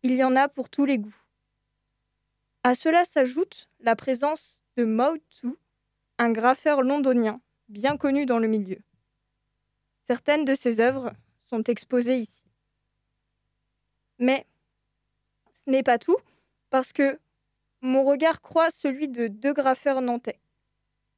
Il 0.03 0.15
y 0.15 0.23
en 0.23 0.35
a 0.35 0.47
pour 0.47 0.69
tous 0.69 0.85
les 0.85 0.97
goûts. 0.97 1.15
À 2.63 2.75
cela 2.75 3.05
s'ajoute 3.05 3.69
la 3.79 3.95
présence 3.95 4.61
de 4.77 4.83
Mao 4.83 5.17
Tzu, 5.29 5.49
un 6.17 6.31
graffeur 6.31 6.81
londonien 6.81 7.39
bien 7.69 7.97
connu 7.97 8.25
dans 8.25 8.39
le 8.39 8.47
milieu. 8.47 8.79
Certaines 10.07 10.45
de 10.45 10.53
ses 10.53 10.79
œuvres 10.79 11.13
sont 11.37 11.63
exposées 11.63 12.17
ici. 12.17 12.43
Mais 14.19 14.45
ce 15.53 15.69
n'est 15.69 15.83
pas 15.83 15.97
tout, 15.97 16.17
parce 16.69 16.93
que 16.93 17.19
mon 17.81 18.03
regard 18.03 18.41
croise 18.41 18.73
celui 18.73 19.07
de 19.07 19.27
deux 19.27 19.53
graffeurs 19.53 20.01
nantais, 20.01 20.39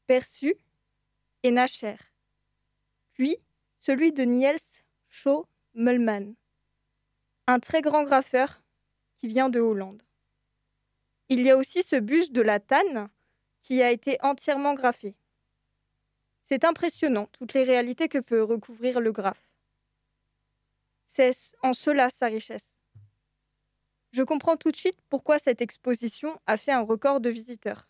Perçu 0.06 0.56
et 1.44 1.52
Nacher, 1.52 1.98
puis 3.14 3.38
celui 3.80 4.12
de 4.12 4.24
Niels 4.24 4.82
Shaw 5.10 5.46
Mullman, 5.74 6.34
un 7.48 7.60
très 7.60 7.82
grand 7.82 8.04
graffeur 8.04 8.62
qui 9.18 9.28
vient 9.28 9.50
de 9.50 9.60
Hollande. 9.60 10.04
Il 11.30 11.42
y 11.42 11.50
a 11.50 11.58
aussi 11.58 11.84
ce 11.84 11.96
buste 11.96 12.32
de 12.32 12.42
la 12.42 12.60
Tanne 12.60 13.10
qui 13.62 13.82
a 13.82 13.92
été 13.92 14.18
entièrement 14.22 14.74
graffé. 14.74 15.16
C'est 16.44 16.64
impressionnant 16.64 17.28
toutes 17.34 17.54
les 17.54 17.64
réalités 17.64 18.08
que 18.08 18.20
peut 18.20 18.44
recouvrir 18.44 19.02
le 19.02 19.12
graphe. 19.12 19.52
C'est 21.06 21.32
en 21.62 21.74
cela 21.74 22.10
sa 22.10 22.28
richesse. 22.28 22.78
Je 24.12 24.24
comprends 24.24 24.56
tout 24.56 24.72
de 24.72 24.78
suite 24.78 25.00
pourquoi 25.10 25.40
cette 25.40 25.62
exposition 25.62 26.40
a 26.46 26.56
fait 26.56 26.72
un 26.72 26.82
record 26.82 27.20
de 27.20 27.30
visiteurs, 27.30 27.90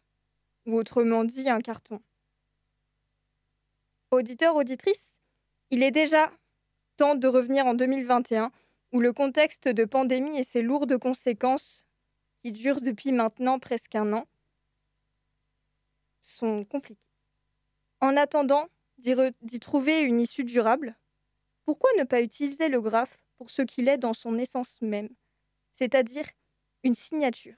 ou 0.65 0.75
autrement 0.75 1.23
dit 1.23 1.49
un 1.49 1.61
carton. 1.61 2.01
Auditeurs, 4.09 4.55
auditrices, 4.55 5.19
il 5.71 5.83
est 5.83 5.91
déjà 5.91 6.31
temps 6.95 7.15
de 7.15 7.27
revenir 7.27 7.65
en 7.65 7.73
2021, 7.73 8.51
où 8.91 8.99
le 8.99 9.13
contexte 9.13 9.67
de 9.67 9.85
pandémie 9.85 10.37
et 10.37 10.43
ses 10.43 10.61
lourdes 10.61 10.97
conséquences, 10.97 11.85
qui 12.41 12.51
durent 12.51 12.81
depuis 12.81 13.11
maintenant 13.11 13.59
presque 13.59 13.95
un 13.95 14.13
an, 14.13 14.25
sont 16.21 16.65
compliqués. 16.65 17.01
En 17.99 18.15
attendant 18.15 18.67
d'y 18.97 19.59
trouver 19.59 20.01
une 20.01 20.19
issue 20.19 20.43
durable, 20.43 20.95
pourquoi 21.65 21.89
ne 21.97 22.03
pas 22.03 22.21
utiliser 22.21 22.69
le 22.69 22.81
graphe 22.81 23.19
pour 23.37 23.49
ce 23.49 23.61
qu'il 23.61 23.87
est 23.87 23.97
dans 23.97 24.13
son 24.13 24.37
essence 24.37 24.81
même, 24.81 25.09
c'est-à-dire 25.71 26.25
une 26.83 26.95
signature? 26.95 27.55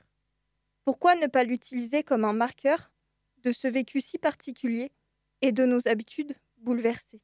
Pourquoi 0.84 1.16
ne 1.16 1.28
pas 1.28 1.44
l'utiliser 1.44 2.04
comme 2.04 2.26
un 2.26 2.34
marqueur 2.34 2.92
de 3.44 3.52
ce 3.52 3.68
vécu 3.68 4.02
si 4.02 4.18
particulier 4.18 4.92
et 5.42 5.52
de 5.52 5.66
nos 5.66 5.88
habitudes 5.88 6.36
bouleversées? 6.58 7.22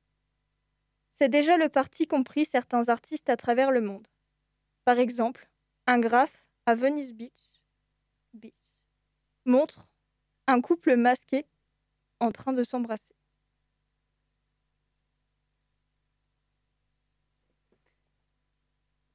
C'est 1.18 1.30
déjà 1.30 1.55
le 1.55 1.70
parti 1.70 2.07
qu'ont 2.07 2.26
pris 2.26 2.43
certains 2.43 2.89
artistes 2.89 3.30
à 3.30 3.38
travers 3.38 3.72
le 3.72 3.80
monde. 3.80 4.05
Par 4.84 4.99
exemple, 4.99 5.49
un 5.88 5.97
graphe 5.97 6.45
à 6.66 6.76
Venice 6.76 7.13
Beach, 7.13 7.32
Beach 8.34 8.53
montre 9.45 9.88
un 10.47 10.59
couple 10.59 10.97
masqué 10.97 11.45
en 12.20 12.32
train 12.32 12.51
de 12.51 12.63
s'embrasser. 12.63 13.16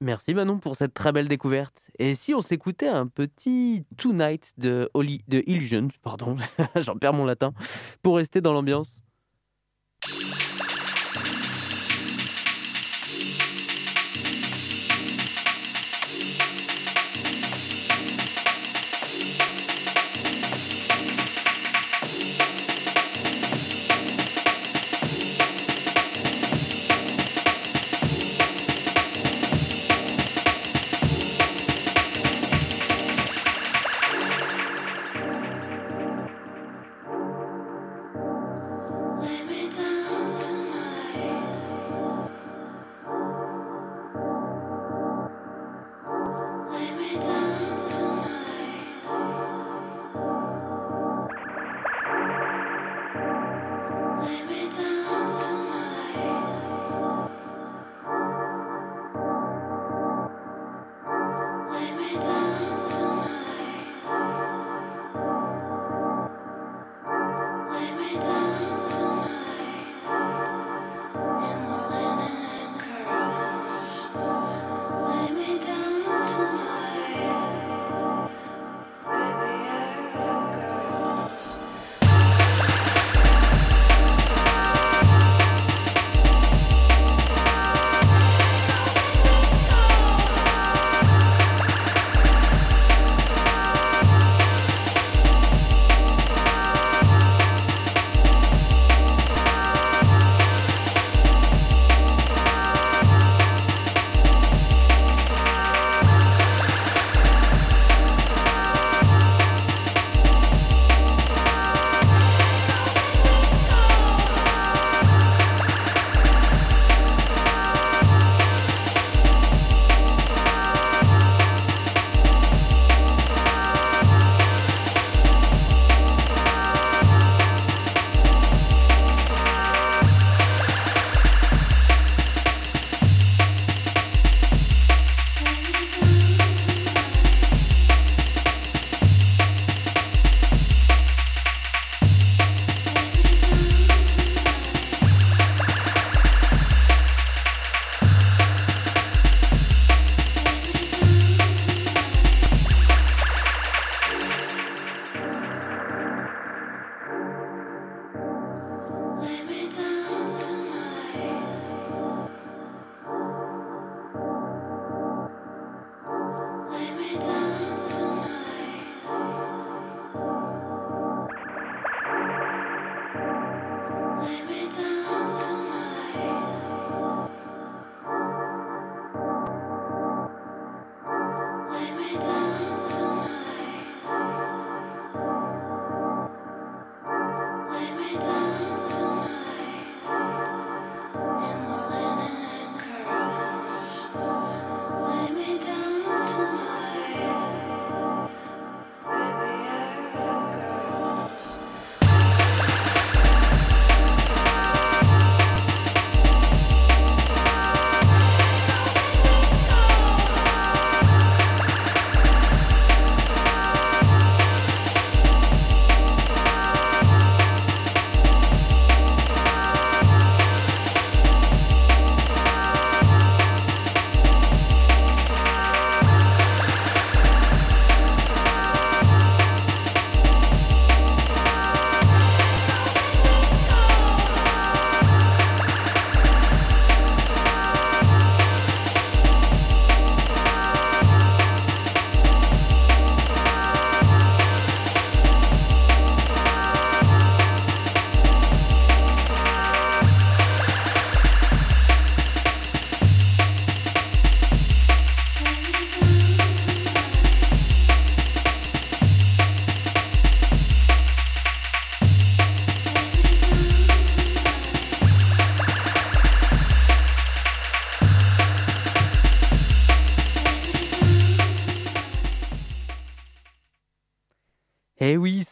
Merci 0.01 0.33
Manon 0.33 0.59
pour 0.59 0.77
cette 0.77 0.95
très 0.95 1.13
belle 1.13 1.29
découverte. 1.29 1.91
Et 1.99 2.15
si 2.15 2.33
on 2.33 2.41
s'écoutait 2.41 2.89
un 2.89 3.09
petit 3.09 3.85
Tonight 3.99 4.55
de, 4.57 4.89
de 4.95 5.43
Illusions, 5.47 5.89
pardon, 6.01 6.37
j'en 6.77 6.97
perds 6.97 7.13
mon 7.13 7.27
latin, 7.27 7.53
pour 8.03 8.17
rester 8.17 8.41
dans 8.41 8.55
l'ambiance 8.55 9.05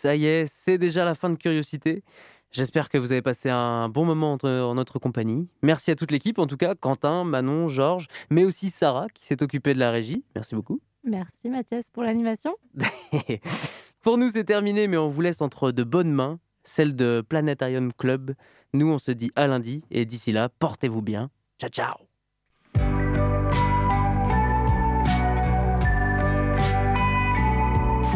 ça 0.09 0.17
y 0.17 0.25
est, 0.25 0.51
c'est 0.51 0.79
déjà 0.79 1.05
la 1.05 1.15
fin 1.15 1.29
de 1.29 1.35
Curiosité. 1.35 2.03
J'espère 2.51 2.89
que 2.89 2.97
vous 2.97 3.13
avez 3.13 3.21
passé 3.21 3.51
un 3.51 3.91
bon 3.91 4.07
moment 4.07 4.39
en 4.43 4.75
notre 4.75 4.99
compagnie. 4.99 5.47
Merci 5.61 5.91
à 5.91 5.97
toute 5.97 6.11
l'équipe, 6.11 6.39
en 6.39 6.47
tout 6.47 6.57
cas, 6.57 6.75
Quentin, 6.75 7.25
Manon, 7.25 7.69
Georges, 7.69 8.07
mais 8.31 8.47
aussi 8.47 8.71
Sarah 8.71 9.09
qui 9.13 9.23
s'est 9.23 9.43
occupée 9.43 9.75
de 9.75 9.79
la 9.79 9.91
régie. 9.91 10.25
Merci 10.35 10.55
beaucoup. 10.55 10.81
Merci 11.05 11.51
Mathias 11.51 11.91
pour 11.93 12.05
l'animation. 12.05 12.57
pour 14.01 14.17
nous, 14.17 14.31
c'est 14.31 14.45
terminé, 14.45 14.89
mais 14.89 14.97
on 14.97 15.11
vous 15.11 15.21
laisse 15.21 15.43
entre 15.43 15.73
de 15.73 15.85
bonnes 15.85 16.13
mains, 16.13 16.39
celle 16.65 16.97
de 16.97 17.23
Planetarium 17.29 17.93
Club. 17.93 18.33
Nous, 18.73 18.91
on 18.91 18.97
se 18.97 19.11
dit 19.11 19.31
à 19.37 19.47
lundi, 19.47 19.83
et 19.91 20.07
d'ici 20.07 20.33
là, 20.33 20.49
portez-vous 20.49 21.03
bien. 21.03 21.29
Ciao, 21.61 21.69
ciao 21.69 22.08